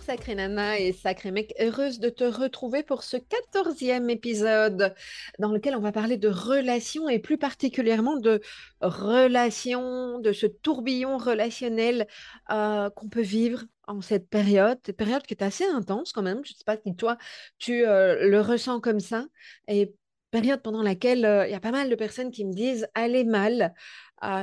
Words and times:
Sacré 0.00 0.34
Nana 0.34 0.78
et 0.78 0.92
Sacré 0.92 1.30
Mec, 1.30 1.54
heureuse 1.60 2.00
de 2.00 2.08
te 2.08 2.24
retrouver 2.24 2.82
pour 2.82 3.02
ce 3.02 3.16
quatorzième 3.16 4.10
épisode 4.10 4.94
dans 5.38 5.52
lequel 5.52 5.74
on 5.76 5.80
va 5.80 5.92
parler 5.92 6.16
de 6.16 6.28
relations 6.28 7.08
et 7.08 7.18
plus 7.18 7.38
particulièrement 7.38 8.16
de 8.16 8.40
relations, 8.80 10.18
de 10.18 10.32
ce 10.32 10.46
tourbillon 10.46 11.18
relationnel 11.18 12.06
euh, 12.50 12.90
qu'on 12.90 13.08
peut 13.08 13.22
vivre 13.22 13.64
en 13.86 14.00
cette 14.00 14.28
période, 14.28 14.78
cette 14.84 14.96
période 14.96 15.22
qui 15.22 15.34
est 15.34 15.42
assez 15.42 15.64
intense 15.64 16.12
quand 16.12 16.22
même. 16.22 16.40
Je 16.44 16.52
ne 16.52 16.56
sais 16.56 16.64
pas 16.64 16.76
si 16.76 16.94
toi 16.94 17.16
tu 17.58 17.86
euh, 17.86 18.28
le 18.28 18.40
ressens 18.40 18.80
comme 18.80 19.00
ça. 19.00 19.24
Et 19.68 19.94
période 20.30 20.62
pendant 20.62 20.82
laquelle 20.82 21.24
euh, 21.24 21.46
il 21.46 21.52
y 21.52 21.54
a 21.54 21.60
pas 21.60 21.70
mal 21.70 21.88
de 21.88 21.94
personnes 21.94 22.30
qui 22.30 22.44
me 22.44 22.52
disent 22.52 22.86
allez 22.94 23.24
mal 23.24 23.74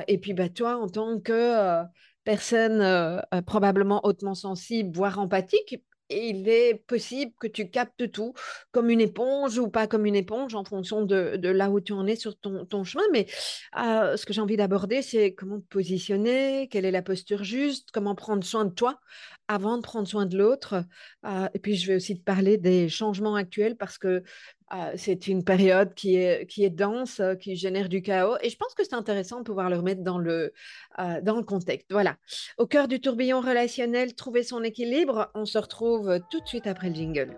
et 0.08 0.20
puis 0.20 0.34
bah 0.34 0.50
toi 0.50 0.78
en 0.78 0.88
tant 0.88 1.20
que 1.20 1.84
personne 2.23 2.82
euh, 2.82 3.20
euh, 3.34 3.41
probablement 3.41 4.02
hautement 4.05 4.36
sensible, 4.36 4.95
voire 4.95 5.20
empathique, 5.20 5.82
il 6.09 6.48
est 6.48 6.76
possible 6.76 7.32
que 7.40 7.48
tu 7.48 7.70
captes 7.70 8.12
tout 8.12 8.34
comme 8.72 8.90
une 8.90 9.02
éponge 9.02 9.58
ou 9.58 9.70
pas 9.70 9.88
comme 9.88 10.05
une 10.05 10.16
éponge 10.16 10.54
en 10.54 10.63
fonction 10.63 11.04
de, 11.04 11.40
là 11.41 11.70
où 11.70 11.80
tu 11.80 11.94
en 11.94 12.05
es 12.05 12.16
sur 12.16 12.38
ton, 12.38 12.84
chemin. 12.84 13.04
Mais 13.12 13.26
euh, 13.80 14.16
ce 14.16 14.26
que 14.26 14.34
j'ai 14.34 14.41
envie 14.41 14.58
d'aborder, 14.58 15.02
c'est 15.02 15.34
comment 15.34 15.59
te 15.59 15.68
positionner, 15.68 16.68
quelle 16.70 16.86
est 16.86 16.91
la 16.91 17.02
posture 17.02 17.44
juste, 17.44 17.90
comment 17.91 18.16
prendre 18.16 18.44
soin 18.44 18.66
de 18.66 18.74
toi 18.74 18.99
avant 19.48 19.77
de 19.77 19.82
prendre 19.82 20.08
soin 20.08 20.26
de 20.26 20.38
l'autre. 20.38 20.85
et 21.26 21.60
puis, 21.60 21.76
je 21.76 21.88
vais 21.88 21.96
aussi 21.96 22.18
te 22.18 22.24
parler 22.24 22.58
des 22.58 22.90
changements 22.90 23.35
actuels 23.35 23.76
parce 23.76 23.98
que 23.98 24.24
ah, 24.70 24.91
c'est 24.95 25.27
une 25.27 25.44
période 25.44 25.94
qui 25.94 26.16
est, 26.16 26.45
qui 26.48 26.63
est 26.63 26.70
dense, 26.70 27.20
euh, 27.20 27.35
qui 27.35 27.55
génère 27.55 27.90
du 27.90 28.02
chaos. 28.02 28.38
Et 28.41 28.49
je 28.49 28.58
pense 28.58 28.73
que 28.73 28.84
c'est 28.84 28.94
intéressant 28.94 29.40
de 29.40 29.44
pouvoir 29.44 29.70
le 29.70 29.77
remettre 29.77 30.04
dans 30.04 30.17
le, 30.17 30.54
euh, 30.99 31.21
dans 31.21 31.35
le 31.35 31.44
contexte. 31.44 31.88
Voilà. 31.91 32.17
Au 32.58 32.68
cœur 32.68 32.88
du 32.88 32.99
tourbillon 32.99 33.41
relationnel, 33.41 34.15
trouver 34.15 34.43
son 34.43 34.63
équilibre. 34.63 35.32
On 35.35 35.46
se 35.46 35.57
retrouve 35.57 36.20
tout 36.29 36.40
de 36.40 36.48
suite 36.48 36.68
après 36.68 36.90
le 36.90 36.96
jingle. 36.96 37.38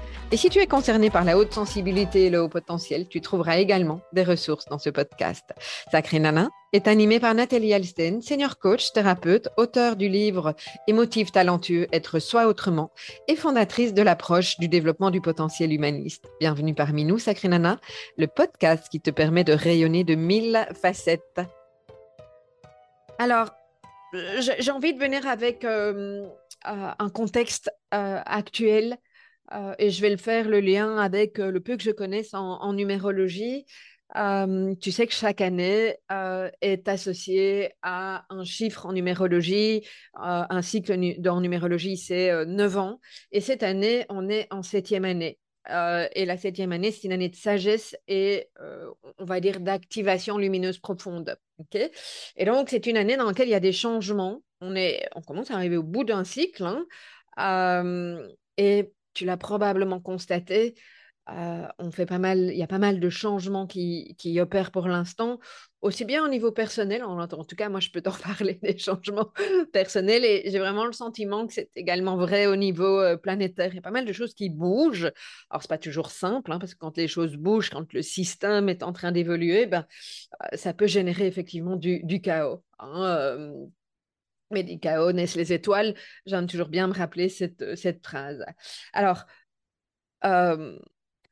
Et 0.33 0.37
si 0.37 0.49
tu 0.49 0.59
es 0.59 0.65
concerné 0.65 1.09
par 1.09 1.25
la 1.25 1.37
haute 1.37 1.51
sensibilité 1.51 2.27
et 2.27 2.29
le 2.29 2.41
haut 2.41 2.47
potentiel, 2.47 3.09
tu 3.09 3.19
trouveras 3.19 3.57
également 3.57 3.99
des 4.13 4.23
ressources 4.23 4.63
dans 4.67 4.77
ce 4.77 4.89
podcast. 4.89 5.43
Sacré 5.91 6.19
Nana 6.19 6.47
est 6.71 6.87
animé 6.87 7.19
par 7.19 7.33
Nathalie 7.33 7.73
Alsten, 7.73 8.21
senior 8.21 8.57
coach, 8.57 8.93
thérapeute, 8.93 9.49
auteur 9.57 9.97
du 9.97 10.07
livre 10.07 10.55
Émotive 10.87 11.31
talentueux, 11.31 11.87
être 11.91 12.19
soi 12.19 12.47
autrement 12.47 12.91
et 13.27 13.35
fondatrice 13.35 13.93
de 13.93 14.01
l'approche 14.01 14.57
du 14.57 14.69
développement 14.69 15.11
du 15.11 15.19
potentiel 15.19 15.73
humaniste. 15.73 16.23
Bienvenue 16.39 16.73
parmi 16.73 17.03
nous, 17.03 17.19
Sacré 17.19 17.49
Nana, 17.49 17.81
le 18.15 18.27
podcast 18.27 18.87
qui 18.89 19.01
te 19.01 19.09
permet 19.09 19.43
de 19.43 19.51
rayonner 19.51 20.05
de 20.05 20.15
mille 20.15 20.65
facettes. 20.81 21.41
Alors, 23.19 23.49
j'ai 24.13 24.71
envie 24.71 24.93
de 24.93 24.99
venir 24.99 25.27
avec 25.27 25.65
euh, 25.65 26.25
euh, 26.69 26.91
un 26.97 27.09
contexte 27.09 27.69
euh, 27.93 28.21
actuel 28.25 28.97
euh, 29.53 29.75
et 29.79 29.89
je 29.89 30.01
vais 30.01 30.09
le 30.09 30.17
faire 30.17 30.47
le 30.47 30.59
lien 30.59 30.97
avec 30.97 31.39
euh, 31.39 31.51
le 31.51 31.59
peu 31.59 31.77
que 31.77 31.83
je 31.83 31.91
connaisse 31.91 32.33
en, 32.33 32.73
numérologie. 32.73 33.65
Euh, 34.17 34.75
tu 34.75 34.91
sais 34.91 35.07
que 35.07 35.13
chaque 35.13 35.39
année 35.39 35.95
est 36.61 36.87
associé 36.89 37.71
à 37.81 38.25
un 38.29 38.43
chiffre 38.43 38.85
en 38.85 38.93
numérologie. 38.93 39.87
un 40.15 40.61
cycle 40.61 40.93
en 41.27 41.41
numérologie, 41.41 41.97
c'est 41.97 42.45
9 42.45 42.77
ans. 42.77 42.99
Et 43.31 43.39
cette 43.39 43.63
année, 43.63 44.05
on 44.09 44.29
est 44.29 44.47
en 44.51 44.63
septième 44.63 45.05
année. 45.05 45.39
et 45.69 46.25
la 46.25 46.37
septième 46.37 46.73
année, 46.73 46.91
c'est 46.91 47.05
une 47.05 47.13
année 47.13 47.29
de 47.29 47.37
sagesse 47.37 47.95
et, 48.09 48.49
on 49.17 49.23
va 49.23 49.39
dire, 49.39 49.61
d'activation 49.61 50.37
lumineuse 50.37 50.79
profonde. 50.79 51.37
et 51.73 52.45
donc, 52.45 52.69
c'est 52.69 52.87
une 52.87 52.97
année 52.97 53.15
dans 53.15 53.27
laquelle 53.27 53.47
il 53.47 53.51
y 53.51 53.55
a 53.55 53.61
des 53.61 53.71
changements. 53.71 54.41
On, 54.59 54.75
est, 54.75 55.07
on 55.15 55.21
commence 55.21 55.51
à 55.51 55.55
arriver 55.55 55.77
au 55.77 55.83
bout 55.83 56.03
d'un 56.03 56.25
cycle. 56.25 56.65
Hein. 57.37 58.17
et 58.57 58.91
tu 59.13 59.25
l'as 59.25 59.37
probablement 59.37 59.99
constaté, 59.99 60.75
euh, 61.29 61.67
on 61.77 61.91
fait 61.91 62.05
pas 62.05 62.17
mal, 62.17 62.49
il 62.51 62.57
y 62.57 62.63
a 62.63 62.67
pas 62.67 62.79
mal 62.79 62.99
de 62.99 63.09
changements 63.09 63.67
qui, 63.67 64.15
qui 64.17 64.39
opèrent 64.39 64.71
pour 64.71 64.87
l'instant, 64.87 65.39
aussi 65.81 66.03
bien 66.03 66.25
au 66.25 66.27
niveau 66.27 66.51
personnel, 66.51 67.03
en, 67.03 67.27
tout 67.27 67.55
cas, 67.55 67.69
moi, 67.69 67.79
je 67.79 67.89
peux 67.89 68.01
t'en 68.01 68.11
parler 68.37 68.59
des 68.61 68.77
changements 68.77 69.31
personnels 69.71 70.25
et 70.25 70.49
j'ai 70.49 70.59
vraiment 70.59 70.85
le 70.85 70.93
sentiment 70.93 71.47
que 71.47 71.53
c'est 71.53 71.69
également 71.75 72.17
vrai 72.17 72.47
au 72.47 72.55
niveau 72.55 72.99
euh, 72.99 73.17
planétaire. 73.17 73.69
Il 73.71 73.75
y 73.75 73.79
a 73.79 73.83
pas 73.83 73.91
mal 73.91 74.05
de 74.05 74.13
choses 74.13 74.33
qui 74.33 74.49
bougent. 74.49 75.11
Alors, 75.49 75.61
c'est 75.61 75.69
pas 75.69 75.77
toujours 75.77 76.11
simple, 76.11 76.51
hein, 76.51 76.59
parce 76.59 76.73
que 76.73 76.79
quand 76.79 76.97
les 76.97 77.07
choses 77.07 77.35
bougent, 77.35 77.69
quand 77.69 77.93
le 77.93 78.01
système 78.01 78.67
est 78.67 78.83
en 78.83 78.91
train 78.91 79.11
d'évoluer, 79.11 79.67
ben, 79.67 79.85
euh, 80.43 80.57
ça 80.57 80.73
peut 80.73 80.87
générer 80.87 81.27
effectivement 81.27 81.75
du, 81.75 82.21
chaos. 82.21 82.63
Hein, 82.79 83.51
naissent 84.51 85.35
les 85.35 85.53
étoiles. 85.53 85.95
J'aime 86.25 86.47
toujours 86.47 86.69
bien 86.69 86.87
me 86.87 86.93
rappeler 86.93 87.29
cette, 87.29 87.61
euh, 87.61 87.75
cette 87.75 88.05
phrase. 88.05 88.43
Alors, 88.93 89.25
euh, 90.25 90.77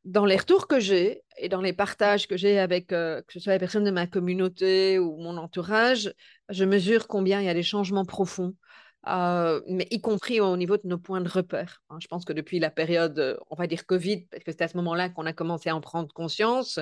dans 0.06 0.26
les 0.26 0.38
retours 0.38 0.68
que 0.68 0.80
j'ai 0.80 1.24
et 1.38 1.50
dans 1.50 1.62
les 1.62 1.74
partages 1.74 2.28
que 2.28 2.38
j'ai 2.38 2.60
avec, 2.60 2.92
euh, 2.92 3.22
que 3.22 3.34
ce 3.34 3.40
soit 3.40 3.54
les 3.54 3.60
personnes 3.60 3.84
de 3.84 3.92
ma 3.92 4.08
communauté 4.08 4.98
ou 5.00 5.18
mon 5.18 5.38
entourage, 5.38 6.14
je 6.50 6.66
mesure 6.66 7.08
combien 7.08 7.42
il 7.42 7.46
y 7.46 7.50
a 7.50 7.54
des 7.54 7.64
changements 7.64 8.06
profonds, 8.06 8.56
mais 9.06 9.88
y 9.92 10.02
compris 10.02 10.40
au 10.42 10.58
niveau 10.58 10.78
de 10.78 10.88
nos 10.88 10.98
points 10.98 11.22
de 11.22 11.30
repère. 11.30 11.82
Hein. 11.90 11.98
Je 12.02 12.08
pense 12.08 12.26
que 12.26 12.34
depuis 12.34 12.60
la 12.60 12.70
période, 12.70 13.40
on 13.50 13.56
va 13.56 13.68
dire 13.68 13.86
Covid, 13.86 14.26
parce 14.32 14.44
que 14.44 14.52
c'est 14.52 14.64
à 14.64 14.68
ce 14.68 14.78
moment-là 14.78 15.10
qu'on 15.10 15.26
a 15.26 15.34
commencé 15.34 15.70
à 15.70 15.76
en 15.76 15.82
prendre 15.82 16.12
conscience, 16.14 16.80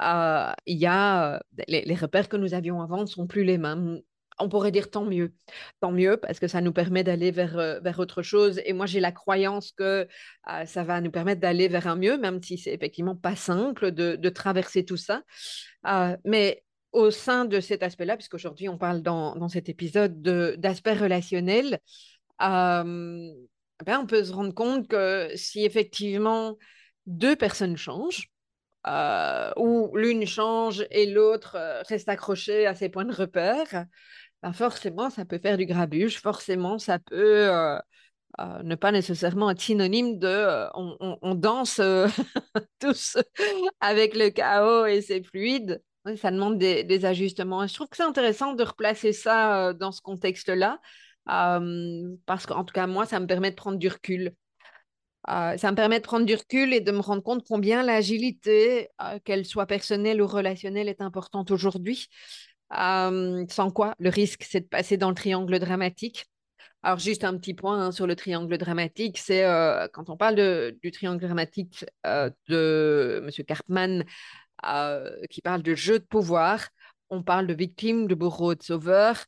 il 0.00 0.78
y 0.78 0.86
a 0.86 1.42
les, 1.68 1.82
les, 1.82 1.94
repères 1.94 2.28
que 2.28 2.36
nous 2.36 2.54
avions 2.54 2.80
avant 2.82 3.00
ne 3.00 3.06
sont 3.06 3.26
plus 3.26 3.44
les 3.44 3.58
mêmes 3.58 4.00
on 4.38 4.48
pourrait 4.48 4.70
dire 4.70 4.90
tant 4.90 5.04
mieux. 5.04 5.32
Tant 5.80 5.92
mieux 5.92 6.16
parce 6.16 6.38
que 6.38 6.48
ça 6.48 6.60
nous 6.60 6.72
permet 6.72 7.04
d'aller 7.04 7.30
vers, 7.30 7.58
euh, 7.58 7.80
vers 7.80 7.98
autre 7.98 8.22
chose. 8.22 8.60
Et 8.64 8.72
moi, 8.72 8.86
j'ai 8.86 9.00
la 9.00 9.12
croyance 9.12 9.72
que 9.72 10.06
euh, 10.50 10.66
ça 10.66 10.84
va 10.84 11.00
nous 11.00 11.10
permettre 11.10 11.40
d'aller 11.40 11.68
vers 11.68 11.86
un 11.86 11.96
mieux, 11.96 12.18
même 12.18 12.42
si 12.42 12.58
c'est 12.58 12.72
effectivement 12.72 13.16
pas 13.16 13.36
simple 13.36 13.92
de, 13.92 14.28
traverser 14.28 14.84
tout 14.84 14.96
ça. 14.96 15.22
Euh, 15.86 16.16
mais 16.24 16.62
au 16.92 17.10
sein 17.10 17.44
de 17.44 17.60
cet 17.60 17.82
aspect-là, 17.82 18.16
puisqu'aujourd'hui, 18.16 18.68
on 18.68 18.78
parle 18.78 19.02
dans, 19.02 19.48
cet 19.48 19.68
épisode 19.68 20.22
d'aspect 20.22 20.94
relationnel, 20.94 21.80
ben, 22.38 23.34
on 23.86 24.06
peut 24.06 24.24
se 24.24 24.32
rendre 24.32 24.54
compte 24.54 24.88
que 24.88 25.30
si 25.34 25.64
effectivement 25.64 26.56
deux 27.06 27.36
personnes 27.36 27.76
changent, 27.76 28.30
ou 29.56 29.96
l'une 29.96 30.26
change 30.26 30.86
et 30.90 31.06
l'autre 31.06 31.56
reste 31.88 32.08
accrochée 32.08 32.66
à 32.66 32.74
ses 32.74 32.88
points 32.88 33.04
de 33.04 33.14
repère, 33.14 33.86
ben, 34.42 34.52
forcément, 34.52 35.10
ça 35.10 35.24
peut 35.24 35.38
faire 35.38 35.56
du 35.56 35.66
grabuge, 35.66 36.20
forcément, 36.20 36.78
ça 36.78 36.98
peut 37.00 37.48
euh, 37.48 37.78
euh, 38.40 38.62
ne 38.62 38.74
pas 38.76 38.92
nécessairement 38.92 39.50
être 39.50 39.60
synonyme 39.60 40.18
de 40.18 40.28
euh, 40.28 40.68
on, 40.74 41.34
danse 41.34 41.80
tous 42.80 43.16
avec 43.80 44.14
le 44.14 44.30
chaos 44.30 44.86
et 44.86 45.00
c'est 45.02 45.24
fluide. 45.24 45.82
ça 46.16 46.30
demande 46.30 46.58
des, 46.58 47.04
ajustements. 47.04 47.66
je 47.66 47.74
trouve 47.74 47.88
que 47.88 47.96
c'est 47.96 48.04
intéressant 48.04 48.52
de 48.54 48.62
replacer 48.62 49.12
ça 49.12 49.72
dans 49.74 49.90
ce 49.92 50.00
contexte-là, 50.02 50.78
parce 51.26 52.46
qu'en 52.46 52.64
tout 52.64 52.72
cas, 52.72 52.86
moi, 52.86 53.06
ça 53.06 53.18
me 53.20 53.26
permet 53.26 53.50
de 53.50 53.56
prendre 53.56 53.78
du 53.78 53.88
recul. 53.88 54.32
ça 55.26 55.70
me 55.70 55.74
permet 55.74 55.98
de 55.98 56.04
prendre 56.04 56.26
du 56.26 56.34
recul 56.36 56.72
et 56.72 56.80
de 56.80 56.92
me 56.92 57.00
rendre 57.00 57.22
compte 57.22 57.44
combien 57.46 57.82
l'agilité, 57.82 58.88
qu'elle 59.24 59.44
soit 59.44 59.66
personnelle 59.66 60.22
ou 60.22 60.28
relationnelle, 60.28 60.88
est 60.88 61.02
importante 61.02 61.50
aujourd'hui 61.50 62.08
sans 62.70 63.70
quoi, 63.72 63.94
le 63.98 64.10
risque, 64.10 64.44
c'est 64.48 64.60
de 64.60 64.66
passer 64.66 64.96
dans 64.96 65.08
le 65.08 65.14
triangle 65.14 65.58
dramatique. 65.58 66.26
Alors, 66.82 66.98
juste 66.98 67.24
un 67.24 67.36
petit 67.36 67.54
point 67.54 67.86
hein, 67.86 67.92
sur 67.92 68.06
le 68.06 68.14
triangle 68.14 68.56
dramatique, 68.56 69.18
c'est 69.18 69.42
quand 69.92 70.10
on 70.10 70.16
parle 70.16 70.72
du 70.80 70.90
triangle 70.90 71.20
dramatique 71.20 71.84
de 72.04 73.24
M. 73.24 73.44
Karpman, 73.44 74.04
qui 75.28 75.42
parle 75.42 75.62
de 75.62 75.74
jeu 75.74 75.98
de 75.98 76.04
pouvoir, 76.04 76.68
on 77.10 77.22
parle 77.22 77.46
de 77.46 77.54
victimes, 77.54 78.06
de 78.06 78.14
bourreaux, 78.14 78.54
de 78.54 78.62
sauveurs, 78.62 79.24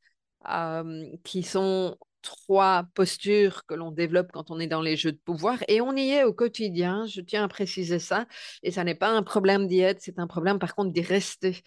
qui 1.25 1.43
sont 1.43 1.97
trois 2.23 2.85
postures 2.95 3.65
que 3.67 3.75
l'on 3.75 3.91
développe 3.91 4.31
quand 4.33 4.51
on 4.51 4.61
est 4.61 4.67
dans 4.67 4.83
les 4.83 4.97
jeux 4.97 5.13
de 5.13 5.21
pouvoir 5.25 5.59
et 5.69 5.81
on 5.81 5.97
y 5.97 6.11
est 6.11 6.25
au 6.25 6.35
quotidien. 6.35 7.07
Je 7.07 7.23
tiens 7.23 7.45
à 7.45 7.49
préciser 7.49 7.99
ça. 7.99 8.27
Et 8.63 8.71
ça 8.71 8.85
n'est 8.85 8.95
pas 8.95 9.09
un 9.09 9.23
problème 9.23 9.67
d'y 9.67 9.81
être, 9.81 10.01
c'est 10.03 10.19
un 10.19 10.27
problème 10.27 10.59
par 10.59 10.75
contre 10.75 10.93
d'y 10.93 11.03
rester. 11.03 11.63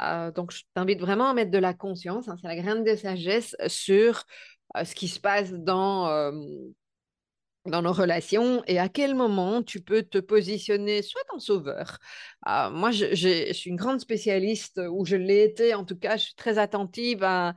Euh, 0.00 0.30
donc, 0.30 0.52
je 0.52 0.62
t'invite 0.74 1.00
vraiment 1.00 1.28
à 1.28 1.34
mettre 1.34 1.50
de 1.50 1.58
la 1.58 1.74
conscience, 1.74 2.28
hein, 2.28 2.36
c'est 2.40 2.48
la 2.48 2.56
graine 2.56 2.84
de 2.84 2.94
sagesse 2.94 3.56
sur 3.66 4.24
euh, 4.76 4.84
ce 4.84 4.94
qui 4.94 5.08
se 5.08 5.20
passe 5.20 5.52
dans, 5.52 6.08
euh, 6.08 6.32
dans 7.66 7.82
nos 7.82 7.92
relations 7.92 8.62
et 8.66 8.78
à 8.78 8.88
quel 8.88 9.14
moment 9.14 9.62
tu 9.62 9.80
peux 9.80 10.02
te 10.02 10.18
positionner 10.18 11.02
soit 11.02 11.22
en 11.34 11.38
sauveur. 11.38 11.98
moi, 12.44 12.90
je, 12.90 13.14
je, 13.14 13.52
suis 13.52 13.70
une 13.70 13.76
grande 13.76 14.00
spécialiste, 14.00 14.80
ou 14.90 15.04
je 15.04 15.16
l'ai 15.16 15.44
été 15.44 15.74
en 15.74 15.84
tout 15.84 15.96
cas, 15.96 16.16
je 16.16 16.24
suis 16.24 16.34
très 16.34 16.58
attentive 16.58 17.22
à 17.22 17.54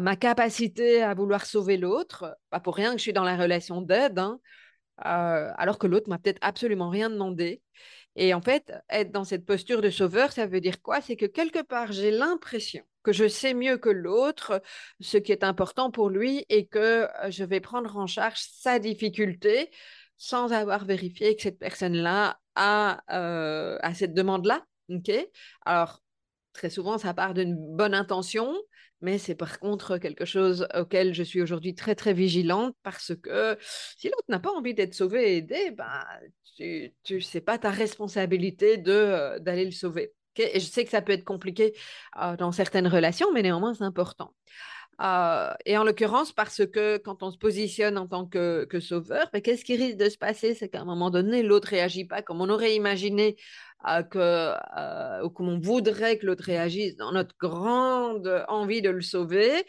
ma 0.00 0.16
capacité 0.16 1.02
à 1.02 1.14
vouloir 1.14 1.46
sauver 1.46 1.76
l'autre. 1.76 2.36
Pas 2.50 2.60
pour 2.60 2.76
rien 2.76 2.92
que 2.92 2.98
je 2.98 3.02
suis 3.02 3.12
dans 3.12 3.24
la 3.24 3.36
relation 3.36 3.80
d'aide, 3.80 4.18
hein, 4.18 4.40
euh, 5.06 5.50
alors 5.56 5.78
que 5.78 5.86
l'autre 5.86 6.08
m'a 6.08 6.18
peut-être 6.18 6.38
absolument 6.42 6.90
rien 6.90 7.10
demandé. 7.10 7.62
Et 8.16 8.34
en 8.34 8.42
fait, 8.42 8.72
être 8.90 9.10
dans 9.10 9.24
cette 9.24 9.46
posture 9.46 9.80
de 9.80 9.90
sauveur, 9.90 10.32
ça 10.32 10.46
veut 10.46 10.60
dire 10.60 10.82
quoi? 10.82 11.00
C'est 11.00 11.16
que 11.16 11.26
quelque 11.26 11.62
part, 11.62 11.92
j'ai 11.92 12.10
l'impression 12.10 12.82
que 13.02 13.12
je 13.12 13.26
sais 13.26 13.54
mieux 13.54 13.78
que 13.78 13.88
l'autre 13.88 14.62
ce 15.00 15.16
qui 15.16 15.32
est 15.32 15.44
important 15.44 15.90
pour 15.90 16.08
lui 16.10 16.44
et 16.48 16.66
que 16.66 17.08
euh, 17.24 17.30
je 17.30 17.44
vais 17.44 17.60
prendre 17.60 17.96
en 17.96 18.06
charge 18.06 18.40
sa 18.40 18.78
difficulté 18.78 19.70
sans 20.16 20.52
avoir 20.52 20.84
vérifié 20.84 21.34
que 21.34 21.42
cette 21.42 21.58
personne-là 21.58 22.38
a, 22.54 23.02
euh, 23.10 23.78
cette 23.94 24.14
demande-là. 24.14 24.64
OK? 24.88 25.10
Alors, 25.64 26.00
très 26.52 26.70
souvent, 26.70 26.98
ça 26.98 27.14
part 27.14 27.34
d'une 27.34 27.56
bonne 27.56 27.94
intention, 27.94 28.54
mais 29.02 29.18
c'est 29.18 29.34
par 29.34 29.58
contre 29.58 29.98
quelque 29.98 30.24
chose 30.24 30.66
auquel 30.74 31.12
je 31.12 31.22
suis 31.22 31.42
aujourd'hui 31.42 31.74
très 31.74 31.94
très 31.94 32.14
vigilante 32.14 32.74
parce 32.82 33.14
que 33.16 33.58
si 33.60 34.08
l'autre 34.08 34.24
n'a 34.28 34.38
pas 34.38 34.52
envie 34.52 34.74
d'être 34.74 34.94
sauvé 34.94 35.34
et 35.34 35.36
aidé, 35.38 35.72
ben, 35.72 36.04
tu 37.04 37.20
sais 37.20 37.40
pas 37.40 37.58
ta 37.58 37.70
responsabilité 37.70 38.82
euh, 38.86 39.38
d'aller 39.38 39.64
le 39.64 39.72
sauver. 39.72 40.12
Et 40.36 40.60
je 40.60 40.66
sais 40.66 40.84
que 40.84 40.90
ça 40.90 41.02
peut 41.02 41.12
être 41.12 41.24
compliqué 41.24 41.74
euh, 42.22 42.36
dans 42.36 42.52
certaines 42.52 42.86
relations, 42.86 43.30
mais 43.32 43.42
néanmoins 43.42 43.74
c'est 43.74 43.84
important. 43.84 44.32
Euh, 45.00 45.52
et 45.64 45.76
en 45.78 45.84
l'occurrence, 45.84 46.32
parce 46.32 46.66
que 46.66 46.96
quand 46.98 47.22
on 47.22 47.30
se 47.30 47.38
positionne 47.38 47.98
en 47.98 48.06
tant 48.06 48.26
que, 48.26 48.68
sauveur, 48.80 49.28
ben, 49.32 49.40
qu'est-ce 49.40 49.64
qui 49.64 49.76
risque 49.76 49.96
de 49.96 50.08
se 50.08 50.18
passer? 50.18 50.54
C'est 50.54 50.68
qu'à 50.68 50.80
un 50.80 50.84
moment 50.84 51.10
donné, 51.10 51.42
l'autre 51.42 51.68
réagit 51.68 52.04
pas 52.04 52.22
comme 52.22 52.40
on 52.40 52.48
aurait 52.50 52.76
imaginé 52.76 53.36
que, 54.10 54.54
euh, 54.78 55.24
ou 55.24 55.30
comme 55.30 55.48
on 55.48 55.58
voudrait 55.58 56.18
que 56.18 56.26
l'autre 56.26 56.44
réagisse 56.44 56.96
dans 56.96 57.12
notre 57.12 57.34
grande 57.38 58.44
envie 58.48 58.82
de 58.82 58.90
le 58.90 59.00
sauver. 59.00 59.64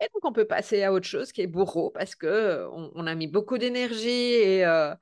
Et 0.00 0.08
donc, 0.14 0.24
on 0.24 0.32
peut 0.32 0.44
passer 0.44 0.82
à 0.82 0.92
autre 0.92 1.06
chose 1.06 1.32
qui 1.32 1.42
est 1.42 1.46
bourreau 1.46 1.90
parce 1.90 2.14
que 2.14 2.66
on, 2.72 3.06
a 3.06 3.14
mis 3.14 3.26
beaucoup 3.26 3.58
d'énergie 3.58 4.08
et 4.08 4.64
euh, 4.64 4.94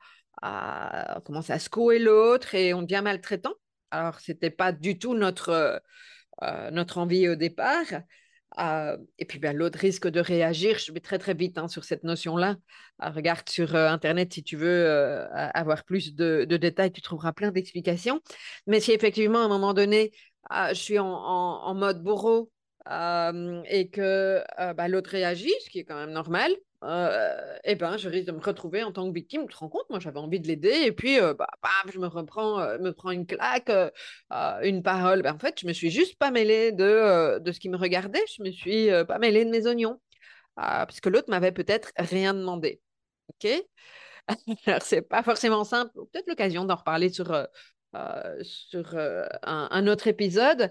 on 0.43 1.21
commence 1.21 1.51
à 1.51 1.59
secouer 1.59 1.99
l'autre 1.99 2.55
et 2.55 2.75
on 2.75 2.83
devient 2.83 3.03
maltraitant. 3.05 3.55
Alors, 3.91 4.21
c'était 4.21 4.51
pas 4.51 4.73
du 4.73 4.99
tout 4.99 5.15
notre, 5.15 5.81
euh, 6.43 6.71
notre 6.71 6.99
envie 6.99 7.29
au 7.29 7.37
départ. 7.37 7.87
Euh, 8.61 8.97
et 9.19 9.25
puis, 9.25 9.39
ben, 9.39 9.57
l'autre 9.57 9.79
risque 9.79 10.09
de 10.09 10.21
réagir. 10.21 10.79
Je 10.79 10.93
vais 10.93 11.01
très, 11.01 11.19
très 11.19 11.35
vite 11.35 11.59
hein, 11.59 11.69
sur 11.69 11.85
cette 11.85 12.05
notion-là. 12.05 12.57
Euh, 13.03 13.11
regarde 13.11 13.49
sur 13.49 13.75
euh, 13.75 13.89
Internet 13.89 14.33
si 14.33 14.43
tu 14.43 14.57
veux 14.57 14.87
avoir 15.55 15.85
plus 15.85 16.15
de, 16.15 16.45
détails, 16.45 16.93
tu 16.93 17.03
trouveras 17.03 17.33
plein 17.33 17.51
d'explications. 17.51 18.21
Mais 18.67 18.81
si 18.81 18.93
effectivement, 18.93 19.41
à 19.41 19.45
un 19.45 19.49
moment 19.49 19.75
donné, 19.75 20.13
je 20.51 20.75
suis 20.75 20.99
en 20.99 21.75
mode 21.75 22.03
bourreau 22.03 22.51
et 22.87 23.89
que 23.93 24.43
bah, 24.75 24.89
l'autre 24.89 25.11
réagit, 25.11 25.53
ce 25.65 25.71
qui 25.71 25.81
est 25.81 25.85
quand 25.85 25.97
même 25.97 26.13
normal, 26.13 26.53
eh 26.87 27.75
ben, 27.77 27.97
je 27.97 28.09
risque 28.09 28.27
de 28.27 28.33
me 28.33 28.41
retrouver 28.41 28.83
en 28.83 28.93
tant 28.93 29.09
que 29.09 29.15
victime. 29.15 29.43
Tu 29.43 29.55
te 29.55 29.57
rends 29.57 29.69
compte, 29.69 29.89
moi 29.91 30.01
j'avais 30.01 30.19
envie 30.19 30.41
de 30.41 30.47
l'aider 30.47 30.83
et 30.85 30.93
puis 30.93 31.19
bah, 31.21 31.49
je 31.93 31.99
me 31.99 32.07
reprends, 32.07 32.59
me 32.79 32.91
prends 32.91 33.11
une 33.11 33.27
claque, 33.27 33.71
une 34.63 34.83
parole. 34.83 35.23
Ben, 35.23 35.35
en 35.35 35.39
fait, 35.39 35.59
je 35.61 35.67
me 35.67 35.73
suis 35.73 35.91
juste 35.91 36.19
pas 36.19 36.31
mêlée 36.31 36.73
de, 36.73 37.39
de 37.39 37.53
ce 37.53 37.61
qui 37.61 37.69
me 37.69 37.77
regardait, 37.77 38.25
je 38.37 38.43
me 38.43 38.51
suis 38.51 38.89
pas 39.09 39.19
mêlée 39.19 39.45
de 39.45 39.51
mes 39.51 39.67
oignons, 39.67 40.01
puisque 40.87 41.07
l'autre 41.07 41.31
m'avait 41.31 41.53
peut-être 41.53 41.91
rien 41.97 42.35
demandé. 42.35 42.81
Ok? 43.29 43.51
Alors, 44.67 44.83
c'est 44.83 45.03
pas 45.03 45.23
forcément 45.23 45.65
simple, 45.65 45.93
peut-être 46.13 46.29
l'occasion 46.29 46.65
d'en 46.65 46.77
reparler 46.77 47.11
sur, 47.11 47.47
sur 48.43 48.97
un, 48.97 49.69
un, 49.71 49.87
autre 49.87 50.07
épisode. 50.09 50.71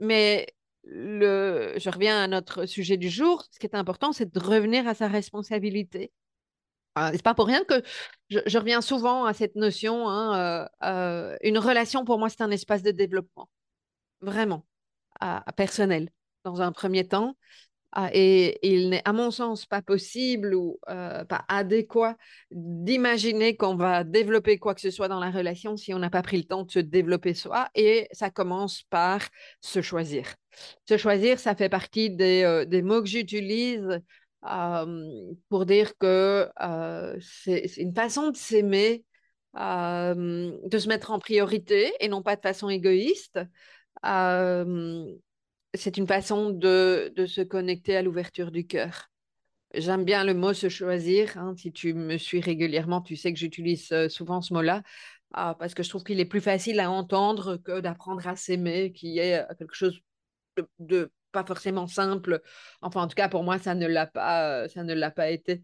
mais 0.00 0.46
je 0.86 1.90
reviens 1.90 2.22
à 2.22 2.26
notre 2.28 2.66
sujet 2.66 2.96
du 2.96 3.08
jour. 3.08 3.44
Ce 3.50 3.58
qui 3.58 3.66
est 3.66 3.74
important, 3.76 4.12
c'est 4.12 4.32
de 4.32 4.38
revenir 4.38 4.86
à 4.86 4.94
sa 4.94 5.08
responsabilité. 5.08 6.12
Euh, 6.98 7.10
c'est 7.12 7.22
pas 7.22 7.34
pour 7.34 7.46
rien 7.46 7.62
que 7.64 7.82
je, 8.30 8.58
reviens 8.58 8.80
souvent 8.80 9.24
à 9.26 9.34
cette 9.34 9.54
notion. 9.54 10.08
Hein, 10.08 10.68
euh, 10.82 10.86
euh, 10.88 11.36
une 11.42 11.58
relation, 11.58 12.04
pour 12.04 12.18
moi, 12.18 12.28
c'est 12.30 12.40
un 12.40 12.50
espace 12.50 12.82
de 12.82 12.90
développement, 12.90 13.48
vraiment, 14.20 14.66
personnel, 15.56 16.10
dans 16.44 16.62
un 16.62 16.72
premier 16.72 17.06
temps. 17.06 17.36
Ah, 17.98 18.10
et 18.12 18.58
il 18.60 18.90
n'est, 18.90 19.00
à 19.06 19.14
mon 19.14 19.30
sens, 19.30 19.64
pas 19.64 19.80
possible 19.80 20.54
ou 20.54 20.78
euh, 20.90 21.24
pas 21.24 21.46
adéquat 21.48 22.18
d'imaginer 22.50 23.56
qu'on 23.56 23.74
va 23.74 24.04
développer 24.04 24.58
quoi 24.58 24.74
que 24.74 24.82
ce 24.82 24.90
soit 24.90 25.08
dans 25.08 25.18
la 25.18 25.30
relation 25.30 25.78
si 25.78 25.94
on 25.94 25.98
n'a 25.98 26.10
pas 26.10 26.20
pris 26.20 26.36
le 26.36 26.44
temps 26.44 26.64
de 26.64 26.70
se 26.70 26.78
développer 26.78 27.32
soi. 27.32 27.70
Et 27.74 28.06
ça 28.12 28.28
commence 28.28 28.82
par 28.90 29.22
se 29.62 29.80
choisir. 29.80 30.34
Se 30.86 30.98
choisir, 30.98 31.38
ça 31.38 31.54
fait 31.54 31.70
partie 31.70 32.10
des, 32.10 32.42
euh, 32.44 32.82
mots 32.82 33.00
que 33.00 33.08
j'utilise 33.08 34.02
pour 35.48 35.64
dire 35.64 35.96
que 35.96 36.50
euh, 36.62 37.16
c'est 37.18 37.78
une 37.78 37.94
façon 37.94 38.30
de 38.30 38.36
s'aimer, 38.36 39.04
de 39.54 40.78
se 40.78 40.88
mettre 40.88 41.12
en 41.12 41.18
priorité 41.18 41.94
et 42.00 42.08
non 42.08 42.22
pas 42.22 42.36
de 42.36 42.42
façon 42.42 42.68
égoïste 42.68 43.40
c'est 45.74 45.96
une 45.96 46.06
façon 46.06 46.50
de, 46.50 47.12
se 47.26 47.42
connecter 47.42 47.96
à 47.96 48.02
l'ouverture 48.02 48.50
du 48.50 48.66
cœur. 48.66 49.10
J'aime 49.74 50.04
bien 50.04 50.24
le 50.24 50.34
mot 50.34 50.54
se 50.54 50.68
choisir. 50.68 51.36
Hein. 51.36 51.54
Si 51.56 51.72
tu 51.72 51.92
me 51.92 52.16
suis 52.16 52.40
régulièrement, 52.40 53.02
tu 53.02 53.16
sais 53.16 53.32
que 53.32 53.38
j'utilise 53.38 53.90
euh, 53.92 54.08
souvent 54.08 54.40
ce 54.40 54.54
mot-là 54.54 54.82
ah, 55.32 55.56
parce 55.58 55.74
que 55.74 55.82
je 55.82 55.88
trouve 55.88 56.04
qu'il 56.04 56.20
est 56.20 56.24
plus 56.24 56.40
facile 56.40 56.80
à 56.80 56.90
entendre 56.90 57.56
que 57.58 57.80
d'apprendre 57.80 58.26
à 58.26 58.36
s'aimer, 58.36 58.92
qui 58.92 59.18
est 59.18 59.38
euh, 59.38 59.54
quelque 59.58 59.74
chose 59.74 60.00
de, 60.78 61.12
pas 61.32 61.44
forcément 61.44 61.86
simple. 61.86 62.40
Enfin, 62.80 63.02
en 63.02 63.08
tout 63.08 63.14
cas, 63.14 63.28
pour 63.28 63.44
moi, 63.44 63.58
ça 63.58 63.74
ne 63.74 63.86
l'a 63.86 64.06
pas, 64.06 64.62
euh, 64.64 64.68
ça 64.68 64.84
ne 64.84 64.94
l'a 64.94 65.10
pas 65.10 65.30
été. 65.30 65.62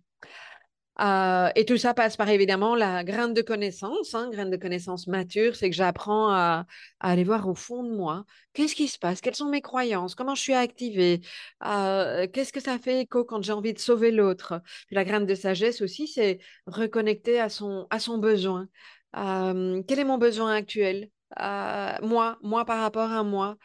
Euh, 1.01 1.49
et 1.57 1.65
tout 1.65 1.79
ça 1.79 1.95
passe 1.95 2.17
par 2.17 2.29
évidemment 2.29 2.75
la 2.75 3.03
graine 3.03 3.33
de 3.33 3.41
connaissance, 3.41 4.15
hein, 4.15 4.29
graine 4.31 4.51
de 4.51 4.57
connaissance 4.59 5.07
mature, 5.07 5.57
c'est 5.57 5.71
que 5.71 5.77
j'apprends 5.77 6.31
à, 6.31 6.67
aller 7.01 7.25
voir 7.25 7.49
au 7.49 7.55
fond 7.55 7.83
de 7.83 7.91
moi, 7.91 8.25
qu'est-ce 8.53 8.75
qui 8.75 8.89
se 8.89 8.99
passe, 8.99 9.23
quelles 9.23 9.35
sont 9.35 9.49
mes 9.49 9.63
croyances, 9.63 10.15
comment 10.15 10.35
je 10.35 10.43
suis 10.43 10.53
activée, 10.53 11.23
euh, 11.65 12.27
qu'est-ce 12.31 12.53
que 12.53 12.61
ça 12.61 12.79
fait 12.79 13.01
écho 13.01 13.25
quand 13.25 13.43
j'ai 13.43 13.53
envie 13.53 13.73
de 13.73 13.79
sauver 13.79 14.11
l'autre? 14.11 14.61
La 14.91 15.05
graine 15.05 15.25
de 15.25 15.35
sagesse 15.35 15.81
aussi, 15.81 16.07
c'est 16.09 16.41
reconnecter 16.67 17.41
à 17.41 17.49
son, 17.49 17.87
à 17.91 17.99
son 17.99 18.19
besoin. 18.19 18.69
Euh, 19.17 19.83
quel 19.89 19.99
est 19.99 20.05
mon 20.05 20.19
besoin 20.19 20.55
actuel? 20.55 21.09
Moi, 21.39 22.39
moi 22.43 22.65
par 22.67 22.81
rapport 22.81 23.11
à 23.11 23.23
moi, 23.23 23.57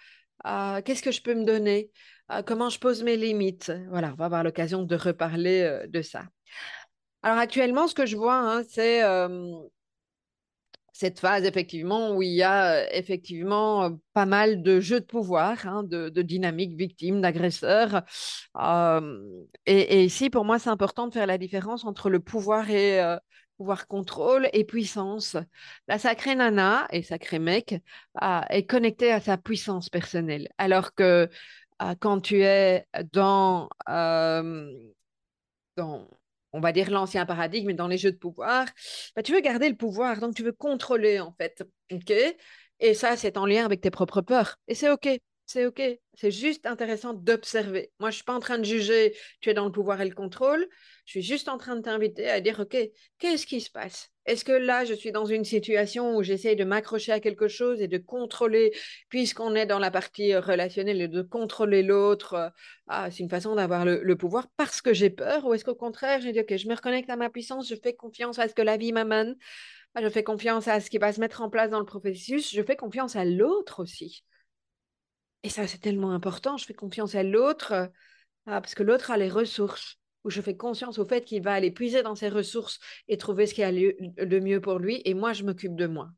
qu'est-ce 0.85 1.03
que 1.03 1.11
je 1.11 1.21
peux 1.21 1.35
me 1.35 1.43
donner? 1.43 1.91
Comment 2.45 2.69
je 2.69 2.79
pose 2.79 3.03
mes 3.03 3.17
limites? 3.17 3.71
Voilà, 3.89 4.13
on 4.13 4.15
va 4.15 4.25
avoir 4.25 4.43
l'occasion 4.45 4.83
de 4.83 4.95
reparler 4.95 5.81
de 5.89 6.01
ça. 6.01 6.23
Alors 7.23 7.37
actuellement, 7.37 7.87
ce 7.87 7.95
que 7.95 8.05
je 8.05 8.15
vois, 8.15 8.37
hein, 8.37 8.63
c'est 8.69 9.01
cette 10.97 11.19
phase 11.19 11.43
effectivement 11.45 12.15
où 12.15 12.23
il 12.23 12.31
y 12.31 12.41
a 12.41 12.91
effectivement 12.95 13.99
pas 14.13 14.25
mal 14.25 14.63
de 14.63 14.79
jeux 14.79 14.99
de 14.99 15.05
pouvoir, 15.05 15.67
hein, 15.67 15.83
de, 15.83 16.09
de 16.09 16.21
dynamiques 16.23 16.75
victimes, 16.75 17.21
d'agresseurs. 17.21 18.01
et, 19.67 20.03
ici, 20.03 20.29
pour 20.31 20.43
moi, 20.43 20.57
c'est 20.57 20.69
important 20.71 21.07
de 21.07 21.13
faire 21.13 21.27
la 21.27 21.37
différence 21.37 21.85
entre 21.85 22.09
le 22.09 22.19
pouvoir 22.19 22.71
et 22.71 22.99
pouvoir 23.57 23.87
contrôle 23.87 24.49
et 24.53 24.63
puissance. 24.63 25.37
La 25.87 25.99
sacrée 25.99 26.35
nana 26.35 26.87
et 26.91 27.03
sacré 27.03 27.37
mec 27.37 27.75
est 28.49 28.65
connectée 28.65 29.11
à 29.11 29.19
sa 29.19 29.37
puissance 29.37 29.89
personnelle, 29.89 30.47
alors 30.57 30.95
que 30.95 31.29
quand 31.99 32.21
tu 32.21 32.41
es 32.41 32.87
dans, 33.13 33.69
dans 35.77 36.07
on 36.53 36.59
va 36.59 36.71
dire 36.71 36.89
l'ancien 36.91 37.25
paradigme 37.25 37.73
dans 37.73 37.87
les 37.87 37.97
jeux 37.97 38.11
de 38.11 38.17
pouvoir, 38.17 38.67
bah, 39.15 39.23
tu 39.23 39.33
veux 39.33 39.41
garder 39.41 39.69
le 39.69 39.75
pouvoir, 39.75 40.19
donc 40.19 40.35
tu 40.35 40.43
veux 40.43 40.51
contrôler 40.51 41.19
en 41.19 41.33
fait. 41.33 41.63
ok? 41.91 42.13
Et 42.79 42.93
ça, 42.93 43.17
c'est 43.17 43.37
en 43.37 43.45
lien 43.45 43.65
avec 43.65 43.81
tes 43.81 43.91
propres 43.91 44.21
peurs. 44.21 44.57
Et 44.67 44.75
c'est 44.75 44.89
OK. 44.89 45.07
C'est 45.47 45.65
OK. 45.65 45.81
C'est 46.13 46.31
juste 46.31 46.65
intéressant 46.65 47.13
d'observer. 47.13 47.91
Moi, 47.99 48.09
je 48.09 48.15
ne 48.15 48.17
suis 48.17 48.23
pas 48.25 48.33
en 48.33 48.39
train 48.39 48.57
de 48.57 48.65
juger, 48.65 49.15
tu 49.39 49.49
es 49.49 49.53
dans 49.53 49.65
le 49.65 49.71
pouvoir 49.71 50.01
et 50.01 50.07
le 50.07 50.13
contrôle. 50.13 50.67
Je 51.05 51.11
suis 51.11 51.21
juste 51.21 51.47
en 51.47 51.57
train 51.57 51.77
de 51.77 51.81
t'inviter 51.81 52.29
à 52.29 52.41
dire, 52.41 52.59
OK, 52.59 52.77
qu'est-ce 53.17 53.47
qui 53.47 53.61
se 53.61 53.71
passe? 53.71 54.11
Est-ce 54.25 54.43
que 54.43 54.51
là, 54.51 54.83
je 54.83 54.93
suis 54.93 55.13
dans 55.13 55.23
une 55.23 55.45
situation 55.45 56.17
où 56.17 56.21
j'essaye 56.21 56.57
de 56.57 56.65
m'accrocher 56.65 57.13
à 57.13 57.21
quelque 57.21 57.47
chose 57.47 57.81
et 57.81 57.87
de 57.87 57.97
contrôler, 57.97 58.73
puisqu'on 59.07 59.55
est 59.55 59.65
dans 59.65 59.79
la 59.79 59.89
partie 59.89 60.35
relationnelle, 60.35 60.99
et 61.01 61.07
de 61.07 61.21
contrôler 61.21 61.81
l'autre 61.81 62.33
euh, 62.33 62.49
ah, 62.87 63.09
C'est 63.09 63.23
une 63.23 63.29
façon 63.29 63.55
d'avoir 63.55 63.85
le, 63.85 64.15
pouvoir 64.17 64.49
parce 64.57 64.81
que 64.81 64.93
j'ai 64.93 65.09
peur 65.09 65.45
Ou 65.45 65.53
est-ce 65.53 65.63
qu'au 65.63 65.75
contraire, 65.75 66.19
j'ai 66.19 66.33
dit, 66.33 66.41
OK, 66.41 66.57
je 66.57 66.67
me 66.67 66.75
reconnecte 66.75 67.09
à 67.09 67.15
ma 67.15 67.29
puissance, 67.29 67.69
je 67.69 67.75
fais 67.81 67.93
confiance 67.93 68.37
à 68.37 68.49
ce 68.49 68.53
que 68.53 68.61
la 68.61 68.75
vie 68.75 68.91
m'amène, 68.91 69.37
ah, 69.95 70.01
je 70.03 70.09
fais 70.09 70.23
confiance 70.23 70.67
à 70.67 70.81
ce 70.81 70.89
qui 70.89 70.97
va 70.97 71.13
se 71.13 71.21
mettre 71.21 71.41
en 71.41 71.49
place 71.49 71.69
dans 71.69 71.79
le 71.79 71.85
processus, 71.85 72.53
je 72.53 72.61
fais 72.63 72.75
confiance 72.75 73.15
à 73.15 73.23
l'autre 73.23 73.81
aussi. 73.81 74.25
Et 75.47 75.49
ça, 75.49 75.65
c'est 75.65 75.77
tellement 75.77 76.11
important. 76.11 76.57
Je 76.57 76.65
fais 76.65 76.73
confiance 76.73 77.15
à 77.15 77.23
l'autre 77.23 77.71
euh, 77.71 77.87
ah, 78.47 78.59
parce 78.59 78.75
que 78.75 78.83
l'autre 78.83 79.11
a 79.11 79.17
les 79.17 79.29
ressources. 79.29 79.97
Ou 80.25 80.29
je 80.29 80.41
fais 80.41 80.57
conscience 80.57 80.99
au 80.99 81.05
fait 81.05 81.23
qu'il 81.23 81.41
va 81.41 81.53
aller 81.53 81.71
puiser 81.71 82.03
dans 82.03 82.15
ses 82.15 82.27
ressources 82.27 82.81
et 83.07 83.15
trouver 83.15 83.47
ce 83.47 83.53
qui 83.53 83.63
a 83.63 83.71
lieu, 83.71 83.95
de 84.17 84.39
mieux 84.41 84.59
pour 84.59 84.77
lui. 84.77 85.01
Et 85.05 85.13
moi, 85.13 85.31
je 85.31 85.45
m'occupe 85.45 85.77
de 85.77 85.87
moi. 85.87 86.09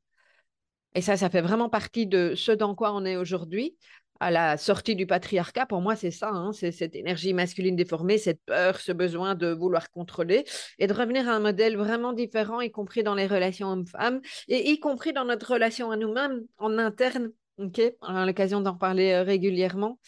Et 0.96 1.02
ça, 1.02 1.16
ça 1.16 1.30
fait 1.30 1.44
vraiment 1.44 1.70
partie 1.70 2.08
de 2.08 2.34
ce 2.34 2.52
dans 2.52 2.74
quoi 2.74 2.92
on 2.92 3.06
est 3.06 3.18
aujourd'hui. 3.18 3.78
À 4.20 4.32
la 4.32 4.58
sortie 4.58 4.96
du 4.96 5.06
patriarcat, 5.06 5.68
pour 5.68 5.82
moi, 5.82 5.96
c'est 5.96 6.10
ça, 6.10 6.32
hein, 6.32 6.52
c'est 6.52 6.72
cette 6.72 6.96
énergie 6.96 7.36
masculine 7.36 7.76
déformée, 7.76 8.18
cette 8.18 8.42
peur, 8.48 8.80
ce 8.80 8.92
besoin 8.92 9.36
de 9.36 9.52
vouloir 9.52 9.92
contrôler 9.92 10.44
et 10.80 10.88
de 10.88 10.94
revenir 10.94 11.30
à 11.30 11.34
un 11.34 11.40
modèle 11.40 11.78
vraiment 11.78 12.14
différent, 12.14 12.62
y 12.62 12.72
compris 12.72 13.04
dans 13.04 13.14
les 13.14 13.28
relations 13.28 13.68
hommes-femmes 13.68 14.22
et 14.48 14.72
y 14.72 14.80
compris 14.80 15.14
dans 15.14 15.26
notre 15.26 15.54
relation 15.54 15.92
à 15.92 15.98
nous-mêmes 15.98 16.42
en 16.58 16.80
interne 16.80 17.32
OK, 17.60 17.82
on 18.02 18.16
a 18.16 18.26
l'occasion 18.26 18.62
d'en 18.62 18.76
parler 18.76 19.12
euh, 19.12 19.24
régulièrement. 19.24 20.00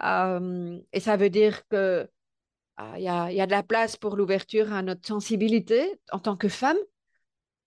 et 0.00 1.00
ça 1.00 1.16
veut 1.16 1.30
dire 1.30 1.66
que 1.68 2.08
ah, 2.78 2.94
il 2.98 3.04
y, 3.04 3.08
a, 3.08 3.46
de 3.46 3.50
la 3.50 3.62
place 3.62 3.96
pour 3.96 4.16
l'ouverture 4.16 4.72
à 4.72 4.82
notre 4.82 5.06
sensibilité 5.06 5.98
en 6.12 6.18
tant 6.18 6.36
que 6.36 6.48
femme. 6.48 6.76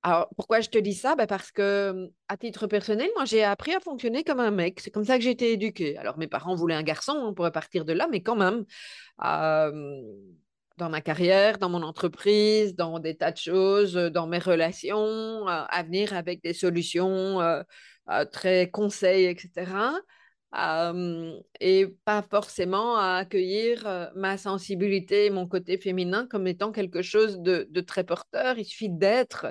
Alors, 0.03 0.29
pourquoi 0.37 0.61
je 0.61 0.69
te 0.69 0.77
dis 0.77 0.93
ça? 0.93 1.15
Ben 1.15 1.25
Parce 1.27 1.51
que, 1.51 2.09
à 2.27 2.37
titre 2.37 2.67
personnel, 2.67 3.09
moi, 3.15 3.25
j'ai 3.25 3.43
appris 3.43 3.73
à 3.73 3.79
fonctionner 3.79 4.23
comme 4.23 4.39
un 4.39 4.51
mec. 4.51 4.79
C'est 4.79 4.91
comme 4.91 5.03
ça 5.05 5.17
que 5.17 5.23
j'ai 5.23 5.31
été 5.31 5.51
éduquée. 5.51 5.97
Alors, 5.97 6.17
mes 6.19 6.27
parents 6.27 6.55
voulaient 6.55 6.75
un 6.75 6.83
garçon, 6.83 7.13
on 7.13 7.33
pourrait 7.33 7.51
partir 7.51 7.85
de 7.85 7.93
là, 7.93 8.07
mais 8.09 8.21
quand 8.21 8.35
même, 8.35 8.65
dans 10.77 10.89
ma 10.89 11.01
carrière, 11.01 11.57
dans 11.57 11.69
mon 11.69 11.83
entreprise, 11.83 12.75
dans 12.75 12.99
des 12.99 13.15
tas 13.17 13.31
de 13.31 13.37
choses, 13.37 13.93
dans 13.93 14.27
mes 14.27 14.39
relations, 14.39 15.47
à 15.47 15.83
venir 15.83 16.13
avec 16.13 16.41
des 16.43 16.53
solutions 16.53 17.41
euh, 17.41 17.61
très 18.31 18.69
conseil, 18.69 19.25
etc. 19.25 19.93
et 21.59 21.87
pas 22.05 22.21
forcément 22.23 22.97
à 22.97 23.17
accueillir 23.17 23.85
euh, 23.85 24.07
ma 24.15 24.37
sensibilité 24.37 25.25
et 25.25 25.29
mon 25.29 25.47
côté 25.47 25.77
féminin 25.77 26.27
comme 26.27 26.47
étant 26.47 26.71
quelque 26.71 27.01
chose 27.01 27.39
de, 27.39 27.81
très 27.81 28.03
porteur. 28.03 28.57
Il 28.57 28.65
suffit 28.65 28.89
d'être. 28.89 29.47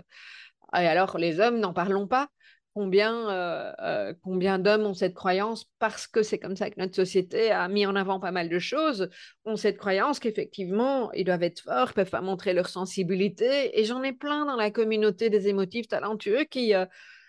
Et 0.75 0.87
alors, 0.87 1.19
les 1.19 1.41
hommes, 1.41 1.61
n'en 1.61 1.73
parlons 1.73 2.07
pas. 2.07 2.29
Combien, 2.75 3.29
euh, 3.31 4.15
combien 4.23 4.61
d'hommes 4.61 4.87
ont 4.87 4.95
cette 4.95 5.15
croyance 5.15 5.65
parce 5.81 6.07
que 6.07 6.23
c'est 6.23 6.39
comme 6.39 6.55
ça 6.55 6.71
que 6.71 6.79
notre 6.79 6.95
société 6.95 7.51
a 7.51 7.67
mis 7.67 7.87
en 7.87 7.97
avant 7.97 8.21
pas 8.21 8.31
mal 8.31 8.49
de 8.49 8.59
choses, 8.61 9.09
ont 9.45 9.57
cette 9.57 9.79
croyance 9.79 10.21
qu'effectivement, 10.21 11.11
ils 11.13 11.25
doivent 11.25 11.43
être 11.43 11.61
forts, 11.61 11.93
peuvent 11.93 12.11
pas 12.11 12.21
montrer 12.21 12.53
leur 12.53 12.69
sensibilité. 12.69 13.81
Et 13.81 13.85
j'en 13.85 14.03
ai 14.05 14.13
plein 14.13 14.47
dans 14.47 14.55
la 14.55 14.71
communauté 14.71 15.29
des 15.29 15.49
émotifs 15.49 15.89
talentueux 15.89 16.45
qui 16.45 16.73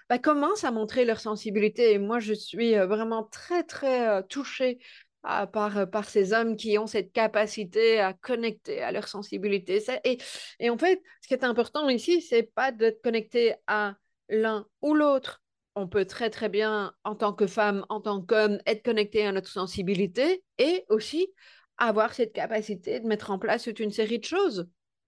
bah, 0.09 0.19
commencent 0.19 0.63
à 0.63 0.71
montrer 0.71 1.05
leur 1.05 1.19
sensibilité. 1.19 1.93
Et 1.93 1.99
moi, 1.99 2.19
je 2.19 2.33
suis 2.33 2.75
vraiment 2.75 3.23
très, 3.23 3.63
très 3.63 4.23
touchée 4.27 4.79
par, 5.21 5.89
par 5.89 6.05
ces 6.09 6.33
hommes 6.33 6.55
qui 6.55 6.77
ont 6.77 6.87
cette 6.87 7.11
capacité 7.11 7.99
à 7.99 8.13
connecter 8.13 8.81
à 8.81 8.91
leur 8.91 9.07
sensibilité. 9.07 9.83
Et, 10.03 10.17
et 10.59 10.69
en 10.69 10.77
fait, 10.77 11.01
ce 11.21 11.27
qui 11.27 11.33
est 11.33 11.43
important 11.43 11.89
ici, 11.89 12.21
c'est 12.21 12.43
pas 12.43 12.71
d'être 12.71 13.01
connecté 13.01 13.55
à 13.67 13.95
l'un 14.29 14.65
ou 14.81 14.93
l'autre. 14.93 15.41
On 15.75 15.87
peut 15.87 16.05
très, 16.05 16.29
très 16.29 16.49
bien, 16.49 16.93
en 17.03 17.15
tant 17.15 17.33
que 17.33 17.47
femme, 17.47 17.85
en 17.89 18.01
tant 18.01 18.21
qu'homme, 18.21 18.59
être 18.65 18.83
connecté 18.83 19.25
à 19.25 19.31
notre 19.31 19.49
sensibilité 19.49 20.43
et 20.57 20.85
aussi 20.89 21.31
avoir 21.77 22.13
cette 22.13 22.33
capacité 22.33 22.99
de 22.99 23.07
mettre 23.07 23.31
en 23.31 23.39
place 23.39 23.63
toute 23.63 23.79
une 23.79 23.91
série 23.91 24.19
de 24.19 24.25
choses. 24.25 24.67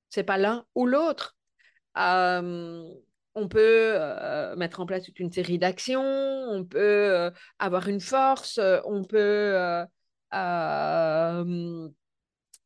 C'est 0.09 0.23
pas 0.23 0.37
l'un 0.37 0.65
ou 0.75 0.85
l'autre 0.85 1.35
on 3.35 3.47
peut 3.47 3.93
euh, 3.95 4.55
mettre 4.55 4.79
en 4.79 4.85
place 4.85 5.03
toute 5.03 5.19
une 5.19 5.31
série 5.31 5.57
d'actions, 5.57 6.01
on 6.01 6.65
peut 6.65 6.79
euh, 6.79 7.31
avoir 7.59 7.87
une 7.87 8.01
force, 8.01 8.57
euh, 8.57 8.79
on 8.85 9.03
peut 9.03 9.55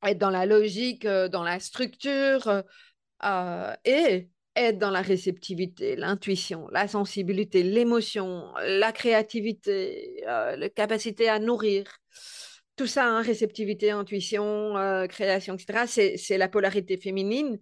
être 0.03 0.17
dans 0.17 0.29
la 0.29 0.45
logique, 0.45 1.07
dans 1.07 1.43
la 1.43 1.60
structure 1.60 2.63
et 3.86 4.29
être 4.55 4.77
dans 4.77 4.91
la 4.91 5.01
réceptivité, 5.01 5.95
l'intuition, 5.95 6.67
la 6.72 6.88
sensibilité, 6.88 7.63
l'émotion, 7.63 8.53
la 8.63 8.91
créativité, 8.91 10.22
la 10.25 10.69
capacité 10.69 11.27
à 11.27 11.39
nourrir. 11.39 11.86
Tout 12.75 12.88
ça, 12.88 13.05
hein, 13.07 13.22
réceptivité, 13.22 13.89
intuition, 13.91 14.74
création, 15.10 15.55
etc., 15.55 16.17
c'est 16.17 16.38
la 16.38 16.50
polarité 16.50 16.98
féminine 16.98 17.57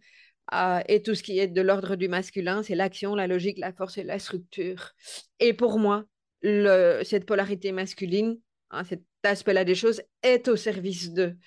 et 0.88 1.02
tout 1.02 1.16
ce 1.16 1.24
qui 1.24 1.40
est 1.40 1.48
de 1.48 1.62
l'ordre 1.62 1.96
du 1.96 2.08
masculin, 2.08 2.64
c'est 2.64 2.76
l'action, 2.76 3.16
la 3.16 3.28
logique, 3.28 3.58
la 3.58 3.74
force 3.74 3.98
et 3.98 4.04
la 4.04 4.20
structure. 4.20 4.92
Et 5.40 5.54
pour 5.54 5.80
moi, 5.80 6.06
cette 6.44 7.26
polarité 7.26 7.72
masculine, 7.72 8.38
hein, 8.72 8.84
cet 8.84 9.02
aspect-là 9.24 9.64
des 9.64 9.76
choses, 9.76 10.02
est 10.22 10.48
au 10.48 10.56
service 10.56 11.12
de 11.12 11.38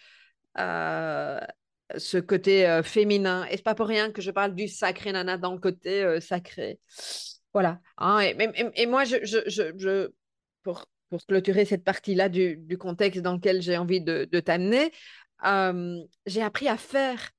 euh, 0.59 1.39
ce 1.97 2.19
côté 2.19 2.67
euh, 2.67 2.83
féminin. 2.83 3.47
Et 3.51 3.57
c'est 3.57 3.63
pas 3.63 3.75
pour 3.75 3.87
rien 3.87 4.11
que 4.11 4.23
je 4.23 4.31
parle 4.31 4.55
du 4.55 4.69
sacré 4.69 5.13
nana 5.13 5.37
dans 5.37 5.53
le 5.53 5.61
côté 5.61 6.03
euh, 6.03 6.21
sacré. 6.21 6.81
Voilà. 7.53 7.81
Hein, 7.99 8.21
et, 8.21 8.87
moi, 8.87 9.05
pour, 10.63 10.85
clôturer 11.29 11.65
cette 11.65 11.85
partie-là 11.85 12.29
du, 12.29 12.77
contexte 12.79 13.23
dans 13.23 13.35
lequel 13.35 13.63
j'ai 13.63 13.77
envie 13.77 14.01
de 14.01 14.41
t'amener, 14.41 14.91
j'ai 16.27 16.43
appris 16.43 16.69
à 16.69 16.77
faire 16.77 17.31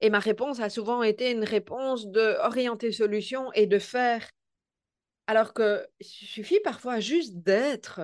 et 0.00 0.10
ma 0.10 0.18
réponse 0.18 0.60
a 0.60 0.70
souvent 0.70 1.02
été 1.02 1.30
une 1.30 1.44
réponse 1.44 2.06
de 2.06 2.36
orienter 2.40 2.92
solution 2.92 3.52
et 3.52 3.66
de 3.66 3.78
faire. 3.78 4.28
Alors 5.26 5.54
que 5.54 5.86
il 6.00 6.06
suffit 6.06 6.60
parfois 6.60 7.00
juste 7.00 7.36
d'être, 7.36 8.02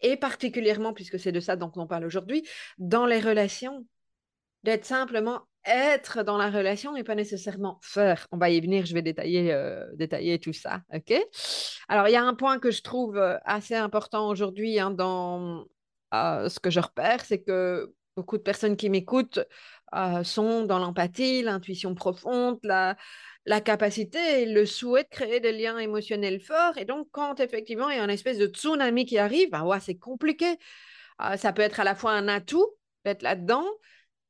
et 0.00 0.16
particulièrement, 0.16 0.92
puisque 0.92 1.18
c'est 1.18 1.32
de 1.32 1.40
ça 1.40 1.56
dont 1.56 1.72
on 1.76 1.86
parle 1.86 2.04
aujourd'hui, 2.04 2.46
dans 2.78 3.06
les 3.06 3.20
relations, 3.20 3.86
d'être 4.62 4.84
simplement 4.84 5.42
être 5.66 6.22
dans 6.22 6.36
la 6.36 6.50
relation 6.50 6.96
et 6.96 7.04
pas 7.04 7.14
nécessairement 7.14 7.78
faire. 7.82 8.26
On 8.32 8.38
va 8.38 8.50
y 8.50 8.60
venir, 8.60 8.86
je 8.86 8.94
vais 8.94 9.02
détailler, 9.02 9.52
euh, 9.52 9.86
détailler 9.94 10.38
tout 10.38 10.52
ça. 10.52 10.82
OK? 10.92 11.14
Alors, 11.88 12.08
il 12.08 12.12
y 12.12 12.16
a 12.16 12.22
un 12.22 12.34
point 12.34 12.58
que 12.58 12.70
je 12.70 12.82
trouve 12.82 13.16
euh, 13.16 13.38
assez 13.44 13.74
important 13.74 14.28
aujourd'hui 14.28 14.78
hein, 14.78 14.90
dans 14.90 15.64
euh, 16.12 16.48
ce 16.48 16.60
que 16.60 16.70
je 16.70 16.80
repère, 16.80 17.24
c'est 17.24 17.40
que 17.40 17.92
beaucoup 18.16 18.36
de 18.36 18.42
personnes 18.42 18.76
qui 18.76 18.90
m'écoutent 18.90 19.40
euh, 19.94 20.24
sont 20.24 20.64
dans 20.64 20.78
l'empathie, 20.78 21.42
l'intuition 21.42 21.94
profonde, 21.94 22.58
la, 22.64 22.96
capacité 23.60 24.46
le 24.46 24.66
souhait 24.66 25.04
de 25.04 25.08
créer 25.08 25.40
des 25.40 25.52
liens 25.52 25.78
émotionnels 25.78 26.40
forts. 26.40 26.78
Et 26.78 26.84
donc, 26.84 27.08
quand 27.12 27.40
effectivement 27.40 27.90
il 27.90 27.96
y 27.96 28.00
a 28.00 28.04
une 28.04 28.10
espèce 28.10 28.38
de 28.38 28.46
tsunami 28.46 29.04
qui 29.06 29.18
arrive, 29.18 29.50
ouais, 29.64 29.80
c'est 29.80 29.96
compliqué. 29.96 30.58
Euh, 31.22 31.36
ça 31.36 31.52
peut 31.52 31.62
être 31.62 31.80
à 31.80 31.84
la 31.84 31.94
fois 31.94 32.12
un 32.12 32.28
atout 32.28 32.66
d'être 33.04 33.22
là-dedans, 33.22 33.66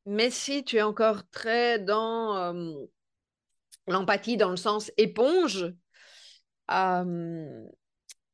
mais 0.06 0.30
si 0.30 0.64
tu 0.64 0.76
es 0.76 0.82
encore 0.82 1.28
très 1.30 1.78
dans 1.78 2.36
euh, 2.36 2.74
l'empathie, 3.86 4.36
dans 4.36 4.50
le 4.50 4.56
sens 4.56 4.92
éponge, 4.96 5.72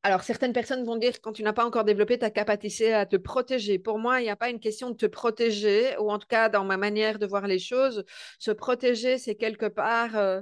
alors, 0.02 0.22
certaines 0.22 0.54
personnes 0.54 0.84
vont 0.84 0.96
dire 0.96 1.20
quand 1.20 1.32
tu 1.32 1.42
n'as 1.42 1.52
pas 1.52 1.64
encore 1.66 1.84
développé 1.84 2.18
ta 2.18 2.30
capacité 2.30 2.94
à 2.94 3.04
te 3.04 3.16
protéger. 3.16 3.78
Pour 3.78 3.98
moi, 3.98 4.20
il 4.20 4.24
n'y 4.24 4.30
a 4.30 4.36
pas 4.36 4.48
une 4.48 4.60
question 4.60 4.90
de 4.90 4.96
te 4.96 5.06
protéger, 5.06 5.96
ou 5.98 6.10
en 6.10 6.18
tout 6.18 6.26
cas, 6.26 6.48
dans 6.48 6.64
ma 6.64 6.78
manière 6.78 7.18
de 7.18 7.26
voir 7.26 7.46
les 7.46 7.58
choses, 7.58 8.04
se 8.38 8.50
protéger, 8.50 9.18
c'est 9.18 9.34
quelque 9.36 9.66
part 9.66 10.16
euh, 10.16 10.40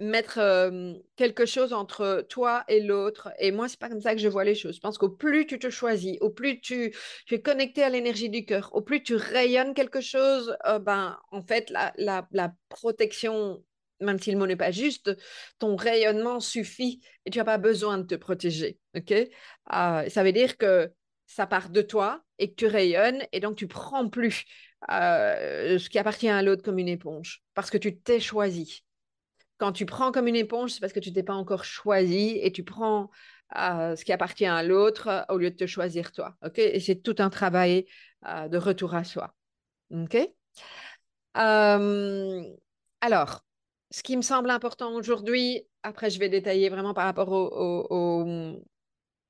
mettre 0.00 0.38
euh, 0.38 0.94
quelque 1.16 1.46
chose 1.46 1.72
entre 1.72 2.26
toi 2.28 2.64
et 2.68 2.80
l'autre. 2.80 3.30
Et 3.38 3.52
moi, 3.52 3.68
c'est 3.68 3.78
pas 3.78 3.88
comme 3.88 4.00
ça 4.00 4.14
que 4.14 4.20
je 4.20 4.28
vois 4.28 4.44
les 4.44 4.54
choses. 4.54 4.76
Je 4.76 4.80
pense 4.80 4.98
qu'au 4.98 5.10
plus 5.10 5.46
tu 5.46 5.58
te 5.58 5.70
choisis, 5.70 6.18
au 6.20 6.30
plus 6.30 6.60
tu, 6.60 6.94
es 7.30 7.40
connecté 7.40 7.82
à 7.84 7.88
l'énergie 7.88 8.30
du 8.30 8.44
cœur, 8.44 8.70
au 8.74 8.82
plus 8.82 9.02
tu 9.02 9.14
rayonnes 9.14 9.74
quelque 9.74 10.00
chose, 10.00 10.56
euh, 10.66 10.78
ben, 10.78 11.18
en 11.30 11.42
fait, 11.42 11.70
la, 11.70 12.54
protection 12.68 13.62
même 14.02 14.18
si 14.18 14.32
le 14.32 14.38
mot 14.38 14.46
n'est 14.46 14.56
pas 14.56 14.70
juste, 14.70 15.16
ton 15.58 15.76
rayonnement 15.76 16.40
suffit 16.40 17.00
et 17.24 17.30
tu 17.30 17.38
n'as 17.38 17.44
pas 17.44 17.58
besoin 17.58 17.98
de 17.98 18.04
te 18.04 18.14
protéger. 18.14 18.78
ok? 18.96 19.14
Ah, 19.66 20.04
ça 20.08 20.24
veut 20.24 20.32
dire 20.32 20.56
que 20.56 20.92
ça 21.26 21.46
part 21.46 21.70
de 21.70 21.82
toi 21.82 22.22
et 22.38 22.50
que 22.50 22.56
tu 22.56 22.66
rayonnes 22.66 23.22
et 23.32 23.40
donc 23.40 23.56
tu 23.56 23.66
prends 23.66 24.08
plus 24.08 24.44
euh, 24.90 25.78
ce 25.78 25.88
qui 25.88 25.98
appartient 25.98 26.28
à 26.28 26.42
l'autre 26.42 26.62
comme 26.62 26.78
une 26.78 26.88
éponge 26.88 27.42
parce 27.54 27.70
que 27.70 27.78
tu 27.78 27.98
t'es 27.98 28.20
choisi. 28.20 28.84
quand 29.58 29.72
tu 29.72 29.86
prends 29.86 30.12
comme 30.12 30.26
une 30.26 30.36
éponge, 30.36 30.72
c'est 30.72 30.80
parce 30.80 30.92
que 30.92 31.00
tu 31.00 31.12
t'es 31.12 31.22
pas 31.22 31.34
encore 31.34 31.64
choisi 31.64 32.38
et 32.42 32.52
tu 32.52 32.64
prends 32.64 33.10
euh, 33.56 33.96
ce 33.96 34.04
qui 34.04 34.12
appartient 34.12 34.46
à 34.46 34.62
l'autre 34.62 35.08
euh, 35.08 35.22
au 35.28 35.38
lieu 35.38 35.50
de 35.50 35.56
te 35.56 35.66
choisir 35.66 36.12
toi. 36.12 36.36
Ok? 36.44 36.58
Et 36.58 36.80
c'est 36.80 36.96
tout 36.96 37.16
un 37.18 37.30
travail 37.30 37.86
de 38.24 38.56
retour 38.56 38.94
à 38.94 39.04
soi. 39.04 39.34
Ok? 39.90 40.16
Alors, 43.02 43.44
ce 43.92 44.02
qui 44.02 44.16
me 44.16 44.22
semble 44.22 44.50
important 44.50 44.94
aujourd'hui, 44.94 45.66
après 45.82 46.08
je 46.10 46.18
vais 46.18 46.28
détailler 46.28 46.70
vraiment 46.70 46.94
par 46.94 47.04
rapport 47.04 47.28
au, 47.30 48.24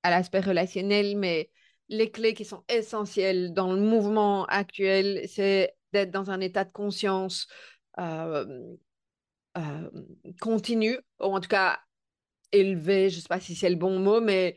à 0.02 0.11
l'aspect 0.11 0.40
relationnel, 0.40 1.16
mais 1.16 1.50
les 1.88 2.11
clés 2.11 2.33
qui 2.33 2.45
sont 2.45 2.62
essentielles 2.69 3.52
dans 3.52 3.73
le 3.73 3.81
mouvement 3.81 4.47
actuel, 4.47 5.25
c'est 5.28 5.75
d'être 5.92 6.11
dans 6.11 6.31
un 6.31 6.40
état 6.40 6.64
de 6.64 6.73
conscience 6.73 7.49
continu, 10.40 10.97
ou 11.21 11.25
en 11.25 11.40
tout 11.40 11.49
cas 11.49 11.78
élevé, 12.52 13.11
je 13.11 13.16
ne 13.16 13.21
sais 13.23 13.28
pas 13.28 13.40
si 13.40 13.57
c'est 13.57 13.71
le 13.71 13.76
bon 13.76 13.99
mot, 13.99 14.21
mais 14.21 14.57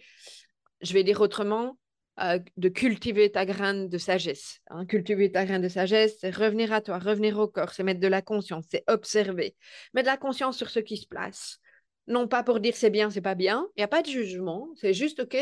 je 0.81 0.93
vais 0.93 1.03
dire 1.03 1.19
autrement, 1.19 1.77
euh, 2.21 2.39
de 2.57 2.69
cultiver 2.69 3.31
ta 3.31 3.45
graine 3.45 3.89
de 3.89 3.97
sagesse. 3.97 4.59
Hein. 4.69 4.85
Cultiver 4.85 5.31
ta 5.31 5.45
graine 5.45 5.61
de 5.61 5.69
sagesse, 5.69 6.17
c'est 6.19 6.35
revenir 6.35 6.71
à 6.71 6.81
toi, 6.81 6.97
revenir 6.97 7.37
au 7.39 7.47
corps, 7.47 7.73
c'est 7.73 7.83
mettre 7.83 7.99
de 7.99 8.07
la 8.07 8.21
conscience, 8.21 8.65
c'est 8.69 8.83
observer. 8.87 9.55
Mettre 9.93 10.05
de 10.07 10.11
la 10.11 10.17
conscience 10.17 10.57
sur 10.57 10.69
ce 10.69 10.79
qui 10.79 10.97
se 10.97 11.07
place. 11.07 11.59
Non 12.07 12.27
pas 12.27 12.43
pour 12.43 12.59
dire 12.59 12.75
c'est 12.75 12.89
bien, 12.89 13.09
c'est 13.09 13.21
pas 13.21 13.35
bien, 13.35 13.67
il 13.75 13.79
n'y 13.79 13.83
a 13.83 13.87
pas 13.87 14.01
de 14.01 14.07
jugement, 14.07 14.69
c'est 14.75 14.93
juste, 14.93 15.21
OK, 15.21 15.37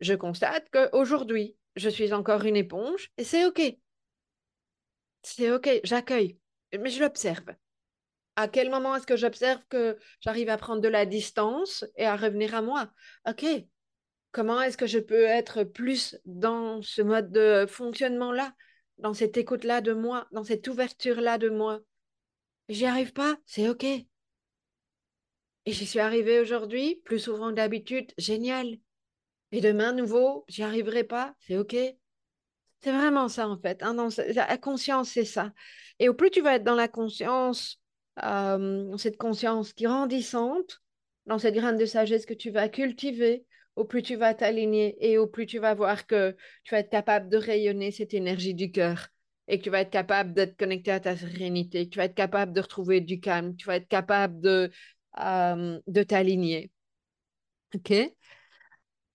je 0.00 0.14
constate 0.14 0.68
qu'aujourd'hui, 0.70 1.56
je 1.76 1.88
suis 1.88 2.12
encore 2.12 2.44
une 2.44 2.56
éponge 2.56 3.10
et 3.16 3.24
c'est 3.24 3.46
OK. 3.46 3.60
C'est 5.22 5.50
OK, 5.50 5.68
j'accueille, 5.82 6.38
mais 6.78 6.90
je 6.90 7.00
l'observe 7.00 7.54
à 8.36 8.48
quel 8.48 8.70
moment 8.70 8.96
est-ce 8.96 9.06
que 9.06 9.16
j'observe 9.16 9.60
que 9.68 9.98
j'arrive 10.20 10.48
à 10.48 10.56
prendre 10.56 10.80
de 10.80 10.88
la 10.88 11.06
distance 11.06 11.84
et 11.96 12.06
à 12.06 12.16
revenir 12.16 12.54
à 12.54 12.62
moi? 12.62 12.90
Ok, 13.28 13.44
comment 14.34 14.60
est-ce 14.60 14.76
que 14.76 14.88
je 14.88 14.98
peux 14.98 15.22
être 15.22 15.62
plus 15.62 16.18
dans 16.26 16.82
ce 16.82 17.00
mode 17.00 17.30
de 17.30 17.66
fonctionnement-là, 17.66 18.52
dans 18.98 19.14
cette 19.14 19.36
écoute-là 19.36 19.80
de 19.80 19.92
moi, 19.92 20.26
dans 20.32 20.42
cette 20.42 20.66
ouverture-là 20.66 21.38
de 21.38 21.48
moi? 21.48 21.80
J'y 22.68 22.84
arrive 22.84 23.12
pas, 23.12 23.38
c'est 23.46 23.68
ok. 23.68 23.84
Et 23.84 24.06
j'y 25.66 25.86
suis 25.86 26.00
arrivée 26.00 26.40
aujourd'hui, 26.40 27.00
plus 27.04 27.20
souvent 27.20 27.50
que 27.50 27.54
d'habitude, 27.54 28.10
génial. 28.18 28.76
Et 29.52 29.60
demain, 29.60 29.92
nouveau, 29.92 30.44
j'y 30.48 30.64
arriverai 30.64 31.04
pas, 31.04 31.36
c'est 31.38 31.56
ok. 31.56 31.76
C'est 32.82 32.92
vraiment 32.92 33.28
ça 33.28 33.48
en 33.48 33.56
fait. 33.56 33.84
Hein, 33.84 34.08
la 34.34 34.58
conscience, 34.58 35.10
c'est 35.10 35.24
ça. 35.24 35.52
Et 36.00 36.08
au 36.08 36.14
plus 36.14 36.30
tu 36.30 36.42
vas 36.42 36.56
être 36.56 36.64
dans 36.64 36.74
la 36.74 36.88
conscience, 36.88 37.80
euh, 38.24 38.96
cette 38.96 39.16
conscience 39.16 39.76
grandissante, 39.76 40.82
dans 41.26 41.38
cette 41.38 41.54
graine 41.54 41.78
de 41.78 41.86
sagesse 41.86 42.26
que 42.26 42.34
tu 42.34 42.50
vas 42.50 42.68
cultiver, 42.68 43.46
au 43.76 43.84
plus 43.84 44.02
tu 44.02 44.16
vas 44.16 44.34
t'aligner 44.34 44.96
et 45.00 45.18
au 45.18 45.26
plus 45.26 45.46
tu 45.46 45.58
vas 45.58 45.74
voir 45.74 46.06
que 46.06 46.36
tu 46.62 46.74
vas 46.74 46.80
être 46.80 46.90
capable 46.90 47.28
de 47.28 47.36
rayonner 47.36 47.90
cette 47.90 48.14
énergie 48.14 48.54
du 48.54 48.70
cœur 48.70 49.08
et 49.48 49.58
que 49.58 49.64
tu 49.64 49.70
vas 49.70 49.80
être 49.80 49.90
capable 49.90 50.32
d'être 50.32 50.56
connecté 50.56 50.90
à 50.90 51.00
ta 51.00 51.16
sérénité, 51.16 51.84
que 51.86 51.90
tu 51.90 51.98
vas 51.98 52.06
être 52.06 52.14
capable 52.14 52.52
de 52.52 52.60
retrouver 52.60 53.00
du 53.00 53.20
calme, 53.20 53.56
tu 53.56 53.66
vas 53.66 53.76
être 53.76 53.88
capable 53.88 54.40
de, 54.40 54.70
de 55.18 56.02
t'aligner. 56.02 56.70
OK? 57.74 57.92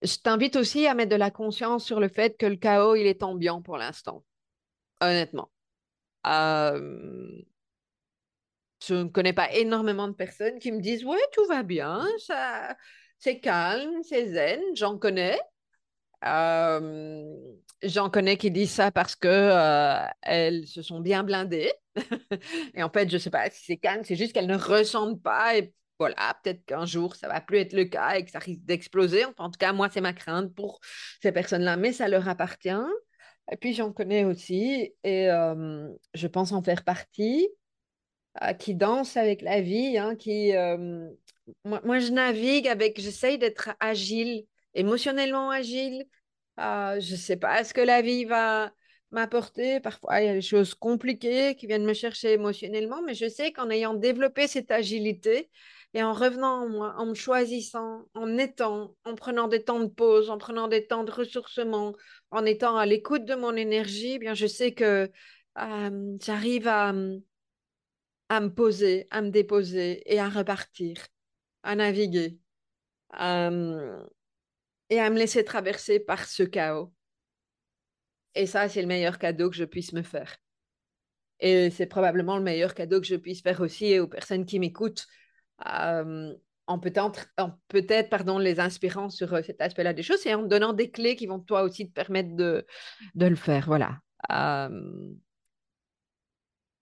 Je 0.01 0.17
t'invite 0.17 0.55
aussi 0.55 0.87
à 0.87 0.93
mettre 0.93 1.11
de 1.11 1.15
la 1.15 1.31
conscience 1.31 1.85
sur 1.85 1.99
le 1.99 2.07
fait 2.07 2.37
que 2.37 2.45
le 2.45 2.55
chaos, 2.55 2.95
il 2.95 3.05
est 3.05 3.23
ambiant 3.23 3.61
pour 3.61 3.77
l'instant, 3.77 4.23
honnêtement. 5.01 5.51
Je 8.85 8.93
ne 8.93 9.09
connais 9.09 9.33
pas 9.33 9.51
énormément 9.53 10.07
de 10.07 10.13
personnes 10.13 10.59
qui 10.59 10.71
me 10.71 10.79
disent 10.79 11.03
ouais 11.03 11.19
tout 11.33 11.45
va 11.47 11.63
bien 11.63 12.05
ça 12.19 12.75
c'est 13.19 13.39
calme 13.39 14.01
c'est 14.03 14.31
zen 14.33 14.61
j'en 14.75 14.97
connais. 14.97 15.39
Euh, 16.25 17.33
j'en 17.83 18.09
connais 18.09 18.37
qui 18.37 18.51
disent 18.51 18.71
ça 18.71 18.91
parce 18.91 19.15
que 19.15 19.27
euh, 19.27 20.05
elles 20.21 20.67
se 20.67 20.81
sont 20.81 20.99
bien 20.99 21.23
blindées. 21.23 21.71
Et 22.73 22.83
en 22.83 22.89
fait 22.89 23.09
je 23.09 23.17
sais 23.17 23.29
pas 23.29 23.49
si 23.49 23.63
c'est 23.65 23.77
calme 23.77 24.03
c'est 24.03 24.15
juste 24.15 24.33
qu'elles 24.33 24.47
ne 24.47 24.57
ressentent 24.57 25.21
pas. 25.21 25.57
Et 25.57 25.73
voilà 25.99 26.37
peut-être 26.43 26.65
qu'un 26.65 26.85
jour 26.85 27.15
ça 27.15 27.27
va 27.27 27.41
plus 27.41 27.57
être 27.59 27.73
le 27.73 27.85
cas 27.85 28.15
et 28.15 28.25
que 28.25 28.31
ça 28.31 28.39
risque 28.39 28.63
d'exploser. 28.63 29.25
En 29.37 29.49
tout 29.49 29.59
cas 29.59 29.73
moi 29.73 29.89
c'est 29.91 30.01
ma 30.01 30.13
crainte 30.13 30.53
pour 30.55 30.79
ces 31.21 31.31
personnes 31.31 31.63
là 31.63 31.77
mais 31.77 31.93
ça 31.93 32.07
leur 32.07 32.27
appartient. 32.27 32.69
Et 33.51 33.57
puis 33.57 33.73
j'en 33.73 33.91
connais 33.91 34.25
aussi. 34.25 34.93
Et 35.03 35.29
euh, 35.29 35.89
je 36.13 36.27
pense 36.27 36.51
en 36.51 36.61
faire 36.61 36.83
partie. 36.83 37.47
Qui 38.59 38.73
danse 38.73 39.17
avec 39.17 39.41
la 39.41 39.59
vie, 39.59 39.97
hein, 39.97 40.15
qui, 40.15 40.53
euh, 41.67 41.79
moi, 41.83 41.99
je 41.99 42.11
navigue 42.11 42.67
avec, 42.67 42.99
j'essaye 42.99 43.37
d'être 43.37 43.69
agile, 43.79 44.45
émotionnellement 44.73 45.49
agile. 45.51 46.05
Euh, 46.59 46.99
je 46.99 47.11
ne 47.13 47.17
sais 47.17 47.37
pas 47.37 47.63
ce 47.63 47.73
que 47.73 47.81
la 47.81 48.01
vie 48.01 48.25
va 48.25 48.71
m'apporter. 49.11 49.79
Parfois, 49.79 50.21
il 50.21 50.27
y 50.27 50.29
a 50.29 50.33
des 50.33 50.41
choses 50.41 50.75
compliquées 50.75 51.55
qui 51.55 51.67
viennent 51.67 51.85
me 51.85 51.93
chercher 51.93 52.33
émotionnellement, 52.33 53.01
mais 53.05 53.13
je 53.13 53.27
sais 53.27 53.51
qu'en 53.51 53.69
ayant 53.69 53.93
développé 53.93 54.47
cette 54.47 54.71
agilité 54.71 55.49
et 55.93 56.03
en 56.03 56.13
revenant 56.13 56.63
en 56.63 56.69
moi, 56.69 56.93
en 56.97 57.07
me 57.07 57.15
choisissant, 57.15 58.05
en 58.13 58.37
étant, 58.37 58.95
en 59.05 59.15
prenant 59.15 59.47
des 59.47 59.63
temps 59.63 59.79
de 59.79 59.87
pause, 59.87 60.29
en 60.29 60.37
prenant 60.37 60.67
des 60.67 60.85
temps 60.85 61.03
de 61.03 61.11
ressourcement, 61.11 61.95
en 62.29 62.45
étant 62.45 62.77
à 62.77 62.85
l'écoute 62.85 63.25
de 63.25 63.33
mon 63.35 63.55
énergie, 63.55 64.13
eh 64.13 64.19
bien, 64.19 64.35
je 64.35 64.45
sais 64.45 64.73
que 64.73 65.09
j'arrive 66.19 66.67
à 66.67 66.93
à 68.29 68.39
me 68.39 68.49
poser, 68.49 69.07
à 69.11 69.21
me 69.21 69.31
déposer 69.31 70.03
et 70.05 70.19
à 70.19 70.29
repartir, 70.29 70.95
à 71.63 71.75
naviguer 71.75 72.37
et 73.13 73.17
à 73.17 73.49
me 75.09 75.17
laisser 75.17 75.43
traverser 75.43 75.99
par 75.99 76.25
ce 76.25 76.43
chaos. 76.43 76.93
Et 78.35 78.45
ça, 78.45 78.69
c'est 78.69 78.81
le 78.81 78.87
meilleur 78.87 79.17
cadeau 79.17 79.49
que 79.49 79.55
je 79.55 79.65
puisse 79.65 79.93
me 79.93 80.03
faire. 80.03 80.37
Et 81.39 81.69
c'est 81.71 81.87
probablement 81.87 82.37
le 82.37 82.43
meilleur 82.43 82.73
cadeau 82.73 83.01
que 83.01 83.07
je 83.07 83.15
puisse 83.15 83.41
faire 83.41 83.61
aussi 83.61 83.97
aux 83.99 84.07
personnes 84.07 84.45
qui 84.45 84.59
m'écoutent, 84.59 85.07
en 85.65 86.79
peut-être, 86.79 87.27
peut 87.67 87.85
pardon, 88.09 88.37
les 88.37 88.59
inspirant 88.59 89.09
sur 89.09 89.33
euh, 89.33 89.41
cet 89.41 89.59
aspect-là 89.59 89.93
des 89.93 90.03
choses 90.03 90.25
et 90.27 90.35
en 90.35 90.43
donnant 90.43 90.73
des 90.73 90.91
clés 90.91 91.15
qui 91.15 91.25
vont 91.25 91.39
toi 91.39 91.63
aussi 91.63 91.87
te 91.87 91.93
permettre 91.93 92.35
de, 92.35 92.65
de 93.15 93.25
le 93.25 93.35
faire. 93.35 93.65
Voilà 93.65 93.97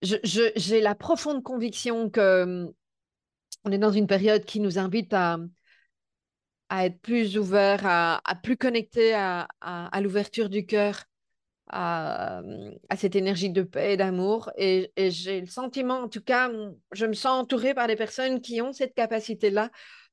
j'ai 0.01 0.81
la 0.81 0.95
profonde 0.95 1.43
conviction 1.43 2.09
que 2.09 2.73
on 3.67 3.71
est 3.71 3.77
dans 3.77 3.91
une 3.91 4.07
période 4.07 4.45
qui 4.45 4.59
nous 4.61 4.79
invite 4.79 5.13
à, 5.13 5.37
être 6.71 6.99
plus 7.01 7.37
ouvert, 7.37 7.81
à, 7.85 8.21
plus 8.41 8.55
connecter 8.55 9.13
à, 9.13 9.47
l'ouverture 10.01 10.49
du 10.49 10.65
cœur, 10.65 11.03
à, 11.69 12.41
cette 12.95 13.15
énergie 13.15 13.49
de 13.49 13.63
paix 13.63 13.93
et 13.93 13.97
d'amour. 13.97 14.51
Et, 14.57 14.91
j'ai 14.97 15.41
le 15.41 15.47
sentiment, 15.47 15.99
en 15.99 16.07
tout 16.07 16.21
cas, 16.21 16.49
je 16.93 17.05
me 17.05 17.13
sens 17.13 17.43
entourée 17.43 17.73
par 17.73 17.87
des 17.87 17.97
personnes 17.97 18.41
qui 18.41 18.61
ont 18.61 18.71
cette 18.71 18.93
capacité-là, 18.93 19.69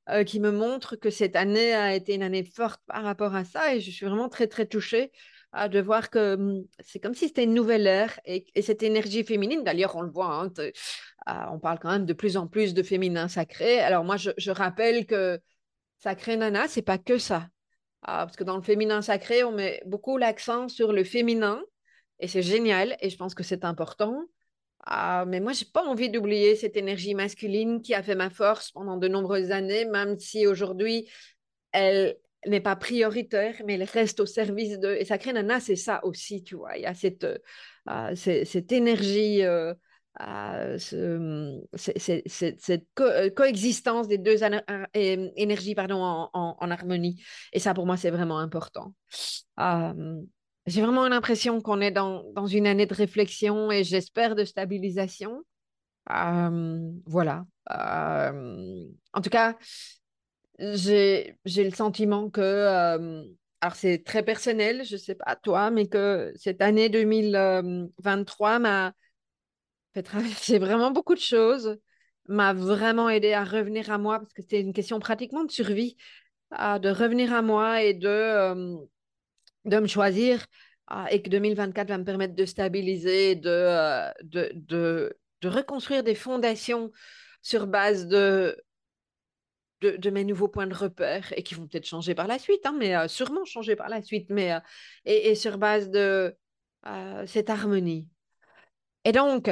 euh, 0.09 0.23
qui 0.23 0.39
me 0.39 0.51
montrent 0.51 0.97
que 0.97 1.09
cette 1.09 1.35
année 1.35 1.73
a 1.73 1.95
été 1.95 2.13
une 2.13 2.23
année 2.23 2.43
forte 2.43 2.81
par 2.87 3.03
rapport 3.03 3.35
à 3.35 3.45
ça. 3.45 3.73
Et 3.73 3.79
je 3.79 3.89
suis 3.89 4.05
vraiment 4.05 4.29
très, 4.29 4.47
très 4.47 4.65
touchée 4.65 5.11
de 5.69 5.79
voir 5.79 6.09
que 6.09 6.35
hum, 6.35 6.65
c'est 6.79 6.99
comme 6.99 7.13
si 7.13 7.27
c'était 7.27 7.45
une 7.45 7.53
nouvelle 7.53 7.87
ère 7.87 8.19
et, 8.25 8.45
cette 8.61 8.83
énergie 8.83 9.23
féminine, 9.23 9.63
d'ailleurs 9.63 9.95
on 9.95 10.01
le 10.01 10.11
voit, 10.11 10.33
hein, 10.35 10.51
ah, 11.25 11.51
on 11.53 11.59
parle 11.59 11.79
quand 11.79 11.91
même 11.91 12.05
de 12.05 12.13
plus 12.13 12.37
en 12.37 12.47
plus 12.47 12.73
de 12.73 12.83
féminin 12.83 13.27
sacré. 13.27 13.79
Alors 13.79 14.03
moi 14.03 14.17
je, 14.17 14.51
rappelle 14.51 15.05
que 15.05 15.39
sacré 15.99 16.37
nana, 16.37 16.67
c'est 16.67 16.81
pas 16.81 16.97
que 16.97 17.17
ça. 17.17 17.47
Ah, 18.03 18.25
parce 18.25 18.37
que 18.37 18.43
dans 18.43 18.57
le 18.57 18.61
féminin 18.61 19.01
sacré, 19.01 19.43
on 19.43 19.51
met 19.51 19.81
beaucoup 19.85 20.17
l'accent 20.17 20.69
sur 20.69 20.93
le 20.93 21.03
féminin 21.03 21.61
et 22.19 22.27
c'est 22.27 22.43
génial 22.43 22.95
et 23.01 23.09
je 23.09 23.17
pense 23.17 23.35
que 23.35 23.43
c'est 23.43 23.65
important. 23.65 24.25
Ah, 24.85 25.25
mais 25.27 25.39
moi, 25.39 25.53
j'ai 25.53 25.65
pas 25.65 25.83
envie 25.83 26.09
d'oublier 26.11 26.55
cette 26.55 26.77
énergie 26.77 27.15
masculine 27.15 27.81
qui 27.81 27.95
a 27.95 28.03
fait 28.03 28.13
ma 28.15 28.29
force 28.29 28.71
pendant 28.71 28.97
de 28.97 29.07
nombreuses 29.07 29.51
années, 29.51 29.85
même 29.85 30.19
si 30.19 30.45
aujourd'hui, 30.45 31.09
elle, 31.71 32.17
n'est 32.45 32.61
pas 32.61 32.75
prioritaire, 32.75 33.55
mais 33.65 33.73
elle 33.73 33.83
reste 33.83 34.19
au 34.19 34.27
service 34.27 34.79
de... 34.79 34.93
Et 34.93 35.05
Sacré 35.05 35.33
Nana, 35.33 35.59
c'est 35.59 35.75
ça 35.75 36.03
aussi, 36.05 36.43
tu 36.43 36.55
vois. 36.55 36.77
Il 36.77 36.83
y 36.83 36.85
a 36.85 36.93
cette, 36.93 37.23
euh, 37.23 38.15
énergie, 38.69 39.43
euh, 39.43 39.73
ce, 40.19 41.61
cette 41.75 42.87
coexistence 43.35 44.07
des 44.07 44.17
deux 44.17 44.37
énergies 44.93 45.75
pardon, 45.75 46.29
en, 46.33 46.71
harmonie. 46.71 47.23
Et 47.53 47.59
ça, 47.59 47.73
pour 47.73 47.85
moi, 47.85 47.97
c'est 47.97 48.11
vraiment 48.11 48.39
important. 48.39 48.93
J'ai 50.67 50.81
vraiment 50.81 51.07
l'impression 51.07 51.61
qu'on 51.61 51.79
est 51.79 51.91
dans, 51.91 52.23
dans, 52.33 52.47
une 52.47 52.65
année 52.65 52.87
de 52.87 52.93
réflexion 52.93 53.71
et 53.71 53.83
j'espère 53.83 54.35
de 54.35 54.45
stabilisation. 54.45 55.43
voilà. 56.07 57.45
en 57.69 59.21
tout 59.21 59.29
cas, 59.29 59.55
j'ai 60.59 61.37
le 61.45 61.71
sentiment 61.71 62.29
que, 62.29 62.41
euh, 62.41 63.23
alors 63.61 63.75
c'est 63.75 64.03
très 64.03 64.23
personnel, 64.23 64.83
je 64.85 64.93
ne 64.93 64.99
sais 64.99 65.15
pas 65.15 65.35
toi, 65.35 65.71
mais 65.71 65.87
que 65.87 66.33
cette 66.35 66.61
année 66.61 66.89
2023 66.89 68.59
m'a 68.59 68.93
fait 69.95 70.03
traverser 70.03 70.59
vraiment 70.59 70.91
beaucoup 70.91 71.15
de 71.15 71.19
choses 71.19 71.77
m'a 72.27 72.53
vraiment 72.53 73.09
aidé 73.09 73.33
à 73.33 73.43
revenir 73.43 73.91
à 73.91 73.97
moi 73.97 74.19
parce 74.19 74.33
que 74.33 74.41
c'était 74.41 74.59
une 74.59 74.73
question 74.73 74.99
pratiquement 74.99 75.43
de 75.43 75.51
survie, 75.51 75.95
de 76.51 76.89
revenir 76.89 77.33
à 77.33 77.41
moi 77.41 77.83
et 77.83 77.93
de, 77.93 78.75
de 79.65 79.79
me 79.79 79.87
choisir 79.87 80.45
et 81.11 81.21
que 81.21 81.29
2024 81.29 81.87
va 81.87 81.97
me 81.97 82.03
permettre 82.03 82.35
de 82.35 82.45
stabiliser, 82.45 83.35
de, 83.35 84.11
de, 84.23 84.51
de, 84.53 85.17
de 85.41 85.47
reconstruire 85.47 86.03
des 86.03 86.15
fondations 86.15 86.91
sur 87.41 87.67
base 87.67 88.07
de, 88.07 88.59
de, 89.81 90.09
mes 90.09 90.23
nouveaux 90.23 90.47
points 90.47 90.67
de 90.67 90.75
repère 90.75 91.31
et 91.37 91.43
qui 91.43 91.53
vont 91.53 91.67
peut-être 91.67 91.87
changer 91.87 92.15
par 92.15 92.27
la 92.27 92.39
suite, 92.39 92.65
hein, 92.65 92.75
mais 92.77 93.07
sûrement 93.07 93.45
changer 93.45 93.75
par 93.75 93.89
la 93.89 94.01
suite, 94.01 94.27
mais 94.29 94.51
et, 95.05 95.35
sur 95.35 95.57
base 95.57 95.89
de 95.89 96.35
cette 97.27 97.49
harmonie. 97.49 98.07
Et 99.05 99.11
donc, 99.11 99.49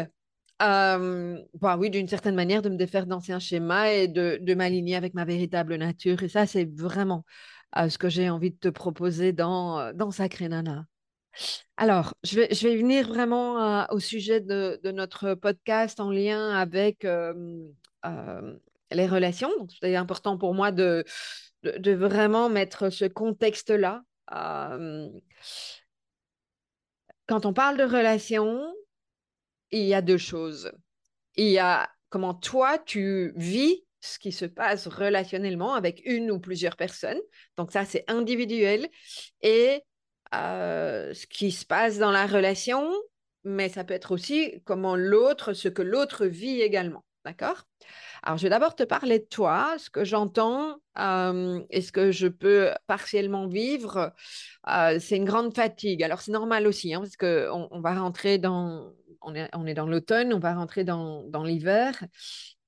bah 0.59 1.77
oui, 1.77 1.89
d'une 1.89 2.07
certaine 2.07 2.35
manière, 2.35 2.61
de 2.61 2.69
me 2.69 2.77
défaire 2.77 3.05
d'anciens 3.05 3.39
schémas 3.39 3.87
et 3.87 4.07
de, 4.07 4.37
de 4.41 4.53
m'aligner 4.53 4.95
avec 4.95 5.13
ma 5.13 5.25
véritable 5.25 5.75
nature. 5.75 6.23
Et 6.23 6.29
ça, 6.29 6.45
c'est 6.45 6.65
vraiment 6.65 7.25
ce 7.75 7.97
que 7.97 8.09
j'ai 8.09 8.29
envie 8.29 8.51
de 8.51 8.57
te 8.57 8.69
proposer 8.69 9.33
dans, 9.33 9.93
dans 9.93 10.11
Sacré 10.11 10.47
Nana. 10.47 10.85
Alors, 11.77 12.13
je 12.23 12.35
vais, 12.35 12.53
je 12.53 12.67
vais 12.67 12.75
venir 12.75 13.07
vraiment 13.07 13.87
au 13.91 13.99
sujet 13.99 14.39
de, 14.39 14.79
de, 14.83 14.91
notre 14.91 15.33
podcast 15.33 15.99
en 15.99 16.11
lien 16.11 16.51
avec 16.51 17.05
les 18.91 19.07
relations. 19.07 19.51
C'est 19.81 19.95
important 19.95 20.37
pour 20.37 20.53
moi 20.53 20.71
de, 20.71 21.03
de, 21.63 21.91
vraiment 21.93 22.49
mettre 22.49 22.89
ce 22.89 23.05
contexte-là. 23.05 24.03
quand 27.27 27.45
on 27.45 27.53
parle 27.53 27.77
de 27.77 27.83
relations, 27.83 28.61
il 29.79 29.88
y 29.88 29.93
a 29.93 30.01
deux 30.01 30.17
choses. 30.17 30.71
Il 31.36 31.49
y 31.49 31.59
a 31.59 31.89
comment 32.09 32.33
toi, 32.33 32.77
tu 32.77 33.33
vis 33.36 33.83
ce 34.01 34.19
qui 34.19 34.31
se 34.31 34.45
passe 34.45 34.88
relationnellement 34.88 35.73
avec 35.73 36.01
une 36.05 36.29
ou 36.29 36.39
plusieurs 36.39 36.75
personnes. 36.75 37.19
Donc 37.57 37.71
ça, 37.71 37.86
c'est 37.86 38.03
individuel. 38.07 38.89
Et 39.41 39.81
euh, 40.36 41.13
ce 41.13 41.25
qui 41.25 41.51
se 41.51 41.65
passe 41.65 41.97
dans 41.99 42.12
la 42.12 42.27
relation, 42.27 42.91
mais 43.43 43.69
ça 43.69 43.83
peut 43.83 43.93
être 43.93 44.12
aussi 44.12 44.62
comment 44.65 44.95
l'autre, 44.95 45.53
ce 45.53 45.69
que 45.69 45.81
l'autre 45.81 46.25
vit 46.25 46.62
également. 46.62 47.03
D'accord? 47.25 47.63
Alors, 48.21 48.38
je 48.38 48.43
vais 48.43 48.49
d'abord 48.49 48.75
te 48.75 48.83
parler 48.83 49.19
de 49.19 49.25
toi, 49.25 49.75
ce 49.77 49.89
que 49.89 50.03
j'entends 50.03 50.77
euh, 50.99 51.62
et 51.69 51.81
ce 51.81 51.93
que 51.93 52.12
je 52.12 52.27
peux 52.27 52.71
partiellement 52.88 53.47
vivre. 53.47 54.13
Euh, 54.67 54.97
c'est 54.99 55.15
une 55.15 55.25
grande 55.25 55.55
fatigue. 55.55 56.03
Alors, 56.03 56.21
c'est 56.21 56.31
normal 56.31 56.67
aussi, 56.67 56.93
hein, 56.93 56.99
parce 56.99 57.15
qu'on 57.15 57.67
on 57.71 57.79
va 57.79 57.93
rentrer 57.93 58.39
dans, 58.39 58.91
on 59.23 59.36
est, 59.36 59.49
on 59.53 59.65
est 59.65 59.73
dans 59.73 59.86
l'automne, 59.86 60.33
on 60.33 60.39
va 60.39 60.53
rentrer 60.53 60.83
dans, 60.83 61.23
dans 61.23 61.43
l'hiver, 61.43 62.03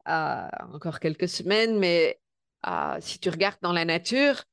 euh, 0.07 0.47
encore 0.73 0.99
quelques 0.99 1.27
semaines, 1.27 1.77
mais 1.79 2.19
euh, 2.67 2.97
si 2.99 3.19
tu 3.19 3.29
regardes 3.29 3.59
dans 3.61 3.73
la 3.73 3.85
nature, 3.85 4.43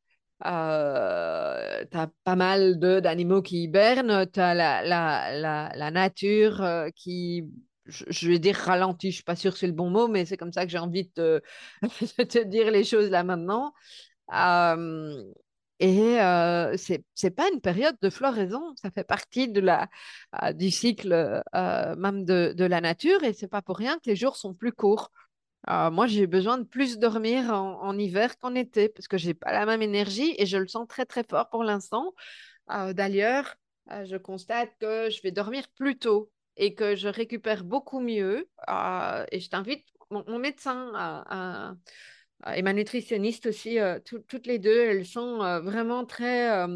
euh, 0.47 1.85
tu 1.91 1.97
as 1.97 2.11
pas 2.25 2.37
mal 2.37 2.79
d'animaux 2.79 3.43
qui 3.43 3.65
hibernent, 3.65 4.27
tu 4.31 4.41
as 4.41 4.55
la, 4.55 4.83
la, 4.83 5.71
la, 5.75 5.91
nature 5.91 6.65
qui, 6.97 7.45
je, 7.87 8.29
vais 8.29 8.39
dire 8.39 8.57
ralentit, 8.57 9.11
je 9.11 9.17
suis 9.17 9.25
pas 9.25 9.37
sûre 9.37 9.53
que 9.53 9.59
c'est 9.59 9.67
le 9.67 9.73
bon 9.73 9.91
mot, 9.91 10.09
mais 10.09 10.25
c'est 10.25 10.37
comme 10.37 10.53
ça 10.53 10.65
que 10.65 10.71
j'ai 10.71 10.79
envie 10.79 11.11
de 11.17 11.43
te, 11.83 12.43
dire 12.45 12.71
les 12.71 12.85
choses 12.85 13.11
là 13.11 13.23
maintenant. 13.23 13.73
Et 15.83 16.21
euh, 16.21 16.77
ce 16.77 16.93
n'est 17.25 17.31
pas 17.33 17.51
une 17.53 17.61
période 17.61 17.97
de 18.01 18.09
floraison, 18.09 18.73
ça 18.77 18.93
fait 18.93 19.03
partie 19.03 19.49
de 19.49 19.59
la, 19.61 19.89
euh, 20.41 20.53
du 20.53 20.71
cycle 20.71 21.13
euh, 21.57 21.97
même 21.97 22.25
de, 22.25 22.55
de, 22.57 22.65
la 22.65 22.81
nature 22.81 23.25
et 23.25 23.33
c'est 23.33 23.49
pas 23.49 23.63
pour 23.63 23.79
rien 23.79 23.97
que 23.97 24.09
les 24.09 24.15
jours 24.15 24.37
sont 24.37 24.55
plus 24.55 24.71
courts. 24.73 25.11
moi, 25.67 26.07
j'ai 26.07 26.29
besoin 26.29 26.59
de 26.59 26.65
plus 26.65 26.99
dormir 26.99 27.53
en, 27.53 27.99
hiver 27.99 28.39
qu'en 28.39 28.55
été 28.55 28.89
parce 28.91 29.09
que 29.09 29.19
j'ai 29.19 29.35
pas 29.35 29.53
la 29.53 29.67
même 29.67 29.83
énergie 29.83 30.35
et 30.39 30.47
je 30.47 30.57
le 30.57 30.69
sens 30.69 30.87
très 30.89 31.05
très 31.05 31.25
fort 31.25 31.49
pour 31.51 31.65
l'instant. 31.65 32.15
D'ailleurs, 32.69 33.57
je 34.05 34.17
constate 34.17 34.71
que 34.81 35.11
je 35.11 35.21
vais 35.23 35.33
dormir 35.33 35.65
plus 35.77 35.99
tôt 35.99 36.31
et 36.57 36.75
que 36.75 36.95
je 36.97 37.09
récupère 37.09 37.65
beaucoup 37.65 38.01
mieux. 38.01 38.49
et 39.33 39.41
je 39.41 39.49
t'invite, 39.51 39.85
mon, 40.11 40.25
mon, 40.29 40.39
médecin 40.39 40.93
à 40.95 41.75
et 42.55 42.63
ma 42.63 42.73
nutritionniste 42.73 43.47
aussi, 43.47 43.79
euh, 43.79 43.99
toutes 44.29 44.47
les 44.47 44.59
deux, 44.59 44.81
elles 44.81 45.07
sont 45.07 45.43
euh, 45.43 45.61
vraiment 45.61 46.05
très, 46.05 46.67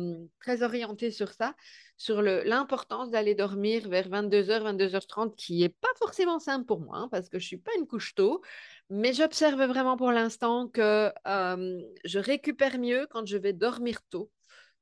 très 0.40 0.62
orientées 0.62 1.10
sur 1.10 1.32
ça, 1.32 1.54
sur 1.96 2.22
l'importance 2.22 3.10
d'aller 3.10 3.34
dormir 3.34 3.88
vers 3.88 4.08
22h, 4.08 4.62
22h30, 4.76 5.34
qui 5.34 5.60
n'est 5.60 5.68
pas 5.68 5.88
forcément 5.98 6.38
simple 6.38 6.66
pour 6.66 6.80
moi, 6.80 6.98
hein, 6.98 7.08
parce 7.10 7.28
que 7.28 7.38
je 7.38 7.44
ne 7.44 7.48
suis 7.48 7.58
pas 7.58 7.72
une 7.78 7.86
couche 7.86 8.14
tôt, 8.14 8.42
mais 8.90 9.12
j'observe 9.12 9.62
vraiment 9.64 9.96
pour 9.96 10.12
l'instant 10.12 10.68
que 10.68 11.10
je 11.24 12.18
récupère 12.18 12.78
mieux 12.78 13.06
quand 13.10 13.26
je 13.26 13.36
vais 13.36 13.52
dormir 13.52 13.98
tôt. 14.10 14.30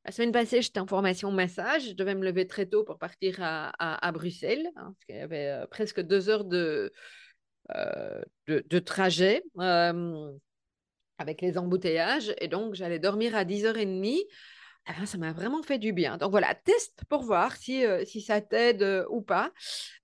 La 0.05 0.13
semaine 0.13 0.33
passée, 0.33 0.61
j'étais 0.61 0.81
en 0.81 0.87
formation 0.87 1.31
massage. 1.31 1.89
Je 1.89 1.93
devais 1.95 2.15
me 2.15 2.25
lever 2.25 2.47
très 2.47 2.67
tôt 2.67 2.85
pour 2.85 2.99
partir 2.99 3.39
à, 3.41 3.71
à, 4.07 4.13
Bruxelles, 4.13 4.69
hein, 4.77 4.93
parce 4.93 5.05
qu'il 5.07 5.17
y 5.17 5.21
avait 5.21 5.49
euh, 5.49 5.67
presque 5.67 6.01
deux 6.01 6.29
heures 6.29 6.45
de, 6.45 6.93
de, 8.47 8.79
trajet 8.81 9.43
avec 11.19 11.41
les 11.41 11.59
embouteillages. 11.59 12.35
Et 12.41 12.49
donc, 12.49 12.75
j'allais 12.75 12.99
dormir 12.99 13.35
à 13.37 13.45
10h30. 13.45 14.21
Eh 14.87 14.93
ben, 14.93 15.07
ça 15.07 15.17
m'a 15.17 15.33
vraiment 15.33 15.63
fait 15.63 15.79
du 15.79 15.95
bien. 15.95 16.19
Donc 16.19 16.31
voilà, 16.31 16.55
teste 16.55 17.05
pour 17.09 17.23
voir 17.23 17.57
si, 17.57 17.87
euh, 17.87 18.05
si 18.05 18.21
ça 18.21 18.43
t'aide 18.43 18.83
euh, 18.83 19.07
ou 19.09 19.23
pas. 19.23 19.51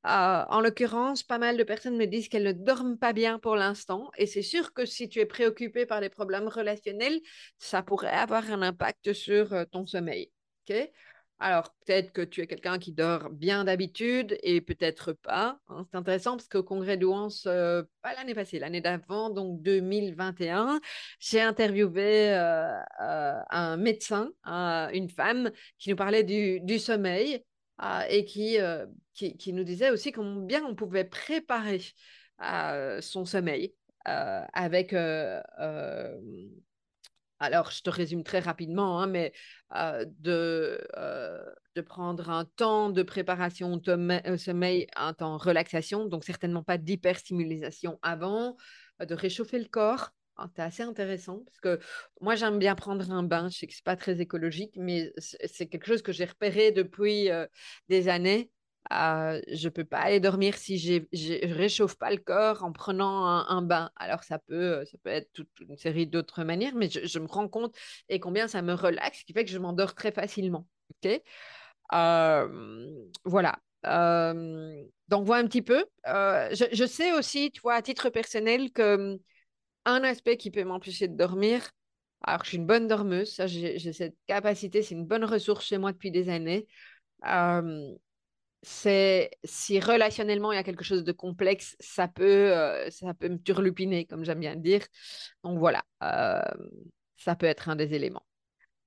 Euh, 0.07 0.45
en 0.49 0.61
l'occurrence, 0.63 1.23
pas 1.23 1.37
mal 1.37 1.59
de 1.59 1.65
personnes 1.65 1.99
me 1.99 2.07
disent 2.07 2.29
qu'elles 2.31 2.45
ne 2.45 2.53
dorment 2.53 2.97
pas 2.99 3.13
bien 3.13 3.39
pour 3.39 3.57
l'instant. 3.57 4.11
Et 4.17 4.27
c'est 4.27 4.41
sûr 4.43 4.73
que 4.73 4.87
si 4.87 5.11
tu 5.11 5.19
es 5.19 5.27
préoccupé 5.27 5.85
par 5.85 6.01
des 6.01 6.09
problèmes 6.09 6.49
relationnels, 6.49 7.21
ça 7.59 7.83
pourrait 7.83 8.09
avoir 8.09 8.51
un 8.51 8.63
impact 8.63 9.13
sur 9.13 9.67
ton 9.71 9.85
sommeil. 9.87 10.33
ok? 10.69 10.91
Alors, 11.43 11.75
peut-être 11.87 12.13
que 12.13 12.21
tu 12.21 12.43
es 12.43 12.47
quelqu'un 12.47 12.79
qui 12.79 12.93
dort 12.93 13.31
bien 13.31 13.65
d'habitude 13.65 14.37
et 14.43 14.61
peut-être 14.61 15.15
pas. 15.15 15.59
Hein. 15.69 15.87
C'est 15.91 15.97
intéressant 15.97 16.37
parce 16.37 16.49
qu'au 16.49 16.63
congrès 16.63 16.99
d'Ouance, 16.99 17.45
euh, 17.47 17.83
pas 18.03 18.15
l'année 18.15 18.35
passée, 18.35 18.59
l'année 18.59 18.83
d'avant, 18.83 19.31
donc 19.31 19.63
2021, 19.63 20.81
j'ai 21.19 21.41
interviewé 21.41 22.35
euh, 22.35 22.79
euh, 23.01 23.41
un 23.49 23.79
médecin, 23.79 24.31
une 24.45 25.09
femme 25.09 25.51
qui 25.79 25.89
nous 25.89 25.97
parlait 25.97 26.25
du, 26.25 26.79
sommeil 26.79 27.43
et 28.11 28.27
qui, 28.27 28.59
qui, 29.15 29.39
qui, 29.39 29.53
nous 29.55 29.65
disait 29.65 29.89
aussi 29.89 30.13
combien 30.13 30.63
on 30.67 30.75
pouvait 30.75 31.05
préparer 31.05 31.81
son 33.01 33.25
sommeil 33.25 33.75
avec 34.05 34.95
alors 37.41 37.71
je 37.71 37.83
te 37.83 37.91
résume 37.91 38.23
très 38.23 38.39
rapidement, 38.41 39.01
hein, 39.01 39.07
mais 39.07 39.33
de, 40.21 40.81
de 41.75 41.81
prendre 41.81 42.31
un 42.31 42.45
temps 42.45 42.91
de 42.91 43.03
préparation 43.03 43.73
au 43.73 44.37
sommeil, 44.37 44.87
un 44.97 45.15
temps 45.15 45.39
relaxation, 45.39 46.07
donc 46.07 46.25
certainement 46.25 46.63
pas 46.63 46.79
d'hyperstimulation 46.79 47.99
avant, 48.03 48.57
de 49.01 49.15
réchauffer 49.15 49.59
le 49.59 49.67
corps. 49.67 50.11
Ah, 50.37 50.49
c'est 50.55 50.63
assez 50.63 50.83
intéressant 50.83 51.41
parce 51.45 51.59
que 51.61 51.81
moi 52.21 52.35
j'aime 52.35 52.59
bien 52.59 52.75
prendre 52.75 53.11
un 53.11 53.23
bain. 53.23 53.49
Je 53.51 53.59
sais 53.59 53.67
que 53.67 53.75
c'est 53.75 53.85
pas 53.85 53.97
très 53.97 54.21
écologique, 54.21 54.73
mais 54.77 55.13
c'est 55.19 55.67
quelque 55.67 55.87
chose 55.87 56.03
que 56.03 56.13
j'ai 56.13 56.25
repéré 56.25 56.73
depuis 56.73 57.29
des 57.89 58.09
années 58.09 58.51
euh, 58.93 59.41
je 59.49 59.69
ne 59.69 59.73
peux 59.73 59.85
pas 59.85 59.99
aller 59.99 60.19
dormir 60.19 60.57
si 60.57 60.79
je 60.79 60.95
ne 61.47 61.55
réchauffe 61.55 61.97
pas 61.97 62.11
le 62.11 62.17
corps 62.17 62.65
en 62.65 62.73
prenant 62.73 63.25
un, 63.27 63.63
bain. 63.63 63.91
Alors, 63.97 64.25
ça 64.25 64.39
peut, 64.39 64.85
ça 64.85 64.99
peut 65.03 65.11
être 65.11 65.31
toute 65.33 65.49
une 65.61 65.77
série 65.77 66.07
d'autres 66.07 66.43
manières, 66.43 66.75
mais 66.75 66.89
je, 66.91 67.19
me 67.19 67.27
rends 67.27 67.49
compte 67.49 67.77
et 68.09 68.19
combien 68.19 68.49
ça 68.49 68.63
me 68.63 68.75
relaxe, 68.75 69.21
ce 69.21 69.25
qui 69.25 69.33
fait 69.33 69.45
que 69.45 69.51
je 69.51 69.59
m'endors 69.59 69.95
très 69.95 70.11
facilement. 70.11 70.67
ok? 71.05 71.23
Euh, 71.93 73.09
voilà. 73.25 73.59
Euh, 73.87 74.83
donc, 75.09 75.25
voilà 75.25 75.45
un 75.45 75.47
petit 75.47 75.63
peu. 75.63 75.85
Je, 76.05 76.67
je, 76.73 76.85
sais 76.85 77.13
aussi, 77.13 77.53
tu 77.53 77.61
vois, 77.61 77.75
à 77.75 77.83
titre 77.83 78.11
personnel, 78.11 78.73
que 78.73 79.19
un 79.85 80.05
aspect 80.05 80.37
qui 80.37 80.51
peut 80.51 80.65
m'empêcher 80.65 81.09
de 81.09 81.17
dormir, 81.17 81.71
alors 82.23 82.45
je 82.45 82.51
suis 82.51 82.59
une 82.59 82.67
bonne 82.67 82.87
dormeuse, 82.87 83.41
j'ai 83.47 83.93
cette 83.93 84.17
capacité, 84.27 84.83
c'est 84.83 84.95
une 84.95 85.07
bonne 85.07 85.25
ressource 85.25 85.65
chez 85.65 85.79
moi 85.79 85.93
depuis 85.93 86.11
des 86.11 86.29
années 86.29 86.67
c'est 88.63 89.31
si 89.45 89.81
relationnellement 89.81 90.53
il 90.53 90.57
y 90.57 90.59
a 90.59 90.65
quelque 90.65 90.85
chose 90.85 91.05
de 91.05 91.13
complexe, 91.13 91.77
ça 91.81 92.09
peut, 92.09 92.25
euh, 92.57 92.91
ça 92.91 93.15
peut 93.15 93.29
me 93.29 93.39
turlupiner, 93.39 94.07
comme 94.07 94.25
j'aime 94.25 94.41
bien 94.41 94.57
dire. 94.57 94.87
Donc 95.45 95.59
voilà, 95.59 95.83
euh, 96.03 96.43
ça 97.17 97.37
peut 97.37 97.47
être 97.47 97.69
un 97.69 97.77
des 97.77 97.95
éléments. 97.95 98.25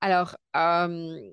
Alors, 0.02 0.38
euh, 0.56 1.32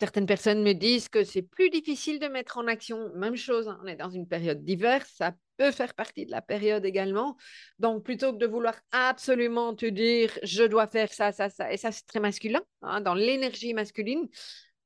certaines 0.00 0.26
personnes 0.26 0.62
me 0.62 0.72
disent 0.72 1.08
que 1.08 1.24
c'est 1.24 1.42
plus 1.42 1.70
difficile 1.70 2.18
de 2.18 2.28
mettre 2.28 2.58
en 2.58 2.66
action. 2.66 3.10
Même 3.14 3.36
chose, 3.36 3.68
hein, 3.68 3.78
on 3.82 3.86
est 3.86 3.96
dans 3.96 4.10
une 4.10 4.26
période 4.26 4.64
d'hiver, 4.64 5.04
ça 5.06 5.34
peut 5.56 5.72
faire 5.72 5.94
partie 5.94 6.24
de 6.24 6.30
la 6.30 6.40
période 6.40 6.84
également. 6.84 7.36
Donc, 7.78 8.04
plutôt 8.04 8.32
que 8.32 8.38
de 8.38 8.46
vouloir 8.46 8.74
absolument 8.92 9.74
te 9.74 9.86
dire, 9.86 10.38
je 10.42 10.62
dois 10.62 10.86
faire 10.86 11.12
ça, 11.12 11.32
ça, 11.32 11.50
ça, 11.50 11.72
et 11.72 11.76
ça, 11.76 11.92
c'est 11.92 12.06
très 12.06 12.20
masculin, 12.20 12.62
hein, 12.82 13.00
dans 13.00 13.14
l'énergie 13.14 13.74
masculine, 13.74 14.28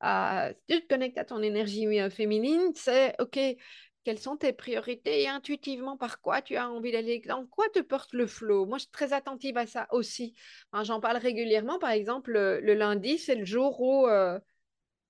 si 0.02 0.76
tu 0.76 0.82
te 0.82 0.88
connectes 0.88 1.18
à 1.18 1.24
ton 1.24 1.42
énergie 1.42 1.86
féminine, 2.10 2.72
c'est 2.74 3.14
OK, 3.20 3.38
quelles 4.04 4.18
sont 4.18 4.36
tes 4.36 4.52
priorités 4.52 5.22
et 5.22 5.28
intuitivement 5.28 5.96
par 5.96 6.20
quoi 6.20 6.42
tu 6.42 6.56
as 6.56 6.68
envie 6.68 6.92
d'aller, 6.92 7.22
dans 7.26 7.46
quoi 7.46 7.68
te 7.72 7.80
porte 7.80 8.12
le 8.12 8.26
flow? 8.26 8.66
Moi, 8.66 8.78
je 8.78 8.82
suis 8.82 8.90
très 8.90 9.12
attentive 9.12 9.56
à 9.56 9.66
ça 9.66 9.86
aussi. 9.90 10.34
J'en 10.82 11.00
parle 11.00 11.18
régulièrement. 11.18 11.78
Par 11.78 11.90
exemple, 11.90 12.32
le, 12.32 12.74
lundi, 12.74 13.18
c'est 13.18 13.34
le 13.36 13.44
jour 13.44 13.80
où 13.80 14.08
euh, 14.08 14.38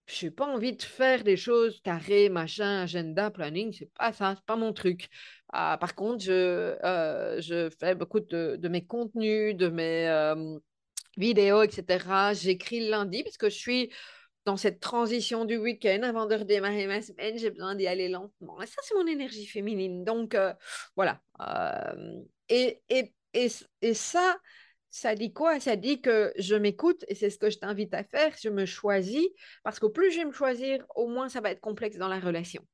je 0.06 0.26
n'ai 0.26 0.30
pas 0.30 0.46
envie 0.46 0.74
de 0.76 0.82
faire 0.82 1.24
des 1.24 1.36
choses 1.36 1.80
carrées, 1.82 2.28
machin, 2.28 2.82
agenda, 2.82 3.30
planning. 3.30 3.72
C'est 3.72 3.90
pas 3.94 4.12
ça, 4.12 4.34
c'est 4.36 4.44
pas 4.44 4.56
mon 4.56 4.72
truc. 4.72 5.08
Ah, 5.52 5.78
par 5.80 5.94
contre, 5.94 6.22
je, 6.24 6.76
euh, 6.84 7.40
je 7.40 7.70
fais 7.80 7.94
beaucoup 7.94 8.20
de, 8.20 8.68
mes 8.68 8.84
contenus, 8.84 9.56
de 9.56 9.68
mes 9.68 10.08
euh, 10.08 10.58
vidéos, 11.16 11.62
etc. 11.62 12.34
J'écris 12.34 12.80
le 12.80 12.90
lundi 12.90 13.22
parce 13.22 13.38
que 13.38 13.48
je 13.48 13.56
suis 13.56 13.90
dans 14.44 14.56
cette 14.56 14.80
transition 14.80 15.44
du 15.44 15.56
week-end, 15.56 16.00
avant 16.02 16.26
de 16.26 16.34
redémarrer 16.34 16.86
ma 16.86 17.00
semaine, 17.00 17.38
j'ai 17.38 17.50
besoin 17.50 17.74
d'y 17.74 17.86
aller 17.86 18.08
lentement. 18.08 18.60
Et 18.60 18.66
ça, 18.66 18.80
c'est 18.82 18.94
mon 18.94 19.06
énergie 19.06 19.46
féminine. 19.46 20.04
Donc, 20.04 20.34
euh, 20.34 20.52
voilà. 20.96 21.20
Euh, 21.40 22.20
et, 22.48 22.82
et, 22.88 23.14
et, 23.34 23.48
et, 23.82 23.94
ça, 23.94 24.36
ça 24.90 25.14
dit 25.14 25.32
quoi? 25.32 25.60
Ça 25.60 25.76
dit 25.76 26.00
que 26.00 26.32
je 26.36 26.54
m'écoute, 26.54 27.04
et 27.08 27.14
c'est 27.14 27.30
ce 27.30 27.38
que 27.38 27.50
je 27.50 27.58
t'invite 27.58 27.94
à 27.94 28.04
faire, 28.04 28.34
je 28.40 28.48
me 28.48 28.66
choisis, 28.66 29.26
parce 29.62 29.78
qu'au 29.78 29.90
plus 29.90 30.10
je 30.10 30.18
vais 30.18 30.24
me 30.26 30.32
choisir, 30.32 30.84
au 30.96 31.06
moins 31.08 31.28
ça 31.28 31.40
va 31.40 31.50
être 31.50 31.60
complexe 31.60 31.96
dans 31.96 32.08
la 32.08 32.20
relation. 32.20 32.66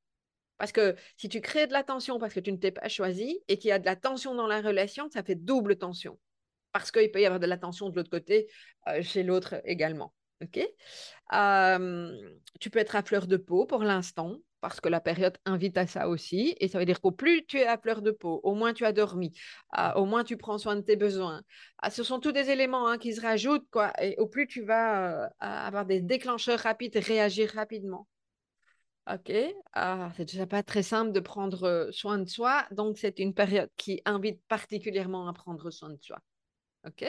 Parce 0.56 0.72
que 0.72 0.96
si 1.16 1.28
tu 1.28 1.40
crées 1.40 1.68
de 1.68 1.72
la 1.72 1.84
tension 1.84 2.18
parce 2.18 2.34
que 2.34 2.40
tu 2.40 2.50
ne 2.50 2.56
t'es 2.56 2.72
pas 2.72 2.88
choisi, 2.88 3.40
et 3.46 3.58
qu'il 3.58 3.68
y 3.68 3.72
a 3.72 3.78
de 3.78 3.86
la 3.86 3.94
tension 3.94 4.34
dans 4.34 4.48
la 4.48 4.60
relation, 4.60 5.08
ça 5.10 5.22
fait 5.22 5.36
double 5.36 5.76
tension. 5.76 6.18
Parce 6.72 6.90
qu'il 6.90 7.10
peut 7.10 7.20
y 7.20 7.26
avoir 7.26 7.40
de 7.40 7.46
la 7.46 7.56
tension 7.56 7.88
de 7.88 7.96
l'autre 7.96 8.10
côté, 8.10 8.48
euh, 8.88 9.02
chez 9.02 9.22
l'autre 9.22 9.60
également. 9.64 10.12
OK? 10.42 10.60
Tu 12.60 12.70
peux 12.70 12.78
être 12.78 12.96
à 12.96 13.02
fleur 13.02 13.26
de 13.26 13.36
peau 13.36 13.66
pour 13.66 13.82
l'instant, 13.82 14.36
parce 14.60 14.80
que 14.80 14.88
la 14.88 15.00
période 15.00 15.38
invite 15.44 15.78
à 15.78 15.86
ça 15.86 16.08
aussi. 16.08 16.56
Et 16.58 16.68
ça 16.68 16.78
veut 16.78 16.84
dire 16.84 17.00
qu'au 17.00 17.12
plus 17.12 17.44
tu 17.46 17.58
es 17.58 17.66
à 17.66 17.78
fleur 17.78 18.02
de 18.02 18.10
peau, 18.10 18.40
au 18.42 18.54
moins 18.54 18.72
tu 18.72 18.84
as 18.84 18.92
dormi, 18.92 19.32
au 19.94 20.04
moins 20.04 20.24
tu 20.24 20.36
prends 20.36 20.58
soin 20.58 20.76
de 20.76 20.80
tes 20.80 20.96
besoins. 20.96 21.42
Ah, 21.78 21.90
ce 21.90 22.02
sont 22.02 22.18
tous 22.20 22.32
des 22.32 22.50
éléments 22.50 22.88
hein, 22.88 22.98
qui 22.98 23.14
se 23.14 23.20
rajoutent, 23.20 23.68
quoi. 23.70 23.92
Et 24.02 24.16
au 24.18 24.26
plus 24.26 24.46
tu 24.46 24.62
vas 24.62 25.30
avoir 25.40 25.86
des 25.86 26.00
déclencheurs 26.00 26.60
rapides 26.60 26.96
réagir 26.96 27.52
rapidement. 27.52 28.08
OK? 29.10 29.32
Ah, 29.72 30.10
c'est 30.16 30.26
déjà 30.26 30.46
pas 30.46 30.62
très 30.62 30.82
simple 30.82 31.12
de 31.12 31.20
prendre 31.20 31.88
soin 31.92 32.18
de 32.18 32.28
soi. 32.28 32.66
Donc, 32.72 32.98
c'est 32.98 33.20
une 33.20 33.32
période 33.32 33.70
qui 33.76 34.02
invite 34.04 34.42
particulièrement 34.48 35.28
à 35.28 35.32
prendre 35.32 35.70
soin 35.70 35.90
de 35.90 35.98
soi. 36.02 36.18
OK? 36.86 37.06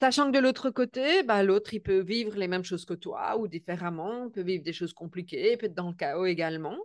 Sachant 0.00 0.30
que 0.30 0.36
de 0.36 0.40
l'autre 0.40 0.70
côté, 0.70 1.24
bah, 1.24 1.42
l'autre, 1.42 1.74
il 1.74 1.80
peut 1.80 2.00
vivre 2.00 2.36
les 2.36 2.46
mêmes 2.46 2.64
choses 2.64 2.84
que 2.84 2.94
toi 2.94 3.36
ou 3.36 3.48
différemment, 3.48 4.26
il 4.26 4.30
peut 4.30 4.42
vivre 4.42 4.62
des 4.62 4.72
choses 4.72 4.92
compliquées, 4.92 5.56
peut 5.56 5.66
être 5.66 5.74
dans 5.74 5.88
le 5.88 5.94
chaos 5.94 6.26
également. 6.26 6.76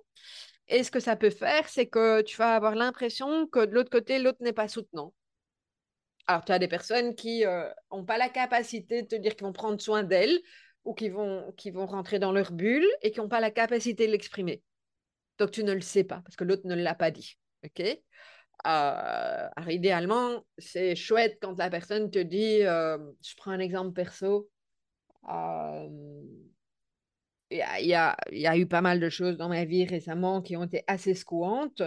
Et 0.67 0.83
ce 0.83 0.89
que 0.89 0.99
ça 0.99 1.15
peut 1.15 1.29
faire, 1.29 1.69
c'est 1.69 1.87
que 1.87 2.21
tu 2.21 2.37
vas 2.37 2.55
avoir 2.55 2.73
l'impression 2.75 3.45
que 3.47 3.65
de 3.65 3.73
l'autre 3.73 3.91
côté, 3.91 4.17
l'autre 4.17 4.41
n'est 4.41 4.53
pas 4.53 4.67
soutenant. 4.67 5.13
Alors, 6.25 6.43
tu 6.45 6.51
as 6.53 6.59
des 6.59 6.67
personnes 6.67 7.15
qui 7.15 7.43
n'ont 7.43 7.99
euh, 7.99 8.03
pas 8.03 8.17
la 8.17 8.29
capacité 8.29 9.03
de 9.03 9.07
te 9.07 9.15
dire 9.15 9.35
qu'ils 9.35 9.45
vont 9.45 9.53
prendre 9.53 9.79
soin 9.79 10.03
d'elles 10.03 10.39
ou 10.85 10.93
qui 10.93 11.09
vont, 11.09 11.51
qui 11.57 11.69
vont 11.69 11.85
rentrer 11.85 12.17
dans 12.17 12.31
leur 12.31 12.51
bulle 12.51 12.87
et 13.01 13.11
qui 13.11 13.19
n'ont 13.19 13.29
pas 13.29 13.41
la 13.41 13.51
capacité 13.51 14.07
de 14.07 14.11
l'exprimer. 14.11 14.63
Donc, 15.37 15.51
tu 15.51 15.63
ne 15.63 15.73
le 15.73 15.81
sais 15.81 16.03
pas 16.03 16.21
parce 16.23 16.35
que 16.35 16.45
l'autre 16.45 16.65
ne 16.65 16.75
l'a 16.75 16.95
pas 16.95 17.11
dit. 17.11 17.37
OK? 17.65 17.83
Euh, 18.65 19.49
alors, 19.55 19.69
idéalement, 19.69 20.45
c'est 20.57 20.95
chouette 20.95 21.37
quand 21.41 21.57
la 21.57 21.69
personne 21.69 22.09
te 22.09 22.19
dit, 22.19 22.61
euh, 22.63 22.97
je 23.21 23.35
prends 23.35 23.51
un 23.51 23.59
exemple 23.59 23.93
perso, 23.93 24.49
euh, 25.29 25.89
il 27.51 27.57
y, 27.57 27.93
a, 27.93 28.15
y, 28.31 28.47
a, 28.47 28.57
eu 28.57 28.65
pas 28.65 28.81
mal 28.81 28.99
de 28.99 29.09
choses 29.09 29.37
dans 29.37 29.49
ma 29.49 29.63
vie 29.65 29.85
récemment 29.85 30.41
qui 30.41 30.57
ont 30.57 30.63
été 30.63 30.83
assez 30.87 31.13
secouantes. 31.13 31.83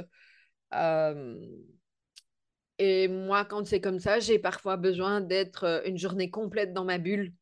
et 2.78 3.08
moi, 3.08 3.44
quand 3.44 3.66
c'est 3.66 3.80
comme 3.80 3.98
ça, 3.98 4.20
j'ai 4.20 4.38
parfois 4.38 4.76
besoin 4.76 5.20
d'être 5.20 5.82
une 5.86 5.98
journée 5.98 6.30
complète 6.30 6.72
dans 6.72 6.84
ma 6.84 6.98
bulle. 6.98 7.32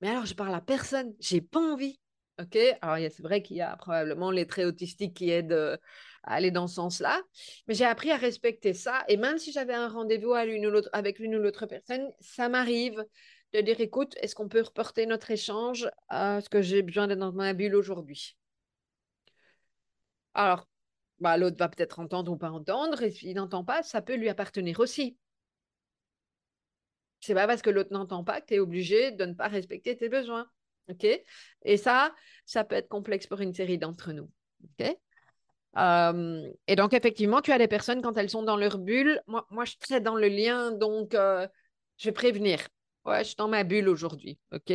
Mais 0.00 0.08
alors, 0.08 0.26
je 0.26 0.34
parle 0.34 0.54
à 0.54 0.60
personne, 0.60 1.14
j'ai 1.20 1.40
pas 1.40 1.60
envie. 1.60 2.00
OK? 2.40 2.56
Alors, 2.82 2.96
c'est 3.10 3.22
vrai 3.22 3.42
qu'il 3.42 3.56
y 3.56 3.62
a 3.62 3.76
probablement 3.76 4.30
les 4.30 4.46
traits 4.46 4.66
autistiques 4.66 5.14
qui 5.14 5.30
aident 5.30 5.78
aller 6.26 6.50
dans 6.50 6.66
ce 6.66 6.74
sens-là. 6.74 7.22
Mais 7.66 7.74
j'ai 7.74 7.84
appris 7.84 8.10
à 8.10 8.16
respecter 8.16 8.74
ça. 8.74 9.04
Et 9.08 9.16
même 9.16 9.38
si 9.38 9.52
j'avais 9.52 9.74
un 9.74 9.88
rendez-vous 9.88 10.34
avec 10.34 11.18
l'une 11.18 11.36
ou 11.36 11.40
l'autre 11.40 11.66
personne, 11.66 12.12
ça 12.20 12.48
m'arrive 12.48 13.04
de 13.52 13.60
dire 13.60 13.80
écoute, 13.80 14.14
est-ce 14.20 14.34
qu'on 14.34 14.48
peut 14.48 14.60
reporter 14.60 15.06
notre 15.06 15.30
échange 15.30 15.88
à 16.08 16.40
ce 16.40 16.48
que 16.48 16.60
j'ai 16.60 16.82
besoin 16.82 17.06
d'être 17.06 17.20
dans 17.20 17.32
ma 17.32 17.52
bulle 17.54 17.76
aujourd'hui? 17.76 18.36
Alors, 20.34 20.68
bah, 21.20 21.38
l'autre 21.38 21.56
va 21.56 21.68
peut-être 21.68 21.98
entendre 21.98 22.32
ou 22.32 22.36
pas 22.36 22.50
entendre, 22.50 23.02
et 23.02 23.10
s'il 23.10 23.36
n'entend 23.36 23.64
pas, 23.64 23.82
ça 23.82 24.02
peut 24.02 24.16
lui 24.16 24.28
appartenir 24.28 24.80
aussi. 24.80 25.16
C'est 27.20 27.34
pas 27.34 27.46
parce 27.46 27.62
que 27.62 27.70
l'autre 27.70 27.92
n'entend 27.92 28.22
pas 28.22 28.40
que 28.40 28.46
tu 28.46 28.54
es 28.54 28.58
obligé 28.58 29.12
de 29.12 29.24
ne 29.24 29.32
pas 29.32 29.48
respecter 29.48 29.96
tes 29.96 30.08
besoins. 30.08 30.50
OK? 30.88 31.06
Et 31.62 31.76
ça, 31.76 32.14
ça 32.44 32.64
peut 32.64 32.76
être 32.76 32.88
complexe 32.88 33.26
pour 33.26 33.40
une 33.40 33.54
série 33.54 33.78
d'entre 33.78 34.12
nous. 34.12 34.30
OK? 34.64 34.96
Et 35.76 36.76
donc, 36.76 36.94
effectivement, 36.94 37.42
tu 37.42 37.52
as 37.52 37.58
des 37.58 37.68
personnes, 37.68 38.00
quand 38.02 38.16
elles 38.16 38.30
sont 38.30 38.42
dans 38.42 38.56
leur 38.56 38.78
bulle, 38.78 39.20
moi, 39.26 39.46
moi 39.50 39.64
je 39.64 39.74
suis 39.84 40.00
dans 40.00 40.16
le 40.16 40.28
lien, 40.28 40.72
donc 40.72 41.12
je 41.12 42.04
vais 42.04 42.12
prévenir. 42.12 42.60
Ouais, 43.04 43.20
je 43.20 43.28
suis 43.28 43.36
dans 43.36 43.48
ma 43.48 43.62
bulle 43.62 43.88
aujourd'hui, 43.88 44.38
OK? 44.52 44.72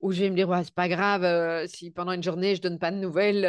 Ou 0.00 0.12
je 0.12 0.20
vais 0.20 0.30
me 0.30 0.36
dire, 0.36 0.48
ouais, 0.48 0.62
c'est 0.62 0.74
pas 0.74 0.88
grave 0.88 1.66
si 1.66 1.90
pendant 1.90 2.12
une 2.12 2.22
journée, 2.22 2.54
je 2.54 2.60
donne 2.60 2.78
pas 2.78 2.92
de 2.92 2.96
nouvelles, 2.98 3.44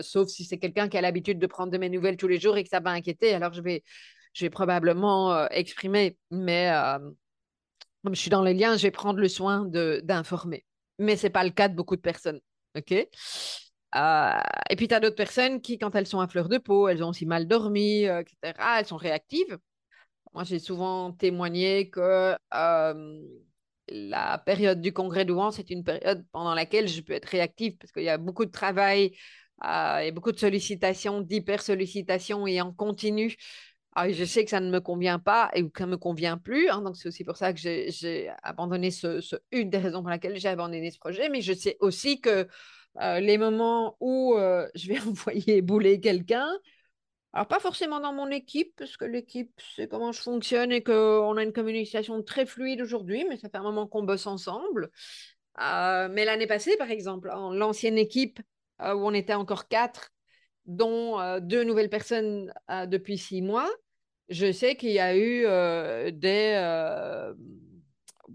sauf 0.00 0.28
si 0.28 0.44
c'est 0.44 0.58
quelqu'un 0.58 0.88
qui 0.88 0.96
a 0.96 1.00
l'habitude 1.00 1.38
de 1.38 1.46
prendre 1.46 1.72
de 1.72 1.78
mes 1.78 1.88
nouvelles 1.88 2.16
tous 2.16 2.28
les 2.28 2.38
jours 2.38 2.56
et 2.56 2.62
que 2.62 2.68
ça 2.68 2.80
va 2.80 2.90
inquiéter, 2.90 3.34
alors 3.34 3.52
je 3.52 3.60
vais, 3.60 3.82
je 4.34 4.44
vais 4.44 4.50
probablement 4.50 5.48
exprimer. 5.48 6.16
Mais 6.30 6.70
comme 8.04 8.14
je 8.14 8.20
suis 8.20 8.30
dans 8.30 8.44
le 8.44 8.52
lien, 8.52 8.76
je 8.76 8.82
vais 8.82 8.92
prendre 8.92 9.18
le 9.18 9.28
soin 9.28 9.64
d'informer. 9.64 10.64
Mais 10.98 11.16
ce 11.16 11.26
n'est 11.26 11.30
pas 11.30 11.44
le 11.44 11.50
cas 11.50 11.68
de 11.68 11.74
beaucoup 11.74 11.96
de 11.96 12.02
personnes, 12.02 12.40
OK? 12.76 12.94
Euh, 13.96 14.40
et 14.68 14.76
puis, 14.76 14.88
tu 14.88 14.94
as 14.94 15.00
d'autres 15.00 15.16
personnes 15.16 15.60
qui, 15.60 15.78
quand 15.78 15.94
elles 15.94 16.06
sont 16.06 16.20
à 16.20 16.28
fleur 16.28 16.48
de 16.48 16.58
peau, 16.58 16.88
elles 16.88 17.02
ont 17.02 17.08
aussi 17.08 17.26
mal 17.26 17.46
dormi, 17.46 18.06
euh, 18.06 18.20
etc., 18.20 18.78
elles 18.78 18.86
sont 18.86 18.96
réactives. 18.96 19.58
Moi, 20.34 20.44
j'ai 20.44 20.60
souvent 20.60 21.12
témoigné 21.12 21.90
que 21.90 22.36
euh, 22.54 23.20
la 23.88 24.38
période 24.38 24.80
du 24.80 24.92
congrès 24.92 25.24
d'Ouan, 25.24 25.50
c'est 25.50 25.70
une 25.70 25.82
période 25.82 26.24
pendant 26.32 26.54
laquelle 26.54 26.88
je 26.88 27.00
peux 27.00 27.14
être 27.14 27.26
réactive 27.26 27.76
parce 27.78 27.92
qu'il 27.92 28.04
y 28.04 28.08
a 28.08 28.18
beaucoup 28.18 28.44
de 28.44 28.52
travail 28.52 29.16
et 30.02 30.12
beaucoup 30.12 30.32
de 30.32 30.38
sollicitations, 30.38 31.20
d'hyper-sollicitations 31.20 32.46
et 32.46 32.60
en 32.60 32.72
continu. 32.72 33.36
Ah, 33.96 34.10
je 34.10 34.24
sais 34.24 34.44
que 34.44 34.50
ça 34.50 34.60
ne 34.60 34.70
me 34.70 34.80
convient 34.80 35.18
pas 35.18 35.50
et 35.52 35.68
que 35.68 35.78
ça 35.78 35.86
ne 35.86 35.90
me 35.90 35.96
convient 35.96 36.38
plus. 36.38 36.70
Hein, 36.70 36.82
donc, 36.82 36.96
c'est 36.96 37.08
aussi 37.08 37.24
pour 37.24 37.36
ça 37.36 37.52
que 37.52 37.58
j'ai 37.60 38.30
abandonné 38.44 38.92
ce, 38.92 39.20
une 39.50 39.68
des 39.68 39.78
raisons 39.78 40.00
pour 40.00 40.10
laquelle 40.10 40.38
j'ai 40.38 40.48
abandonné 40.48 40.90
ce 40.92 40.98
projet. 40.98 41.28
Mais 41.28 41.40
je 41.40 41.52
sais 41.52 41.76
aussi 41.80 42.20
que 42.20 42.46
euh, 42.98 43.20
les 43.20 43.38
moments 43.38 43.96
où 44.00 44.34
euh, 44.34 44.68
je 44.74 44.88
vais 44.88 45.00
envoyer 45.06 45.62
bouler 45.62 46.00
quelqu'un. 46.00 46.48
Alors, 47.32 47.46
pas 47.46 47.60
forcément 47.60 48.00
dans 48.00 48.12
mon 48.12 48.28
équipe, 48.30 48.74
parce 48.76 48.96
que 48.96 49.04
l'équipe, 49.04 49.52
c'est 49.76 49.88
comment 49.88 50.10
je 50.10 50.20
fonctionne 50.20 50.72
et 50.72 50.82
qu'on 50.82 51.36
a 51.36 51.42
une 51.42 51.52
communication 51.52 52.22
très 52.24 52.44
fluide 52.44 52.80
aujourd'hui, 52.80 53.24
mais 53.28 53.36
ça 53.36 53.48
fait 53.48 53.58
un 53.58 53.62
moment 53.62 53.86
qu'on 53.86 54.02
bosse 54.02 54.26
ensemble. 54.26 54.90
Euh, 55.60 56.08
mais 56.10 56.24
l'année 56.24 56.48
passée, 56.48 56.76
par 56.76 56.90
exemple, 56.90 57.30
en 57.30 57.52
l'ancienne 57.52 57.98
équipe 57.98 58.40
où 58.80 59.06
on 59.06 59.12
était 59.12 59.34
encore 59.34 59.68
quatre, 59.68 60.10
dont 60.64 61.38
deux 61.40 61.64
nouvelles 61.64 61.90
personnes 61.90 62.50
depuis 62.86 63.18
six 63.18 63.42
mois, 63.42 63.68
je 64.30 64.50
sais 64.52 64.74
qu'il 64.74 64.92
y 64.92 64.98
a 64.98 65.14
eu 65.14 65.42
des 66.12 67.34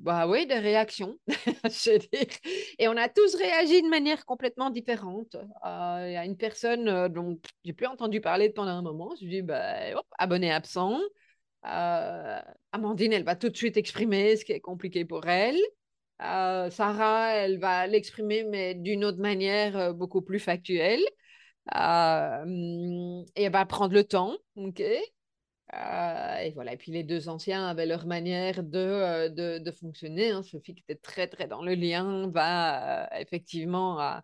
bah 0.04 0.28
oui, 0.28 0.46
des 0.46 0.60
réactions. 0.60 1.18
Et 2.80 2.88
on 2.88 2.98
a 2.98 3.10
tous 3.10 3.36
réagi 3.36 3.82
de 3.82 3.88
manière 3.88 4.26
complètement 4.26 4.70
différente. 4.70 5.36
Euh, 5.36 6.06
il 6.08 6.14
y 6.14 6.18
a 6.18 6.26
une 6.26 6.38
personne 6.38 6.88
euh, 6.88 7.10
dont 7.10 7.40
j'ai 7.64 7.74
plus 7.74 7.88
entendu 7.88 8.22
parler 8.22 8.50
pendant 8.50 8.72
un 8.72 8.82
moment. 8.82 9.16
Je 9.20 9.26
dis, 9.28 9.42
bah, 9.42 9.76
abonné 10.18 10.52
absent. 10.52 11.00
Euh, 11.66 12.42
Amandine, 12.72 13.14
elle 13.14 13.24
va 13.24 13.36
tout 13.36 13.50
de 13.50 13.58
suite 13.58 13.78
exprimer 13.78 14.36
ce 14.36 14.46
qui 14.46 14.52
est 14.52 14.60
compliqué 14.60 15.06
pour 15.06 15.26
elle. 15.28 15.58
Sarah, 16.20 17.34
elle 17.34 17.60
va 17.60 17.88
l'exprimer, 17.88 18.44
mais 18.44 18.76
d'une 18.76 19.04
autre 19.06 19.20
manière 19.20 19.94
beaucoup 19.94 20.22
plus 20.22 20.40
factuelle. 20.40 21.02
et 21.74 23.44
elle 23.44 23.52
va 23.52 23.66
prendre 23.66 23.94
le 23.94 24.04
temps. 24.04 24.36
ok? 24.56 24.82
Euh, 25.74 26.38
et 26.40 26.52
voilà. 26.52 26.74
Et 26.74 26.78
puis 26.78 26.92
les 26.92 27.04
deux 27.04 27.28
anciens 27.30 27.68
avaient 27.68 27.86
leur 27.86 28.06
manière 28.06 28.64
de, 28.64 28.78
euh, 28.80 29.30
de, 29.30 29.60
de 29.60 29.72
fonctionner. 29.72 30.32
Hein. 30.32 30.44
Sophie, 30.44 30.76
qui 30.76 30.84
était 30.88 30.96
très, 30.96 31.28
très 31.28 31.48
dans 31.48 31.64
le 31.64 31.74
lien, 31.76 32.30
va 32.30 33.06
euh, 33.06 33.20
effectivement 33.20 34.00
à, 34.00 34.24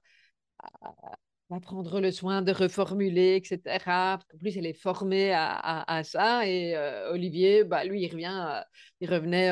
prendre 1.61 1.99
le 1.99 2.11
soin 2.11 2.41
de 2.41 2.51
reformuler, 2.53 3.35
etc. 3.35 4.17
Qu'en 4.29 4.37
plus, 4.37 4.57
elle 4.57 4.65
est 4.65 4.73
formée 4.73 5.33
à, 5.33 6.01
ça. 6.03 6.47
Et 6.47 6.77
Olivier, 7.09 7.63
bah, 7.65 7.83
lui, 7.83 8.01
il, 8.03 8.09
revient, 8.11 8.63
il 9.01 9.11
revenait 9.11 9.51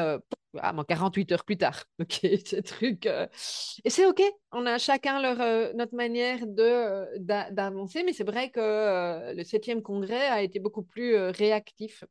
ah, 0.57 0.73
48 0.87 1.31
heures 1.31 1.45
plus 1.45 1.57
tard. 1.57 1.83
OK, 1.99 2.21
ce 2.45 2.59
truc. 2.61 3.05
Euh, 3.05 3.27
et 3.83 3.89
c'est 3.89 4.05
OK. 4.05 4.21
On 4.51 4.65
a 4.65 4.77
chacun 4.77 5.21
leur, 5.21 5.39
euh, 5.41 5.71
notre 5.73 5.95
manière 5.95 6.45
de, 6.47 6.63
euh, 6.63 7.05
d'avancer, 7.51 8.03
mais 8.03 8.13
c'est 8.13 8.23
vrai 8.23 8.49
que 8.49 9.33
le 9.35 9.43
7e 9.43 9.81
congrès 9.81 10.27
a 10.27 10.41
été 10.41 10.59
beaucoup 10.59 10.83
plus 10.83 11.15
réactif. 11.15 12.03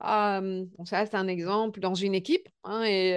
ça, 0.00 0.40
c'est 0.84 1.14
un 1.14 1.28
exemple 1.28 1.80
dans 1.80 1.94
une 1.94 2.14
équipe. 2.14 2.48
Hein, 2.64 2.84
et 2.84 3.14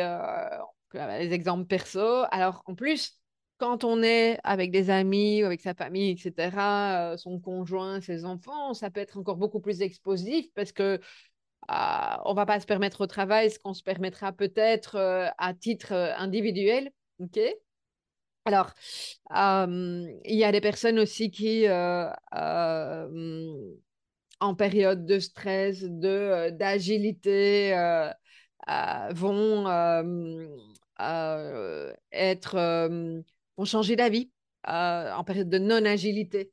les 0.94 1.34
exemples 1.34 1.66
perso. 1.68 2.24
Alors, 2.32 2.64
en 2.66 2.76
plus, 2.76 3.22
quand 3.60 3.84
on 3.84 4.02
est 4.02 4.40
avec 4.44 4.72
des 4.72 4.90
amis 4.90 5.44
ou 5.44 5.46
avec 5.46 5.62
sa 5.62 5.76
famille, 5.76 6.10
etc., 6.12 7.16
son 7.18 7.40
conjoint, 7.40 8.02
ses 8.02 8.26
enfants, 8.26 8.74
ça 8.74 8.90
peut 8.90 9.00
être 9.02 9.18
encore 9.20 9.38
beaucoup 9.38 9.60
plus 9.60 9.84
explosif 9.84 10.48
parce 10.56 10.72
que 10.72 11.00
euh, 11.70 12.18
on 12.26 12.34
va 12.34 12.46
pas 12.46 12.60
se 12.60 12.66
permettre 12.66 13.02
au 13.02 13.08
travail 13.08 13.52
ce 13.52 13.60
qu'on 13.60 13.74
se 13.74 13.84
permettra 13.84 14.32
peut-être 14.32 14.96
euh, 14.96 15.28
à 15.38 15.54
titre 15.54 15.94
euh, 15.94 16.14
individuel. 16.18 16.92
OK? 17.20 17.40
Alors, 18.46 18.72
il 19.30 20.36
y 20.36 20.44
a 20.44 20.52
des 20.52 20.62
personnes 20.62 20.98
aussi 20.98 21.30
qui, 21.30 21.68
en 21.70 22.16
période 24.56 25.06
de 25.06 25.20
stress, 25.20 25.84
de, 25.84 26.50
d'agilité, 26.50 27.72
vont 29.12 29.68
être, 32.12 32.90
vont 33.58 33.66
changer 33.66 33.96
d'avis 33.96 34.32
en 34.64 35.24
période 35.24 35.50
de 35.50 35.60
non-agilité. 35.60 36.52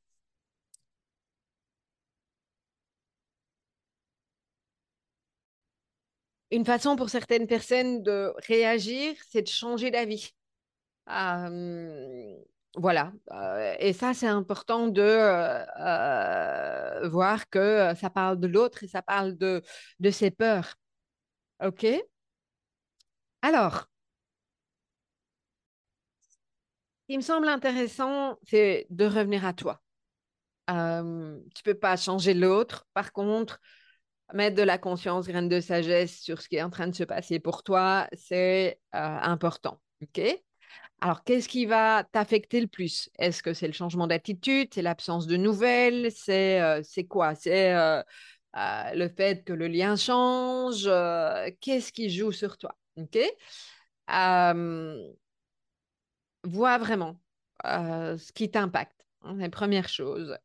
Une 6.51 6.65
façon 6.65 6.97
pour 6.97 7.11
certaines 7.11 7.47
personnes 7.47 8.03
de 8.03 8.33
réagir, 8.47 9.15
c'est 9.31 9.43
de 9.43 9.49
changer 9.49 9.91
d'avis. 9.91 10.33
voilà. 12.77 13.13
Euh, 13.33 13.75
et 13.79 13.93
ça, 13.93 14.15
c'est 14.15 14.27
important 14.27 14.89
de 14.89 15.03
euh, 15.03 15.65
euh, 15.81 17.09
voir 17.09 17.49
que 17.51 17.93
ça 18.01 18.11
parle 18.11 18.39
de 18.41 18.47
l'autre 18.47 18.85
et 18.85 18.89
ça 18.89 19.03
parle 19.03 19.37
de, 19.37 19.63
de 20.01 20.11
ses 20.11 20.31
peurs. 20.31 20.75
OK? 21.65 21.87
Alors, 23.43 23.89
ce 27.09 27.13
qui 27.13 27.17
me 27.17 27.23
semble 27.23 27.49
intéressant, 27.49 28.39
c'est 28.45 28.87
de 28.91 29.05
revenir 29.07 29.45
à 29.45 29.53
toi. 29.53 29.81
tu 30.69 30.75
ne 30.75 31.63
peux 31.65 31.75
pas 31.75 31.97
changer 31.97 32.35
l'autre. 32.35 32.87
Par 32.95 33.13
contre, 33.13 33.61
mettre 34.35 34.57
de 34.57 34.63
la 34.63 34.79
conscience, 34.79 35.27
graine 35.27 35.49
de 35.49 35.61
sagesse 35.61 36.21
sur 36.21 36.41
ce 36.43 36.49
qui 36.49 36.57
est 36.57 36.63
en 36.63 36.71
train 36.71 36.89
de 36.89 36.95
se 36.95 37.05
passer 37.05 37.39
pour 37.41 37.63
toi, 37.63 38.09
c'est 38.13 38.81
euh, 38.95 38.99
important. 38.99 39.81
OK? 40.03 40.21
Alors, 41.01 41.25
qu'est-ce 41.25 41.49
qui 41.49 41.67
va 41.67 42.05
t'affecter 42.13 42.61
le 42.61 42.67
plus? 42.67 43.09
Est-ce 43.19 43.43
que 43.43 43.55
c'est 43.55 43.67
le 43.67 43.73
changement 43.73 44.07
d'attitude? 44.07 44.69
C'est 44.75 44.83
l'absence 44.83 45.27
de 45.27 45.37
nouvelles? 45.37 46.11
C'est 46.13 46.61
euh, 46.61 46.83
quoi? 47.09 47.35
C'est 47.35 47.75
euh, 47.75 48.03
le 48.55 49.09
fait 49.09 49.45
que 49.45 49.53
le 49.53 49.69
lien 49.69 49.97
change? 49.97 50.85
Qu'est-ce 51.61 51.93
qui 51.93 52.11
joue 52.11 52.33
sur 52.33 52.59
toi? 52.59 52.77
OK? 52.97 53.19
vois 56.45 56.79
vraiment 56.79 57.21
ce 57.65 58.33
qui 58.33 58.51
t'impacte. 58.51 59.07
Hein, 59.23 59.37
les 59.39 59.49
premières 59.49 59.89
choses. 59.89 60.37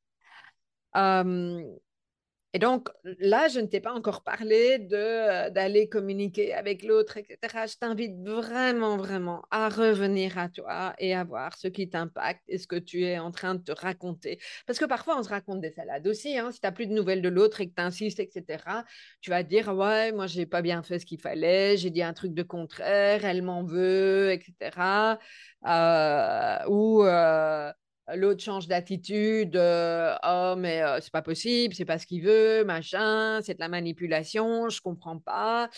Et 2.56 2.60
donc, 2.60 2.90
là, 3.04 3.48
je 3.48 3.60
ne 3.60 3.66
t'ai 3.66 3.80
pas 3.80 3.94
encore 3.94 4.24
parlé 4.24 4.88
euh, 4.92 5.50
d'aller 5.50 5.90
communiquer 5.90 6.54
avec 6.54 6.84
l'autre, 6.84 7.18
etc. 7.18 7.66
Je 7.66 7.78
t'invite 7.78 8.16
vraiment, 8.22 8.96
vraiment 8.96 9.42
à 9.50 9.70
revenir 9.70 10.38
à 10.38 10.50
toi 10.50 10.94
et 11.00 11.16
à 11.16 11.24
voir 11.24 11.58
ce 11.58 11.68
qui 11.68 11.90
t'impacte 11.90 12.44
et 12.48 12.60
ce 12.60 12.68
que 12.68 12.76
tu 12.76 13.06
es 13.06 13.18
en 13.18 13.32
train 13.32 13.56
de 13.56 13.64
te 13.64 13.72
raconter. 13.72 14.40
Parce 14.68 14.78
que 14.78 14.86
parfois, 14.86 15.18
on 15.18 15.24
se 15.24 15.30
raconte 15.30 15.62
des 15.62 15.72
salades 15.72 16.08
aussi. 16.08 16.38
Hein. 16.38 16.52
Si 16.52 16.60
tu 16.60 16.68
n'as 16.68 16.72
plus 16.72 16.86
de 16.86 16.94
nouvelles 16.94 17.24
de 17.24 17.30
l'autre 17.30 17.60
et 17.62 17.68
que 17.70 17.74
tu 17.76 17.82
insistes, 17.82 18.20
etc., 18.20 18.84
tu 19.22 19.32
vas 19.32 19.42
dire 19.42 19.70
Ouais, 19.70 20.12
moi, 20.12 20.28
j'ai 20.28 20.46
pas 20.46 20.62
bien 20.62 20.84
fait 20.84 21.00
ce 21.00 21.08
qu'il 21.08 21.20
fallait, 21.20 21.76
j'ai 21.78 21.90
dit 21.90 22.04
un 22.04 22.14
truc 22.14 22.36
de 22.36 22.44
contraire, 22.44 23.26
elle 23.26 23.42
m'en 23.42 23.64
veut, 23.64 24.32
etc. 24.32 25.18
Euh, 25.66 26.58
ou. 26.70 27.04
Euh, 27.04 27.72
L'autre 28.14 28.44
change 28.44 28.68
d'attitude, 28.68 29.56
oh 29.56 30.56
mais 30.58 30.82
euh, 30.82 31.00
c'est 31.00 31.12
pas 31.12 31.22
possible, 31.22 31.74
c'est 31.74 31.86
pas 31.86 31.98
ce 31.98 32.06
qu'il 32.06 32.22
veut, 32.24 32.66
machin, 32.66 33.42
c'est 33.42 33.54
de 33.54 33.60
la 33.60 33.70
manipulation, 33.70 34.68
je 34.68 34.82
comprends 34.82 35.20
pas. 35.20 35.70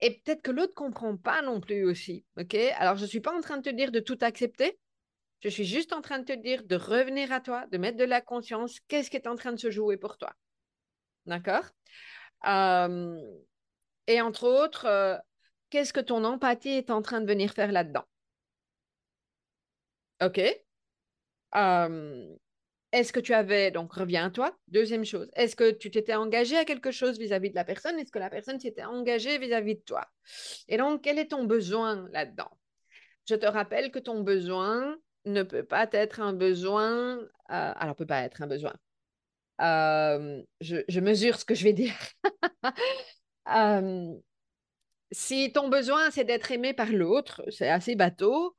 Et 0.00 0.20
peut-être 0.20 0.42
que 0.42 0.50
l'autre 0.50 0.74
comprend 0.74 1.16
pas 1.16 1.42
non 1.42 1.60
plus 1.60 1.84
aussi, 1.84 2.24
ok? 2.38 2.54
Alors 2.76 2.96
je 2.96 3.06
suis 3.06 3.20
pas 3.20 3.36
en 3.36 3.40
train 3.40 3.58
de 3.58 3.62
te 3.62 3.70
dire 3.70 3.92
de 3.92 4.00
tout 4.00 4.18
accepter, 4.20 4.78
je 5.42 5.48
suis 5.48 5.64
juste 5.64 5.92
en 5.92 6.00
train 6.00 6.18
de 6.18 6.24
te 6.24 6.32
dire 6.32 6.64
de 6.64 6.74
revenir 6.74 7.30
à 7.30 7.40
toi, 7.40 7.66
de 7.70 7.78
mettre 7.78 7.98
de 7.98 8.04
la 8.04 8.20
conscience, 8.20 8.80
qu'est-ce 8.88 9.08
qui 9.10 9.16
est 9.16 9.28
en 9.28 9.36
train 9.36 9.52
de 9.52 9.60
se 9.60 9.70
jouer 9.70 9.96
pour 9.96 10.18
toi, 10.18 10.32
d'accord? 11.26 11.70
Et 14.06 14.20
entre 14.20 14.44
autres, 14.46 14.84
euh, 14.86 15.16
qu'est-ce 15.70 15.92
que 15.94 16.00
ton 16.00 16.24
empathie 16.24 16.68
est 16.70 16.90
en 16.90 17.00
train 17.00 17.20
de 17.22 17.26
venir 17.26 17.52
faire 17.52 17.72
là-dedans? 17.72 18.04
Ok? 20.20 20.38
Est-ce 21.52 23.12
que 23.12 23.20
tu 23.20 23.34
avais, 23.34 23.70
donc 23.70 23.92
reviens 23.92 24.26
à 24.26 24.30
toi, 24.30 24.56
deuxième 24.68 25.04
chose, 25.04 25.30
est-ce 25.36 25.54
que 25.54 25.70
tu 25.70 25.90
t'étais 25.90 26.14
engagé 26.14 26.56
à 26.56 26.64
quelque 26.64 26.90
chose 26.90 27.18
vis-à-vis 27.18 27.50
de 27.50 27.54
la 27.54 27.64
personne? 27.64 27.98
Est-ce 27.98 28.10
que 28.10 28.18
la 28.18 28.30
personne 28.30 28.58
s'était 28.58 28.84
engagée 28.84 29.38
vis-à-vis 29.38 29.76
de 29.76 29.82
toi? 29.82 30.06
Et 30.68 30.76
donc, 30.76 31.02
quel 31.02 31.18
est 31.18 31.28
ton 31.28 31.44
besoin 31.44 32.08
là-dedans? 32.12 32.50
Je 33.28 33.36
te 33.36 33.46
rappelle 33.46 33.92
que 33.92 34.00
ton 34.00 34.22
besoin 34.22 34.96
ne 35.24 35.42
peut 35.42 35.64
pas 35.64 35.88
être 35.92 36.20
un 36.20 36.32
besoin, 36.32 37.18
euh, 37.18 37.26
alors 37.48 37.94
peut 37.94 38.06
pas 38.06 38.22
être 38.22 38.42
un 38.42 38.48
besoin. 38.48 38.74
je, 39.60 41.00
mesure 41.00 41.38
ce 41.38 41.44
que 41.44 41.54
je 41.54 41.64
vais 41.64 41.72
dire. 41.72 41.94
si 45.12 45.52
ton 45.52 45.68
besoin, 45.68 46.10
c'est 46.10 46.24
d'être 46.24 46.50
aimé 46.50 46.72
par 46.72 46.90
l'autre, 46.90 47.44
c'est 47.50 47.68
assez 47.68 47.94
bateau, 47.94 48.56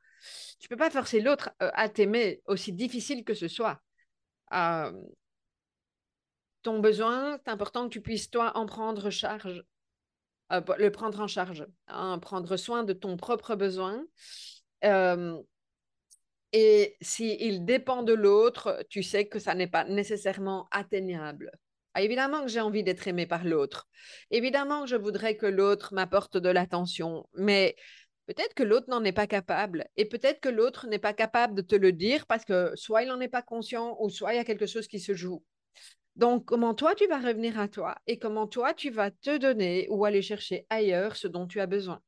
tu 0.62 0.68
peux 0.70 0.78
pas 0.78 0.92
forcer 0.92 1.20
l'autre 1.20 1.50
euh, 1.62 1.72
à 1.74 1.90
t'aimer, 1.90 2.42
aussi 2.46 2.72
difficile 2.72 3.26
que 3.26 3.34
ce 3.34 3.48
soit. 3.48 3.82
Euh, 4.54 4.92
ton 6.62 6.80
besoin, 6.80 7.40
c'est 7.44 7.50
important 7.52 7.86
que 7.86 7.94
tu 7.94 8.02
puisses, 8.02 8.30
toi, 8.30 8.56
en 8.56 8.68
prendre 8.68 9.10
charge, 9.10 9.64
euh, 10.54 10.62
le 10.78 10.92
prendre 10.92 11.20
en 11.20 11.28
charge, 11.28 11.66
hein, 11.88 12.20
prendre 12.20 12.56
soin 12.58 12.84
de 12.84 12.94
ton 12.94 13.18
propre 13.18 13.56
besoin. 13.56 14.06
et 16.54 16.98
s'il 17.02 17.66
dépend 17.66 18.04
de 18.04 18.14
l'autre, 18.14 18.86
tu 18.90 19.04
sais 19.04 19.28
que 19.28 19.40
ça 19.40 19.56
n'est 19.56 19.68
pas 19.68 19.86
nécessairement 19.86 20.68
atteignable. 20.72 21.52
Ah, 21.94 22.02
évidemment 22.02 22.42
que 22.44 22.48
j'ai 22.48 22.62
envie 22.62 22.84
d'être 22.84 23.08
aimé 23.08 23.26
par 23.26 23.44
l'autre. 23.44 23.90
Évidemment 24.30 24.84
que 24.84 24.90
je 24.90 24.96
voudrais 24.96 25.36
que 25.36 25.46
l'autre 25.46 25.94
m'apporte 25.94 26.38
de 26.38 26.50
l'attention, 26.50 27.28
mais 27.34 27.76
Peut-être 28.34 28.54
que 28.54 28.64
l'autre 28.64 28.90
n'en 28.90 29.04
est 29.04 29.12
pas 29.12 29.28
capable 29.28 29.90
et 29.98 30.06
peut-être 30.06 30.40
que 30.40 30.48
l'autre 30.48 30.88
n'est 30.88 31.00
pas 31.00 31.12
capable 31.12 31.54
de 31.54 31.62
te 31.62 31.76
le 31.76 31.92
dire 31.92 32.26
parce 32.28 32.46
que 32.46 32.72
soit 32.76 33.04
il 33.04 33.10
n'en 33.10 33.20
est 33.20 33.28
pas 33.28 33.42
conscient 33.42 33.98
ou 34.00 34.10
soit 34.10 34.34
il 34.34 34.38
y 34.38 34.40
a 34.40 34.46
quelque 34.46 34.68
chose 34.68 34.88
qui 34.88 35.02
se 35.02 35.14
joue. 35.14 35.44
Donc, 36.16 36.46
comment 36.46 36.74
toi, 36.74 36.96
tu 36.96 37.06
vas 37.08 37.20
revenir 37.20 37.60
à 37.60 37.68
toi 37.68 37.98
et 38.08 38.20
comment 38.20 38.48
toi, 38.48 38.74
tu 38.74 38.90
vas 38.90 39.12
te 39.12 39.38
donner 39.38 39.86
ou 39.90 40.06
aller 40.06 40.22
chercher 40.22 40.66
ailleurs 40.70 41.18
ce 41.18 41.28
dont 41.28 41.46
tu 41.46 41.60
as 41.60 41.66
besoin? 41.66 42.00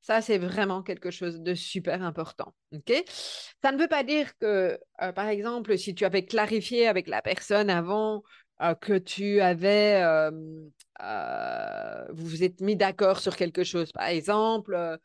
Ça, 0.00 0.22
c'est 0.22 0.38
vraiment 0.38 0.82
quelque 0.82 1.10
chose 1.10 1.42
de 1.42 1.54
super 1.54 2.02
important. 2.02 2.54
ok? 2.72 3.04
Ça 3.62 3.70
ne 3.70 3.78
veut 3.78 3.88
pas 3.88 4.02
dire 4.02 4.34
que, 4.38 4.80
euh, 5.02 5.12
par 5.12 5.28
exemple, 5.28 5.76
si 5.76 5.94
tu 5.94 6.06
avais 6.06 6.24
clarifié 6.24 6.88
avec 6.88 7.06
la 7.06 7.20
personne 7.20 7.68
avant 7.68 8.22
euh, 8.62 8.74
que 8.74 8.96
tu 8.96 9.42
avais, 9.42 10.02
euh, 10.02 10.30
vous 12.14 12.26
vous 12.26 12.44
êtes 12.44 12.62
mis 12.62 12.76
d'accord 12.76 13.18
sur 13.18 13.36
quelque 13.36 13.62
chose, 13.62 13.92
par 13.92 14.06
exemple, 14.06 14.98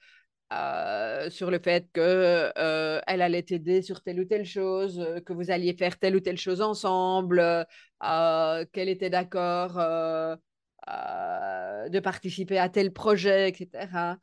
euh, 0.52 1.30
sur 1.30 1.50
le 1.50 1.60
fait 1.60 1.88
qu'elle 1.94 2.04
euh, 2.58 3.00
allait 3.08 3.44
t'aider 3.44 3.82
sur 3.82 4.02
telle 4.02 4.20
ou 4.20 4.26
telle 4.26 4.46
chose, 4.46 5.00
euh, 5.00 5.22
que 5.22 5.32
vous 5.32 5.50
alliez 5.50 5.74
faire 5.74 5.98
telle 5.98 6.16
ou 6.16 6.20
telle 6.20 6.38
chose 6.38 6.62
ensemble, 6.62 7.66
qu'elle 8.74 8.90
était 8.90 9.10
d'accord 9.10 9.76
de 11.90 12.00
participer 12.00 12.58
à 12.58 12.70
tel 12.70 12.92
projet, 12.92 13.50
etc. 13.50 14.18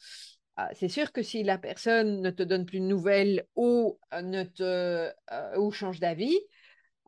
c'est 0.74 0.88
sûr 0.88 1.12
que 1.12 1.22
si 1.22 1.44
la 1.44 1.56
personne 1.56 2.20
ne 2.20 2.30
te 2.30 2.42
donne 2.42 2.66
plus 2.66 2.80
de 2.80 2.84
nouvelles 2.84 3.46
ou, 3.56 3.98
ne 4.12 4.42
te, 4.42 5.10
ou 5.56 5.70
change 5.70 6.00
d'avis, 6.00 6.38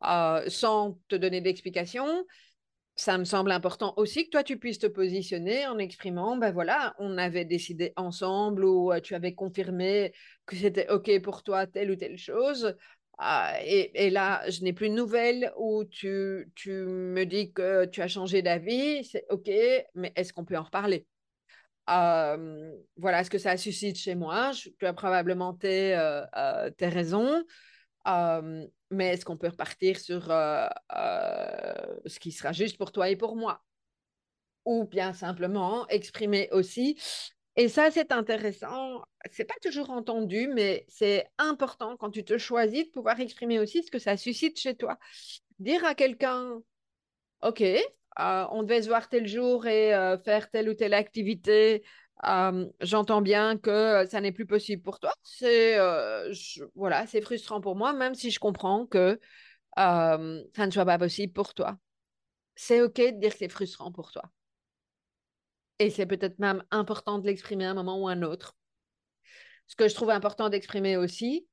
sans 0.03 0.99
te 1.09 1.17
donner 1.17 1.41
d'explication, 1.41 2.07
ça 3.01 3.17
me 3.17 3.25
semble 3.25 3.51
important 3.51 3.95
aussi 3.97 4.27
que 4.27 4.31
toi, 4.31 4.43
tu 4.43 4.59
puisses 4.59 4.79
te 4.79 4.87
positionner 4.87 5.67
en 5.67 5.79
exprimant, 5.79 6.37
ben 6.37 6.53
voilà, 6.53 6.95
on 6.99 7.17
avait 7.17 7.47
décidé 7.47 7.95
ensemble 7.97 8.63
ou 8.65 8.93
tu 9.03 9.15
avais 9.15 9.35
confirmé 9.35 10.13
que 10.45 10.55
c'était 10.55 10.89
OK 10.91 11.11
pour 11.23 11.43
toi 11.43 11.67
telle 11.67 11.91
ou 11.91 11.97
telle 11.97 12.19
chose. 12.19 12.77
Ah, 13.17 13.55
et, 13.65 14.11
là, 14.11 14.43
je 14.51 14.63
n'ai 14.63 14.75
plus 14.75 14.91
de 14.91 14.95
nouvelles 14.95 15.51
ou 15.57 15.85
tu, 15.85 16.51
tu 16.55 16.71
me 16.73 17.25
dis 17.25 17.53
que 17.53 17.87
tu 17.87 18.03
as 18.03 18.09
changé 18.09 18.43
d'avis, 18.43 19.05
c'est 19.05 19.25
OK, 19.31 19.51
mais 19.95 20.13
est-ce 20.15 20.35
qu'on 20.35 20.45
peut 20.45 20.59
en 20.59 20.65
reparler? 20.65 21.07
Voilà 21.87 23.25
ce 23.25 23.31
que 23.31 23.39
ça 23.39 23.57
suscite 23.57 23.97
chez 23.97 24.15
moi? 24.15 24.53
Tu 24.79 24.87
as 24.87 24.93
probablement 24.93 25.55
tes, 25.55 25.99
tes 26.77 26.89
raisons. 26.89 27.43
Mais 28.91 29.15
est-ce 29.15 29.25
qu'on 29.25 29.37
peut 29.37 29.49
repartir 29.49 29.99
sur 29.99 30.31
euh, 30.31 30.67
euh, 30.97 31.97
ce 32.07 32.19
qui 32.19 32.33
sera 32.33 32.53
juste 32.53 32.77
pour 32.77 32.93
toi 32.93 33.09
et 33.09 33.17
pour 33.17 33.37
moi? 33.37 33.63
Ou 34.65 34.85
bien 34.85 35.13
simplement 35.13 35.87
exprimer 35.89 36.49
aussi. 36.53 36.99
Et 37.57 37.69
ça, 37.69 37.91
c'est 37.91 38.13
intéressant. 38.13 39.03
C'est 39.31 39.45
pas 39.45 39.55
toujours 39.63 39.91
entendu, 39.91 40.49
mais 40.55 40.85
c'est 40.89 41.27
important 41.39 41.97
quand 41.97 42.11
tu 42.11 42.25
te 42.25 42.39
choisis 42.39 42.87
de 42.87 42.91
pouvoir 42.91 43.19
exprimer 43.21 43.59
aussi 43.59 43.83
ce 43.83 43.91
que 43.91 43.99
ça 43.99 44.17
suscite 44.17 44.59
chez 44.59 44.77
toi. 44.77 44.99
Dire 45.59 45.85
à 45.85 45.95
quelqu'un, 45.95 46.61
OK, 47.43 47.63
euh, 47.63 48.47
on 48.51 48.63
devait 48.63 48.83
se 48.83 48.89
voir 48.89 49.09
tel 49.09 49.27
jour 49.27 49.67
et 49.67 49.91
faire 50.25 50.51
telle 50.51 50.69
ou 50.69 50.75
telle 50.75 50.95
activité. 50.95 51.85
J'entends 52.23 53.23
bien 53.23 53.57
que 53.57 54.07
ça 54.11 54.21
n'est 54.21 54.33
plus 54.33 54.47
possible 54.47 54.83
pour 54.83 55.01
toi. 55.01 55.13
C'est 55.23 55.79
voilà, 56.75 57.07
c'est 57.07 57.21
frustrant 57.21 57.61
pour 57.61 57.77
moi, 57.77 57.93
même 57.93 58.15
si 58.15 58.31
je 58.31 58.39
comprends 58.39 58.87
que 58.87 59.19
ça 59.77 60.19
ne 60.19 60.71
soit 60.71 60.85
pas 60.85 60.99
possible 60.99 61.33
pour 61.33 61.55
toi. 61.55 61.79
C'est 62.57 62.83
OK 62.83 62.97
de 62.97 63.19
dire 63.21 63.33
que 63.33 63.39
c'est 63.39 63.49
frustrant 63.49 63.91
pour 63.93 64.13
toi. 64.13 64.23
Et 65.79 65.89
c'est 65.89 66.05
peut-être 66.05 66.39
même 66.39 66.63
important 66.71 67.19
de 67.19 67.27
l'exprimer 67.27 67.65
à 67.65 67.71
un 67.71 67.75
moment 67.75 67.99
ou 68.03 68.09
à 68.09 68.13
un 68.13 68.23
autre. 68.23 68.55
Ce 69.67 69.77
que 69.77 69.89
je 69.89 69.95
trouve 69.95 70.11
important 70.11 70.51
d'exprimer 70.51 70.99
aussi, 70.99 71.47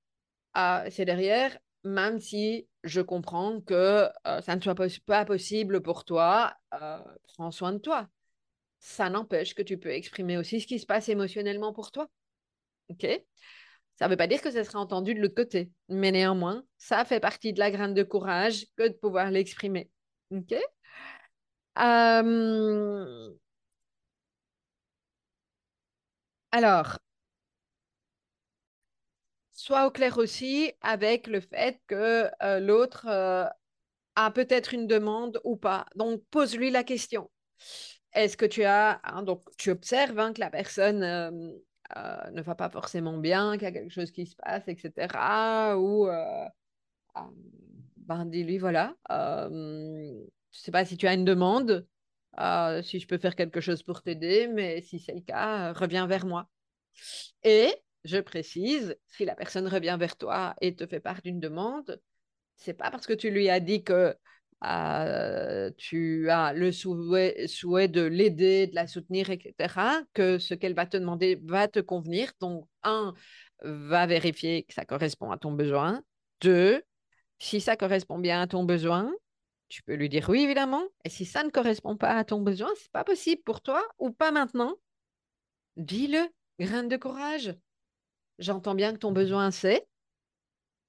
euh, 0.57 0.85
c'est 0.89 1.05
derrière, 1.05 1.57
même 1.85 2.19
si 2.19 2.67
je 2.83 2.99
comprends 2.99 3.61
que 3.61 4.09
ça 4.41 4.55
ne 4.55 4.61
soit 4.61 4.75
pas 5.05 5.23
possible 5.23 5.81
pour 5.81 6.03
toi, 6.03 6.53
prends 7.27 7.51
soin 7.51 7.71
de 7.71 7.77
toi. 7.77 8.09
Ça 8.79 9.09
n'empêche 9.09 9.55
que 9.55 9.61
tu 9.61 9.77
peux 9.77 9.89
exprimer 9.91 10.37
aussi 10.37 10.61
ce 10.61 10.67
qui 10.67 10.79
se 10.79 10.85
passe 10.85 11.09
émotionnellement 11.09 11.73
pour 11.73 11.91
toi. 11.91 12.07
OK? 12.89 13.05
Ça 13.95 14.05
ne 14.05 14.11
veut 14.11 14.17
pas 14.17 14.27
dire 14.27 14.41
que 14.41 14.51
ça 14.51 14.63
sera 14.63 14.79
entendu 14.79 15.15
de 15.15 15.19
l'autre 15.19 15.35
côté, 15.35 15.71
mais 15.89 16.11
néanmoins, 16.11 16.63
ça 16.77 17.03
fait 17.05 17.19
partie 17.19 17.53
de 17.53 17.59
la 17.59 17.71
graine 17.71 17.93
de 17.95 18.03
courage 18.03 18.67
que 18.75 18.87
de 18.87 18.93
pouvoir 18.93 19.31
l'exprimer. 19.31 19.89
OK? 20.31 20.53
Euh, 21.79 23.33
alors, 26.51 26.97
sois 29.53 29.85
au 29.87 29.91
clair 29.91 30.17
aussi 30.17 30.71
avec 30.81 31.27
le 31.27 31.41
fait 31.41 31.81
que 31.87 32.29
euh, 32.43 32.59
l'autre 32.59 33.07
euh, 33.09 33.45
a 34.15 34.31
peut-être 34.31 34.73
une 34.73 34.87
demande 34.87 35.41
ou 35.43 35.57
pas. 35.57 35.85
Donc, 35.95 36.23
pose-lui 36.31 36.71
la 36.71 36.83
question. 36.83 37.29
Est-ce 38.13 38.37
que 38.37 38.45
tu 38.45 38.63
as, 38.63 38.99
hein, 39.03 39.23
donc 39.23 39.43
tu 39.57 39.69
observes 39.69 40.17
hein, 40.19 40.33
que 40.33 40.39
la 40.39 40.49
personne 40.49 41.03
euh, 41.03 41.51
euh, 41.95 42.31
ne 42.31 42.41
va 42.41 42.55
pas 42.55 42.69
forcément 42.69 43.17
bien, 43.17 43.53
qu'il 43.53 43.63
y 43.63 43.65
a 43.65 43.71
quelque 43.71 43.93
chose 43.93 44.11
qui 44.11 44.25
se 44.25 44.35
passe, 44.35 44.67
etc. 44.67 45.75
Ou 45.77 46.07
euh, 46.07 46.45
ben, 47.97 48.25
dis-lui, 48.25 48.57
voilà, 48.57 48.95
je 49.09 49.47
ne 49.49 50.25
sais 50.51 50.71
pas 50.71 50.85
si 50.85 50.97
tu 50.97 51.07
as 51.07 51.13
une 51.13 51.25
demande, 51.25 51.85
si 52.83 52.99
je 52.99 53.07
peux 53.07 53.17
faire 53.17 53.35
quelque 53.35 53.61
chose 53.61 53.83
pour 53.83 54.01
t'aider, 54.01 54.47
mais 54.47 54.81
si 54.81 54.99
c'est 54.99 55.13
le 55.13 55.21
cas, 55.21 55.73
reviens 55.73 56.07
vers 56.07 56.25
moi. 56.25 56.49
Et 57.43 57.73
je 58.03 58.17
précise, 58.17 58.97
si 59.07 59.25
la 59.25 59.35
personne 59.35 59.67
revient 59.67 59.97
vers 59.99 60.15
toi 60.15 60.55
et 60.61 60.75
te 60.75 60.87
fait 60.87 60.99
part 60.99 61.21
d'une 61.21 61.39
demande, 61.39 62.01
c'est 62.55 62.73
pas 62.73 62.89
parce 62.89 63.05
que 63.05 63.13
tu 63.13 63.29
lui 63.29 63.49
as 63.49 63.59
dit 63.59 63.83
que 63.83 64.15
euh, 64.63 65.69
tu 65.77 66.29
as 66.29 66.53
le 66.53 66.71
souhait, 66.71 67.47
souhait 67.47 67.87
de 67.87 68.01
l'aider, 68.01 68.67
de 68.67 68.75
la 68.75 68.87
soutenir, 68.87 69.29
etc., 69.29 70.03
que 70.13 70.39
ce 70.39 70.53
qu'elle 70.53 70.73
va 70.73 70.85
te 70.85 70.97
demander 70.97 71.39
va 71.43 71.67
te 71.67 71.79
convenir. 71.79 72.31
Donc, 72.39 72.67
un, 72.83 73.13
va 73.61 74.07
vérifier 74.07 74.63
que 74.63 74.73
ça 74.73 74.85
correspond 74.85 75.31
à 75.31 75.37
ton 75.37 75.51
besoin. 75.51 76.01
Deux, 76.41 76.81
si 77.39 77.61
ça 77.61 77.75
correspond 77.75 78.17
bien 78.19 78.41
à 78.41 78.47
ton 78.47 78.63
besoin, 78.63 79.13
tu 79.69 79.83
peux 79.83 79.93
lui 79.93 80.09
dire 80.09 80.27
oui, 80.29 80.41
évidemment. 80.41 80.83
Et 81.03 81.09
si 81.09 81.25
ça 81.25 81.43
ne 81.43 81.49
correspond 81.49 81.95
pas 81.95 82.15
à 82.17 82.23
ton 82.23 82.41
besoin, 82.41 82.69
c'est 82.77 82.91
pas 82.91 83.03
possible 83.03 83.41
pour 83.43 83.61
toi 83.61 83.83
ou 83.99 84.11
pas 84.11 84.31
maintenant, 84.31 84.75
dis-le, 85.75 86.27
graine 86.59 86.87
de 86.87 86.97
courage. 86.97 87.55
J'entends 88.39 88.75
bien 88.75 88.93
que 88.93 88.99
ton 88.99 89.11
besoin, 89.11 89.51
c'est 89.51 89.87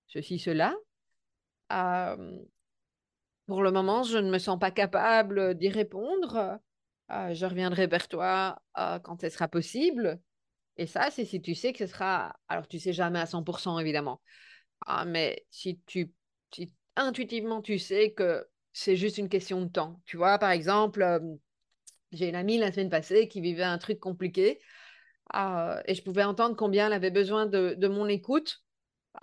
ceci, 0.06 0.38
cela. 0.38 0.74
Euh, 1.72 2.38
pour 3.48 3.64
le 3.64 3.72
moment, 3.72 4.04
je 4.04 4.18
ne 4.18 4.30
me 4.30 4.38
sens 4.38 4.60
pas 4.60 4.72
capable 4.72 5.56
d'y 5.56 5.70
répondre. 5.70 6.60
Euh, 7.12 7.34
je 7.34 7.46
reviendrai 7.46 7.88
vers 7.88 8.08
toi 8.08 8.62
euh, 8.78 9.00
quand 9.00 9.20
ce 9.22 9.30
sera 9.30 9.48
possible. 9.48 10.20
Et 10.78 10.86
ça, 10.86 11.10
c'est 11.10 11.26
si 11.26 11.42
tu 11.42 11.54
sais 11.56 11.72
que 11.72 11.80
ce 11.80 11.88
sera... 11.88 12.36
Alors, 12.48 12.68
tu 12.68 12.80
sais 12.80 12.94
jamais 12.94 13.20
à 13.20 13.26
100%, 13.26 13.78
évidemment. 13.80 14.22
Ah, 14.86 15.04
mais 15.06 15.46
si 15.50 15.80
tu... 15.86 16.12
Si 16.54 16.72
intuitivement, 16.96 17.62
tu 17.62 17.78
sais 17.80 18.12
que 18.12 18.46
c'est 18.72 18.96
juste 18.96 19.18
une 19.18 19.30
question 19.30 19.62
de 19.62 19.68
temps. 19.68 20.02
Tu 20.06 20.18
vois, 20.18 20.38
par 20.38 20.50
exemple, 20.52 21.02
euh, 21.02 21.20
j'ai 22.12 22.28
une 22.28 22.34
amie 22.36 22.58
la 22.58 22.72
semaine 22.72 22.90
passée 22.90 23.28
qui 23.28 23.40
vivait 23.40 23.62
un 23.64 23.78
truc 23.78 24.00
compliqué. 24.00 24.60
euh, 25.36 25.80
et 25.86 25.94
je 25.94 26.02
pouvais 26.02 26.24
entendre 26.24 26.56
combien 26.56 26.86
elle 26.88 26.92
avait 26.94 27.10
besoin 27.10 27.46
de, 27.46 27.74
de 27.78 27.88
mon 27.88 28.08
écoute. 28.08 28.62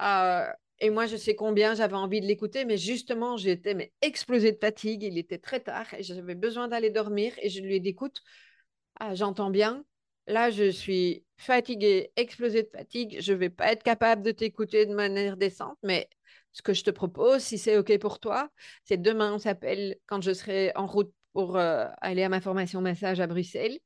Euh, 0.01 0.47
et 0.79 0.89
moi, 0.89 1.05
je 1.05 1.15
sais 1.15 1.35
combien 1.35 1.73
j'avais 1.73 1.95
envie 1.95 2.21
de 2.21 2.25
l'écouter, 2.25 2.65
mais 2.65 2.77
justement, 2.77 3.37
j'étais 3.37 3.73
mais 3.73 3.93
explosée 4.01 4.51
de 4.51 4.57
fatigue. 4.57 5.03
Il 5.03 5.17
était 5.17 5.37
très 5.37 5.59
tard 5.61 5.93
et 5.93 6.03
j'avais 6.03 6.35
besoin 6.35 6.67
d'aller 6.67 6.89
dormir. 6.89 7.33
Et 7.41 7.49
je 7.49 7.61
lui 7.61 7.75
ai 7.75 7.79
dit, 7.79 7.89
écoute, 7.89 8.21
ah, 8.99 9.15
j'entends 9.15 9.49
bien. 9.49 9.85
Là, 10.27 10.49
je 10.51 10.69
suis 10.71 11.25
fatiguée, 11.37 12.11
explosée 12.15 12.63
de 12.63 12.69
fatigue. 12.69 13.17
Je 13.21 13.33
ne 13.33 13.37
vais 13.37 13.49
pas 13.49 13.71
être 13.71 13.83
capable 13.83 14.21
de 14.23 14.31
t'écouter 14.31 14.85
de 14.85 14.93
manière 14.95 15.37
décente, 15.37 15.77
mais 15.83 16.09
ce 16.51 16.61
que 16.61 16.73
je 16.73 16.83
te 16.83 16.89
propose, 16.91 17.41
si 17.41 17.57
c'est 17.57 17.77
OK 17.77 17.97
pour 17.99 18.19
toi, 18.19 18.49
c'est 18.83 19.01
demain, 19.01 19.33
on 19.33 19.39
s'appelle 19.39 19.97
quand 20.07 20.21
je 20.21 20.33
serai 20.33 20.71
en 20.75 20.87
route 20.87 21.13
pour 21.33 21.57
euh, 21.57 21.87
aller 22.01 22.23
à 22.23 22.29
ma 22.29 22.41
formation 22.41 22.81
massage 22.81 23.19
à 23.19 23.27
Bruxelles. 23.27 23.77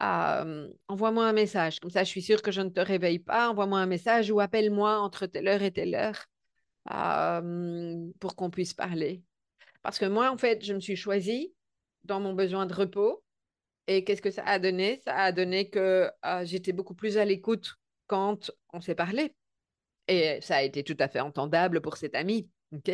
Euh, 0.00 0.68
envoie-moi 0.88 1.26
un 1.26 1.32
message. 1.32 1.80
Comme 1.80 1.90
ça, 1.90 2.04
je 2.04 2.08
suis 2.08 2.22
sûre 2.22 2.42
que 2.42 2.52
je 2.52 2.60
ne 2.60 2.68
te 2.68 2.80
réveille 2.80 3.18
pas. 3.18 3.50
Envoie-moi 3.50 3.80
un 3.80 3.86
message 3.86 4.30
ou 4.30 4.40
appelle-moi 4.40 4.98
entre 4.98 5.26
telle 5.26 5.48
heure 5.48 5.62
et 5.62 5.72
telle 5.72 5.94
heure 5.94 6.26
pour 8.20 8.36
qu'on 8.36 8.50
puisse 8.50 8.74
parler. 8.74 9.22
Parce 9.82 9.98
que 9.98 10.06
moi, 10.06 10.30
en 10.30 10.38
fait, 10.38 10.64
je 10.64 10.74
me 10.74 10.80
suis 10.80 10.96
choisie 10.96 11.54
dans 12.04 12.20
mon 12.20 12.32
besoin 12.32 12.66
de 12.66 12.74
repos. 12.74 13.22
Et 13.86 14.04
qu'est-ce 14.04 14.22
que 14.22 14.30
ça 14.30 14.44
a 14.44 14.58
donné? 14.58 15.00
Ça 15.04 15.16
a 15.16 15.32
donné 15.32 15.70
que 15.70 16.10
euh, 16.24 16.44
j'étais 16.44 16.72
beaucoup 16.72 16.94
plus 16.94 17.16
à 17.16 17.24
l'écoute 17.24 17.76
quand 18.06 18.50
on 18.72 18.80
s'est 18.80 18.94
parlé. 18.94 19.34
Et 20.08 20.40
ça 20.42 20.56
a 20.56 20.62
été 20.62 20.84
tout 20.84 20.96
à 20.98 21.08
fait 21.08 21.20
entendable 21.20 21.80
pour 21.80 21.96
cet 21.96 22.14
ami. 22.14 22.50
OK? 22.72 22.90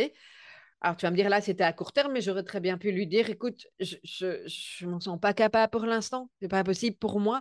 Alors, 0.84 0.98
tu 0.98 1.06
vas 1.06 1.10
me 1.10 1.16
dire, 1.16 1.30
là, 1.30 1.40
c'était 1.40 1.64
à 1.64 1.72
court 1.72 1.92
terme, 1.92 2.12
mais 2.12 2.20
j'aurais 2.20 2.42
très 2.42 2.60
bien 2.60 2.76
pu 2.76 2.92
lui 2.92 3.06
dire, 3.06 3.30
écoute, 3.30 3.66
je 3.80 3.96
je 4.04 4.86
m'en 4.86 5.00
sens 5.00 5.18
pas 5.18 5.32
capable 5.32 5.70
pour 5.70 5.86
l'instant. 5.86 6.28
C'est 6.42 6.48
pas 6.48 6.62
possible 6.62 6.98
pour 6.98 7.20
moi. 7.20 7.40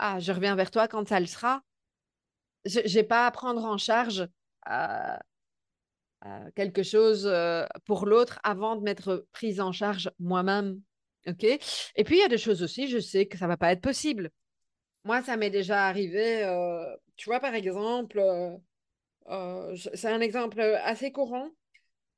Ah, 0.00 0.18
je 0.18 0.32
reviens 0.32 0.56
vers 0.56 0.72
toi 0.72 0.88
quand 0.88 1.06
ça 1.08 1.20
le 1.20 1.26
sera. 1.26 1.62
Je 2.64 2.80
n'ai 2.92 3.04
pas 3.04 3.28
à 3.28 3.30
prendre 3.30 3.64
en 3.64 3.78
charge 3.78 4.26
euh, 4.68 5.16
euh, 6.26 6.50
quelque 6.56 6.82
chose 6.82 7.28
euh, 7.30 7.64
pour 7.84 8.06
l'autre 8.06 8.40
avant 8.42 8.74
de 8.74 8.82
m'être 8.82 9.24
prise 9.30 9.60
en 9.60 9.70
charge 9.70 10.10
moi-même. 10.18 10.80
OK? 11.28 11.44
Et 11.44 12.04
puis, 12.04 12.16
il 12.16 12.22
y 12.22 12.24
a 12.24 12.28
des 12.28 12.38
choses 12.38 12.64
aussi, 12.64 12.88
je 12.88 12.98
sais 12.98 13.26
que 13.26 13.38
ça 13.38 13.46
va 13.46 13.56
pas 13.56 13.70
être 13.70 13.82
possible. 13.82 14.30
Moi, 15.04 15.22
ça 15.22 15.36
m'est 15.36 15.50
déjà 15.50 15.86
arrivé, 15.86 16.42
tu 17.14 17.26
vois, 17.26 17.38
par 17.38 17.54
exemple, 17.54 18.20
c'est 19.76 20.08
un 20.08 20.20
exemple 20.20 20.60
assez 20.60 21.12
courant, 21.12 21.50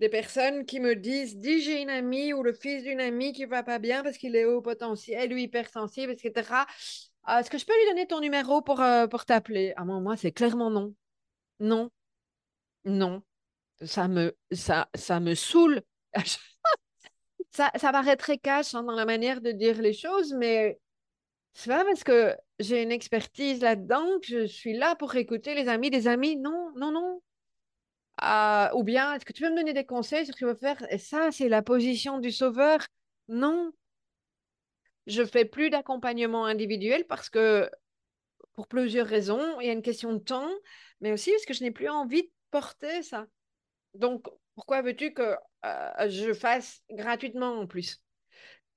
des 0.01 0.09
personnes 0.09 0.66
qui 0.66 0.80
me 0.80 0.94
disent, 0.97 1.36
dis, 1.38 1.61
j'ai 1.62 1.82
une 1.82 1.90
amie 1.90 2.32
ou 2.32 2.42
le 2.42 2.53
fils 2.53 2.82
d'une 2.82 3.01
amie 3.01 3.32
qui 3.32 3.44
va 3.47 3.62
pas 3.62 3.78
bien 3.78 4.03
parce 4.03 4.18
qu'il 4.18 4.36
est 4.36 4.44
haut 4.44 4.61
potentiel 4.62 5.32
ou 5.32 5.36
hypersensible, 5.36 6.12
etc. 6.12 6.66
Ah, 7.24 7.40
Est-ce 7.40 7.51
que 7.51 7.59
je 7.59 7.66
peux 7.66 7.72
lui 7.72 7.88
donner 7.90 8.07
ton 8.07 8.20
numéro 8.20 8.62
pour, 8.62 8.80
euh, 8.80 9.07
pour 9.07 9.24
t'appeler? 9.24 9.72
Ah, 9.76 9.84
moi, 9.84 10.01
moi, 10.01 10.16
c'est 10.16 10.32
clairement 10.32 10.70
non. 10.70 10.94
Non, 11.61 11.90
non. 12.84 13.22
Ça 13.84 14.09
me, 14.09 14.36
ça, 14.53 14.88
ça 14.94 15.20
me 15.20 15.34
saoule. 15.34 15.82
Ça, 17.51 17.70
ça 17.76 17.90
paraît 17.92 18.16
très 18.16 18.38
cash 18.38 18.74
hein, 18.74 18.82
dans 18.82 18.92
la 18.94 19.07
manière 19.07 19.40
de 19.40 19.51
dire 19.51 19.80
les 19.80 19.92
choses, 19.94 20.34
mais 20.34 20.78
c'est 21.55 21.70
pas 21.70 21.84
parce 21.84 22.05
que 22.05 22.36
j'ai 22.61 22.82
une 22.82 22.92
expertise 22.92 23.61
là-dedans 23.62 24.07
que 24.20 24.26
je 24.28 24.47
suis 24.47 24.74
là 24.76 24.97
pour 24.97 25.14
écouter 25.16 25.55
les 25.55 25.68
amis 25.68 25.90
des 25.90 26.09
amis. 26.09 26.36
Non, 26.36 26.72
non, 26.76 26.92
non. 26.92 27.22
Ah, 28.18 28.70
ou 28.74 28.82
bien, 28.82 29.14
est-ce 29.14 29.24
que 29.24 29.32
tu 29.32 29.42
peux 29.42 29.50
me 29.50 29.56
donner 29.56 29.74
des 29.74 29.84
conseils 29.84 30.24
sur 30.24 30.34
ce 30.34 30.38
qu'il 30.38 30.48
faut 30.48 30.56
faire? 30.56 30.84
Et 30.90 30.98
ça, 30.98 31.30
c'est 31.32 31.48
la 31.48 31.62
position 31.62 32.18
du 32.18 32.32
sauveur. 32.32 32.80
Non, 33.28 33.72
je 35.06 35.24
fais 35.24 35.44
plus 35.44 35.70
d'accompagnement 35.70 36.44
individuel 36.46 37.06
parce 37.06 37.28
que, 37.28 37.70
pour 38.54 38.68
plusieurs 38.68 39.06
raisons, 39.06 39.60
il 39.60 39.66
y 39.66 39.70
a 39.70 39.72
une 39.72 39.82
question 39.82 40.12
de 40.14 40.18
temps, 40.18 40.50
mais 41.00 41.12
aussi 41.12 41.30
parce 41.30 41.44
que 41.44 41.54
je 41.54 41.62
n'ai 41.62 41.70
plus 41.70 41.88
envie 41.88 42.22
de 42.22 42.30
porter 42.50 43.02
ça. 43.02 43.26
Donc, 43.94 44.26
pourquoi 44.54 44.82
veux-tu 44.82 45.12
que 45.12 45.36
euh, 45.64 46.08
je 46.08 46.32
fasse 46.32 46.82
gratuitement 46.90 47.60
en 47.60 47.66
plus? 47.66 48.02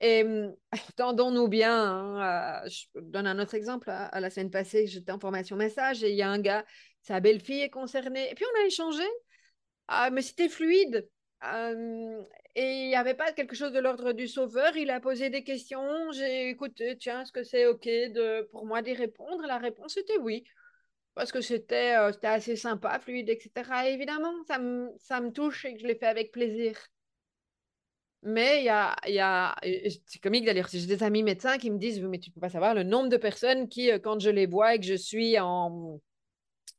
Et 0.01 0.25
tendons-nous 0.95 1.47
bien. 1.47 1.75
Hein, 1.75 2.61
je 2.67 2.85
donne 2.99 3.27
un 3.27 3.39
autre 3.39 3.55
exemple. 3.55 3.89
À, 3.89 4.19
la 4.19 4.29
semaine 4.29 4.51
passée, 4.51 4.87
j'étais 4.87 5.11
en 5.11 5.19
formation 5.19 5.55
message 5.55 6.03
et 6.03 6.11
il 6.11 6.15
y 6.15 6.21
a 6.21 6.29
un 6.29 6.39
gars, 6.39 6.65
sa 7.01 7.19
belle-fille 7.19 7.61
est 7.61 7.69
concernée. 7.69 8.29
Et 8.31 8.35
puis 8.35 8.45
on 8.53 8.63
a 8.63 8.65
échangé, 8.65 9.03
ah, 9.91 10.11
mais 10.11 10.21
c'était 10.21 10.49
fluide. 10.49 11.09
et 11.43 12.83
il 12.83 12.87
n'y 12.89 12.95
avait 12.95 13.15
pas 13.15 13.31
quelque 13.33 13.55
chose 13.55 13.71
de 13.73 13.79
l'ordre 13.79 14.13
du 14.13 14.27
sauveur. 14.27 14.77
Il 14.77 14.91
a 14.91 14.99
posé 14.99 15.31
des 15.31 15.43
questions. 15.43 16.11
J'ai 16.11 16.49
écouté, 16.49 16.95
tiens, 16.97 17.23
est-ce 17.23 17.31
que 17.31 17.43
c'est 17.43 17.65
OK 17.65 17.85
de, 17.85 18.43
pour 18.51 18.65
moi 18.67 18.83
d'y 18.83 18.93
répondre? 18.93 19.45
La 19.47 19.57
réponse 19.57 19.97
était 19.97 20.17
oui. 20.19 20.43
Parce 21.15 21.31
que 21.31 21.41
c'était 21.41 21.95
assez 22.23 22.55
sympa, 22.55 22.99
fluide, 22.99 23.29
etc. 23.29 23.89
évidemment, 23.89 24.33
ça 24.45 24.59
me, 24.59 25.31
touche 25.31 25.65
et 25.65 25.73
que 25.73 25.79
je 25.79 25.87
l'ai 25.87 25.95
fait 25.95 26.05
avec 26.05 26.31
plaisir. 26.31 26.77
Mais 28.21 28.59
il 28.59 28.65
y 28.65 28.69
a, 28.69 28.95
y 29.07 29.19
a 29.19 29.55
c'est 30.05 30.19
comique 30.21 30.45
d'ailleurs, 30.45 30.67
j'ai 30.71 30.85
des 30.85 31.03
amis 31.03 31.23
médecins 31.23 31.57
qui 31.57 31.71
me 31.71 31.79
disent, 31.79 32.01
mais 32.01 32.19
tu 32.19 32.31
peux 32.31 32.41
pas 32.41 32.49
savoir 32.49 32.75
le 32.75 32.83
nombre 32.83 33.09
de 33.09 33.17
personnes 33.17 33.69
qui, 33.69 33.89
quand 34.03 34.19
je 34.19 34.29
les 34.29 34.45
vois 34.45 34.75
et 34.75 34.79
que 34.79 34.85
je 34.85 34.93
suis 34.93 35.39
en, 35.39 35.99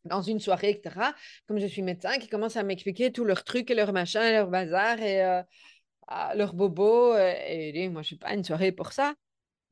dans 0.04 0.22
une 0.22 0.40
soirée, 0.40 0.70
etc., 0.70 1.14
comme 1.46 1.58
je 1.58 1.66
suis 1.66 1.82
médecin, 1.82 2.18
qui 2.18 2.28
commencent 2.28 2.56
à 2.56 2.62
m'expliquer 2.62 3.12
tous 3.12 3.24
leurs 3.24 3.44
trucs 3.44 3.70
et 3.70 3.74
leurs 3.74 3.92
machins, 3.92 4.22
et 4.22 4.32
leurs 4.32 4.48
bazars 4.48 5.00
et 5.00 5.24
euh, 5.24 5.42
leurs 6.34 6.54
bobos. 6.54 7.16
Et, 7.16 7.72
et, 7.74 7.88
moi, 7.88 8.02
je 8.02 8.08
suis 8.08 8.16
pas 8.16 8.34
une 8.34 8.44
soirée 8.44 8.72
pour 8.72 8.92
ça. 8.92 9.14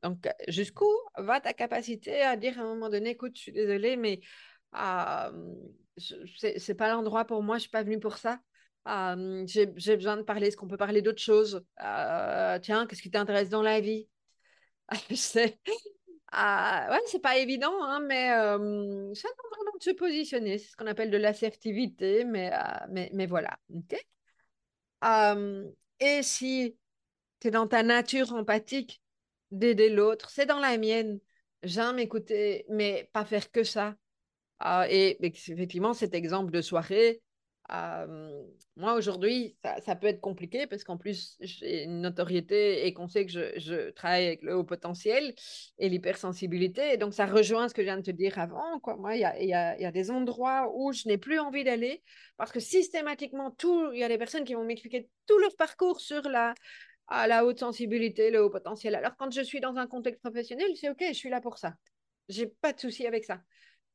Donc, 0.03 0.27
jusqu'où 0.47 0.89
va 1.17 1.41
ta 1.41 1.53
capacité 1.53 2.21
à 2.21 2.37
dire 2.37 2.57
à 2.59 2.63
un 2.63 2.75
moment 2.75 2.89
donné, 2.89 3.11
écoute, 3.11 3.33
je 3.35 3.41
suis 3.41 3.51
désolée, 3.51 3.97
mais 3.97 4.21
euh, 4.75 5.31
c'est 5.97 6.75
pas 6.75 6.89
l'endroit 6.89 7.25
pour 7.25 7.43
moi, 7.43 7.57
je 7.57 7.61
suis 7.61 7.69
pas 7.69 7.83
venue 7.83 7.99
pour 7.99 8.17
ça 8.17 8.39
j'ai 9.45 9.95
besoin 9.95 10.17
de 10.17 10.23
parler. 10.23 10.47
Est-ce 10.47 10.57
qu'on 10.57 10.67
peut 10.67 10.77
parler 10.77 11.01
d'autre 11.01 11.21
chose? 11.21 11.63
Euh, 11.83 12.59
Tiens, 12.59 12.85
qu'est-ce 12.87 13.01
qui 13.01 13.11
t'intéresse 13.11 13.49
dans 13.49 13.61
la 13.61 13.79
vie? 13.79 14.07
C'est 15.15 15.59
ah, 16.31 16.87
ouais, 16.91 17.01
c'est 17.07 17.21
pas 17.21 17.37
évident, 17.39 17.73
hein, 17.81 18.01
mais 18.01 18.27
ça 19.15 19.29
se 19.83 19.91
positionner. 19.91 20.57
C'est 20.57 20.71
ce 20.71 20.75
qu'on 20.75 20.87
appelle 20.87 21.11
de 21.11 21.17
l'assertivité, 21.17 22.25
mais, 22.25 22.51
mais, 22.89 23.09
mais, 23.13 23.25
voilà. 23.25 23.57
et 25.99 26.23
si 26.23 26.77
tu 27.39 27.51
dans 27.51 27.67
ta 27.67 27.83
nature 27.83 28.33
empathique 28.33 29.01
d'aider 29.51 29.89
l'autre, 29.89 30.29
c'est 30.29 30.45
dans 30.45 30.59
la 30.59 30.77
mienne. 30.77 31.19
J'aime 31.63 31.99
écouter, 31.99 32.65
mais 32.69 33.09
pas 33.13 33.25
faire 33.25 33.51
que 33.51 33.63
ça. 33.63 33.95
Ah, 34.59 34.87
et 34.89 35.17
effectivement, 35.21 35.93
cet 35.93 36.13
exemple 36.13 36.51
de 36.51 36.61
soirée, 36.61 37.21
moi, 38.75 38.93
aujourd'hui, 38.95 39.55
ça, 39.85 39.95
peut 39.95 40.07
être 40.07 40.21
compliqué 40.21 40.65
parce 40.65 40.83
qu'en 40.83 40.97
plus, 40.97 41.37
j'ai 41.39 41.83
une 41.83 42.01
notoriété 42.01 42.87
et 42.87 42.93
qu'on 42.93 43.07
sait 43.07 43.25
que 43.25 43.31
je, 43.31 43.89
travaille 43.91 44.27
avec 44.27 44.41
le 44.41 44.55
haut 44.55 44.63
potentiel 44.63 45.35
et 45.77 45.89
l'hypersensibilité. 45.89 46.93
Et 46.93 46.97
donc, 46.97 47.13
ça 47.13 47.25
rejoint 47.25 47.69
ce 47.69 47.73
que 47.73 47.81
je 47.81 47.85
viens 47.85 47.97
de 47.97 48.03
te 48.03 48.11
dire 48.11 48.39
avant. 48.39 48.79
Quoi. 48.79 48.95
Moi, 48.97 49.15
il 49.15 49.21
y 49.21 49.53
a, 49.53 49.91
des 49.91 50.11
endroits 50.11 50.71
où 50.75 50.93
je 50.93 51.07
n'ai 51.07 51.17
plus 51.17 51.39
envie 51.39 51.63
d'aller 51.63 52.03
parce 52.37 52.51
que 52.51 52.59
systématiquement, 52.59 53.55
il 53.93 53.99
y 53.99 54.03
a 54.03 54.07
des 54.07 54.17
personnes 54.17 54.45
qui 54.45 54.53
vont 54.53 54.63
m'expliquer 54.63 55.09
tout 55.27 55.37
leur 55.37 55.55
parcours 55.55 55.99
sur 55.99 56.27
la, 56.29 56.55
à 57.07 57.27
la 57.27 57.45
haute 57.45 57.59
sensibilité, 57.59 58.31
le 58.31 58.43
haut 58.43 58.49
potentiel. 58.49 58.95
Alors, 58.95 59.15
quand 59.17 59.31
je 59.31 59.41
suis 59.41 59.59
dans 59.59 59.75
un 59.75 59.87
contexte 59.87 60.21
professionnel, 60.21 60.67
c'est 60.75 60.89
OK, 60.89 61.03
je 61.07 61.13
suis 61.13 61.29
là 61.29 61.41
pour 61.41 61.57
ça. 61.57 61.75
J'ai 62.29 62.47
pas 62.47 62.73
de 62.73 62.79
souci 62.79 63.05
avec 63.05 63.25
ça. 63.25 63.41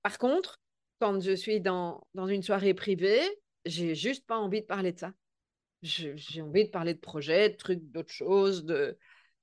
Par 0.02 0.18
contre, 0.18 0.60
quand 1.00 1.20
je 1.20 1.32
suis 1.32 1.60
dans, 1.60 2.06
dans 2.14 2.26
une 2.26 2.42
soirée 2.42 2.74
privée, 2.74 3.20
j'ai 3.64 3.94
juste 3.94 4.26
pas 4.26 4.38
envie 4.38 4.60
de 4.60 4.66
parler 4.66 4.92
de 4.92 4.98
ça. 4.98 5.12
J'ai 5.82 6.40
envie 6.40 6.64
de 6.64 6.70
parler 6.70 6.94
de 6.94 6.98
projets, 6.98 7.50
de 7.50 7.56
trucs, 7.56 7.82
d'autres 7.90 8.12
choses, 8.12 8.64
de, 8.64 8.98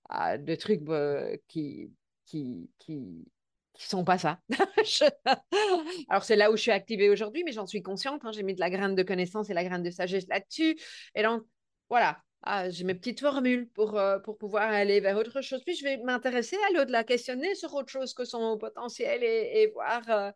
ah, 0.09 0.37
de 0.37 0.55
trucs 0.55 0.81
bah, 0.81 1.37
qui, 1.47 1.91
qui, 2.25 2.69
qui, 2.79 3.25
qui 3.73 3.87
sont 3.87 4.03
pas 4.03 4.17
ça. 4.17 4.39
Alors, 6.09 6.23
c'est 6.23 6.35
là 6.35 6.51
où 6.51 6.57
je 6.57 6.61
suis 6.61 6.71
activée 6.71 7.09
aujourd'hui, 7.09 7.43
mais 7.43 7.51
j'en 7.51 7.67
suis 7.67 7.81
consciente. 7.81 8.21
Hein. 8.25 8.31
j'ai 8.31 8.43
mis 8.43 8.55
de 8.55 8.59
la 8.59 8.69
graine 8.69 8.95
de 8.95 9.03
connaissance 9.03 9.49
et 9.49 9.53
la 9.53 9.63
graine 9.63 9.83
de 9.83 9.91
sagesse 9.91 10.27
là-dessus. 10.27 10.77
Et 11.15 11.23
donc, 11.23 11.43
voilà, 11.89 12.21
ah, 12.43 12.69
j'ai 12.69 12.83
mes 12.85 12.95
petites 12.95 13.19
formules 13.19 13.69
pour, 13.69 13.97
euh, 13.97 14.19
pour 14.19 14.37
pouvoir 14.37 14.69
aller 14.71 14.99
vers 14.99 15.17
autre 15.17 15.41
chose. 15.41 15.63
Puis, 15.63 15.75
je 15.75 15.83
vais 15.83 15.97
m'intéresser 15.97 16.57
à 16.69 16.73
l'au-delà, 16.73 17.03
questionner 17.03 17.53
sur 17.55 17.73
autre 17.75 17.89
chose 17.89 18.13
que 18.13 18.25
son 18.25 18.57
potentiel 18.57 19.23
et, 19.23 19.67
voir. 19.73 20.01
Euh, 20.09 20.31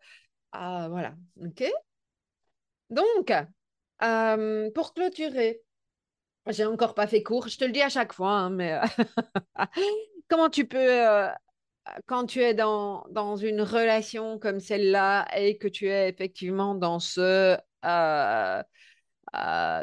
ah, 0.51 0.87
voilà. 0.89 1.15
OK? 1.43 1.63
Donc, 2.89 3.31
euh, 4.05 4.69
pour 4.71 4.93
clôturer, 4.93 5.61
j'ai 6.47 6.65
encore 6.65 6.95
pas 6.95 7.07
fait 7.07 7.23
court, 7.23 7.47
je 7.47 7.57
te 7.57 7.65
le 7.65 7.71
dis 7.71 7.81
à 7.81 7.89
chaque 7.89 8.13
fois, 8.13 8.31
hein, 8.31 8.49
mais 8.51 8.73
euh, 8.73 8.81
comment 10.29 10.49
tu 10.49 10.67
peux, 10.67 10.77
euh, 10.79 11.27
quand 12.07 12.25
tu 12.27 12.41
es 12.41 12.53
dans, 12.53 13.05
dans 13.11 13.35
une 13.37 13.61
relation 13.61 14.39
comme 14.39 14.59
celle-là 14.59 15.27
et 15.37 15.57
que 15.57 15.67
tu 15.67 15.89
es 15.89 16.09
effectivement 16.09 16.75
dans 16.75 16.99
ce 16.99 17.57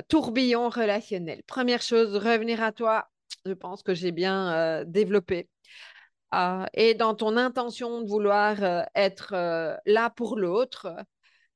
tourbillon 0.09 0.69
relationnel, 0.69 1.43
première 1.45 1.83
chose, 1.83 2.17
revenir 2.17 2.63
à 2.63 2.73
toi, 2.73 3.09
je 3.47 3.53
pense 3.53 3.83
que 3.83 3.95
j'ai 3.95 4.13
bien 4.13 4.85
développé. 4.87 5.49
et 6.75 6.95
dans 6.95 7.15
ton 7.15 7.37
intention 7.37 8.03
de 8.03 8.09
vouloir 8.09 8.87
être 8.95 9.35
là 9.87 10.11
pour 10.11 10.37
l'autre, 10.37 10.95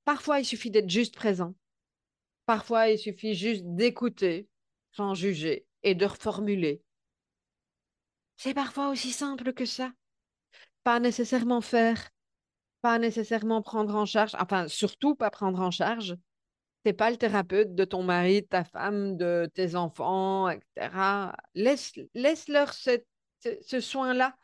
parfois 0.04 0.40
il 0.40 0.44
suffit 0.44 0.70
d'être 0.70 0.90
juste 0.90 1.14
présent. 1.14 1.54
Parfois, 2.46 2.88
il 2.88 2.98
suffit 2.98 3.34
juste 3.34 3.62
d'écouter 3.64 4.48
sans 4.92 5.14
juger 5.14 5.66
et 5.82 5.94
de 5.94 6.06
reformuler. 6.06 6.82
C'est 8.36 8.54
parfois 8.54 8.88
aussi 8.90 9.12
simple 9.12 9.52
que 9.52 9.66
ça. 9.66 9.90
Pas 10.84 11.00
nécessairement 11.00 11.60
faire, 11.60 12.10
pas 12.80 12.98
nécessairement 12.98 13.62
prendre 13.62 13.96
en 13.96 14.06
charge, 14.06 14.36
enfin 14.38 14.68
surtout 14.68 15.16
pas 15.16 15.30
prendre 15.30 15.60
en 15.60 15.70
charge. 15.72 16.16
T'es 16.84 16.92
pas 16.92 17.10
le 17.10 17.16
thérapeute 17.16 17.74
de 17.74 17.84
ton 17.84 18.04
mari, 18.04 18.42
de 18.42 18.46
ta 18.46 18.62
femme, 18.62 19.16
de 19.16 19.50
tes 19.52 19.74
enfants, 19.74 20.48
etc. 20.48 21.32
Laisse, 21.54 21.94
laisse-leur 22.14 22.72
ce 22.72 23.80
soin-là 23.80 24.36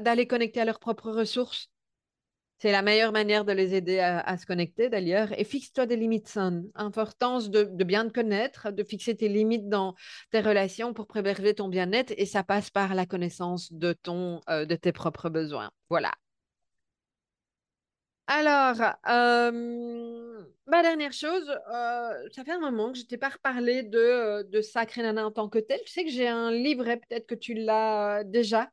d'aller 0.00 0.26
connecter 0.26 0.60
à 0.60 0.64
leurs 0.64 0.80
propres 0.80 1.12
ressources 1.12 1.70
c'est 2.58 2.72
la 2.72 2.82
meilleure 2.82 3.12
manière 3.12 3.44
de 3.44 3.52
les 3.52 3.74
aider 3.74 4.00
à, 4.00 4.36
se 4.36 4.44
connecter 4.44 4.88
d'ailleurs. 4.88 5.28
Et 5.38 5.44
fixe-toi 5.44 5.86
des 5.86 5.96
limites 5.96 6.28
saines. 6.28 6.68
Importance 6.74 7.50
de, 7.50 7.62
bien 7.84 8.06
te 8.08 8.12
connaître, 8.12 8.72
de 8.72 8.82
fixer 8.82 9.16
tes 9.16 9.28
limites 9.28 9.68
dans 9.68 9.94
tes 10.30 10.40
relations 10.40 10.92
pour 10.92 11.06
préserver 11.06 11.54
ton 11.54 11.68
bien-être. 11.68 12.12
Et 12.16 12.26
ça 12.26 12.42
passe 12.42 12.70
par 12.70 12.94
la 12.94 13.06
connaissance 13.06 13.72
de, 13.72 13.92
ton, 13.92 14.40
euh, 14.48 14.64
de 14.64 14.74
tes 14.74 14.92
propres 14.92 15.30
besoins. 15.30 15.70
Voilà. 15.88 16.10
Alors, 18.26 18.76
euh, 19.08 20.44
ma 20.66 20.82
dernière 20.82 21.12
chose, 21.12 21.48
euh, 21.48 22.28
ça 22.34 22.44
fait 22.44 22.52
un 22.52 22.60
moment 22.60 22.92
que 22.92 22.98
je 22.98 23.04
t'ai 23.04 23.16
pas 23.16 23.30
reparlé 23.30 23.84
de, 23.84 24.42
de 24.50 24.60
Sacré 24.60 25.02
Nana 25.02 25.26
en 25.26 25.30
tant 25.30 25.48
que 25.48 25.58
tel. 25.58 25.80
Je 25.86 25.92
sais 25.92 26.04
que 26.04 26.10
j'ai 26.10 26.28
un 26.28 26.50
livret, 26.50 26.98
peut-être 26.98 27.26
que 27.26 27.34
tu 27.34 27.54
l'as 27.54 28.24
déjà, 28.24 28.68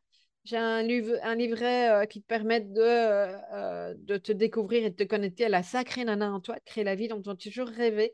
j'ai 0.45 0.57
un, 0.57 0.87
un 1.23 1.35
livret 1.35 1.89
euh, 1.89 2.05
qui 2.05 2.21
te 2.21 2.27
permet 2.27 2.61
de, 2.61 2.79
euh, 2.79 3.35
euh, 3.53 3.93
de 3.97 4.17
te 4.17 4.31
découvrir 4.31 4.85
et 4.85 4.91
de 4.91 4.95
te 4.95 5.03
connecter 5.03 5.45
à 5.45 5.49
la 5.49 5.63
sacrée 5.63 6.05
nana 6.05 6.31
en 6.31 6.39
toi, 6.39 6.53
de 6.55 6.61
créer 6.63 6.83
la 6.83 6.93
vie 6.93 7.07
dont 7.07 7.19
tu 7.21 7.29
as 7.29 7.35
toujours 7.35 7.67
rêvé. 7.67 8.13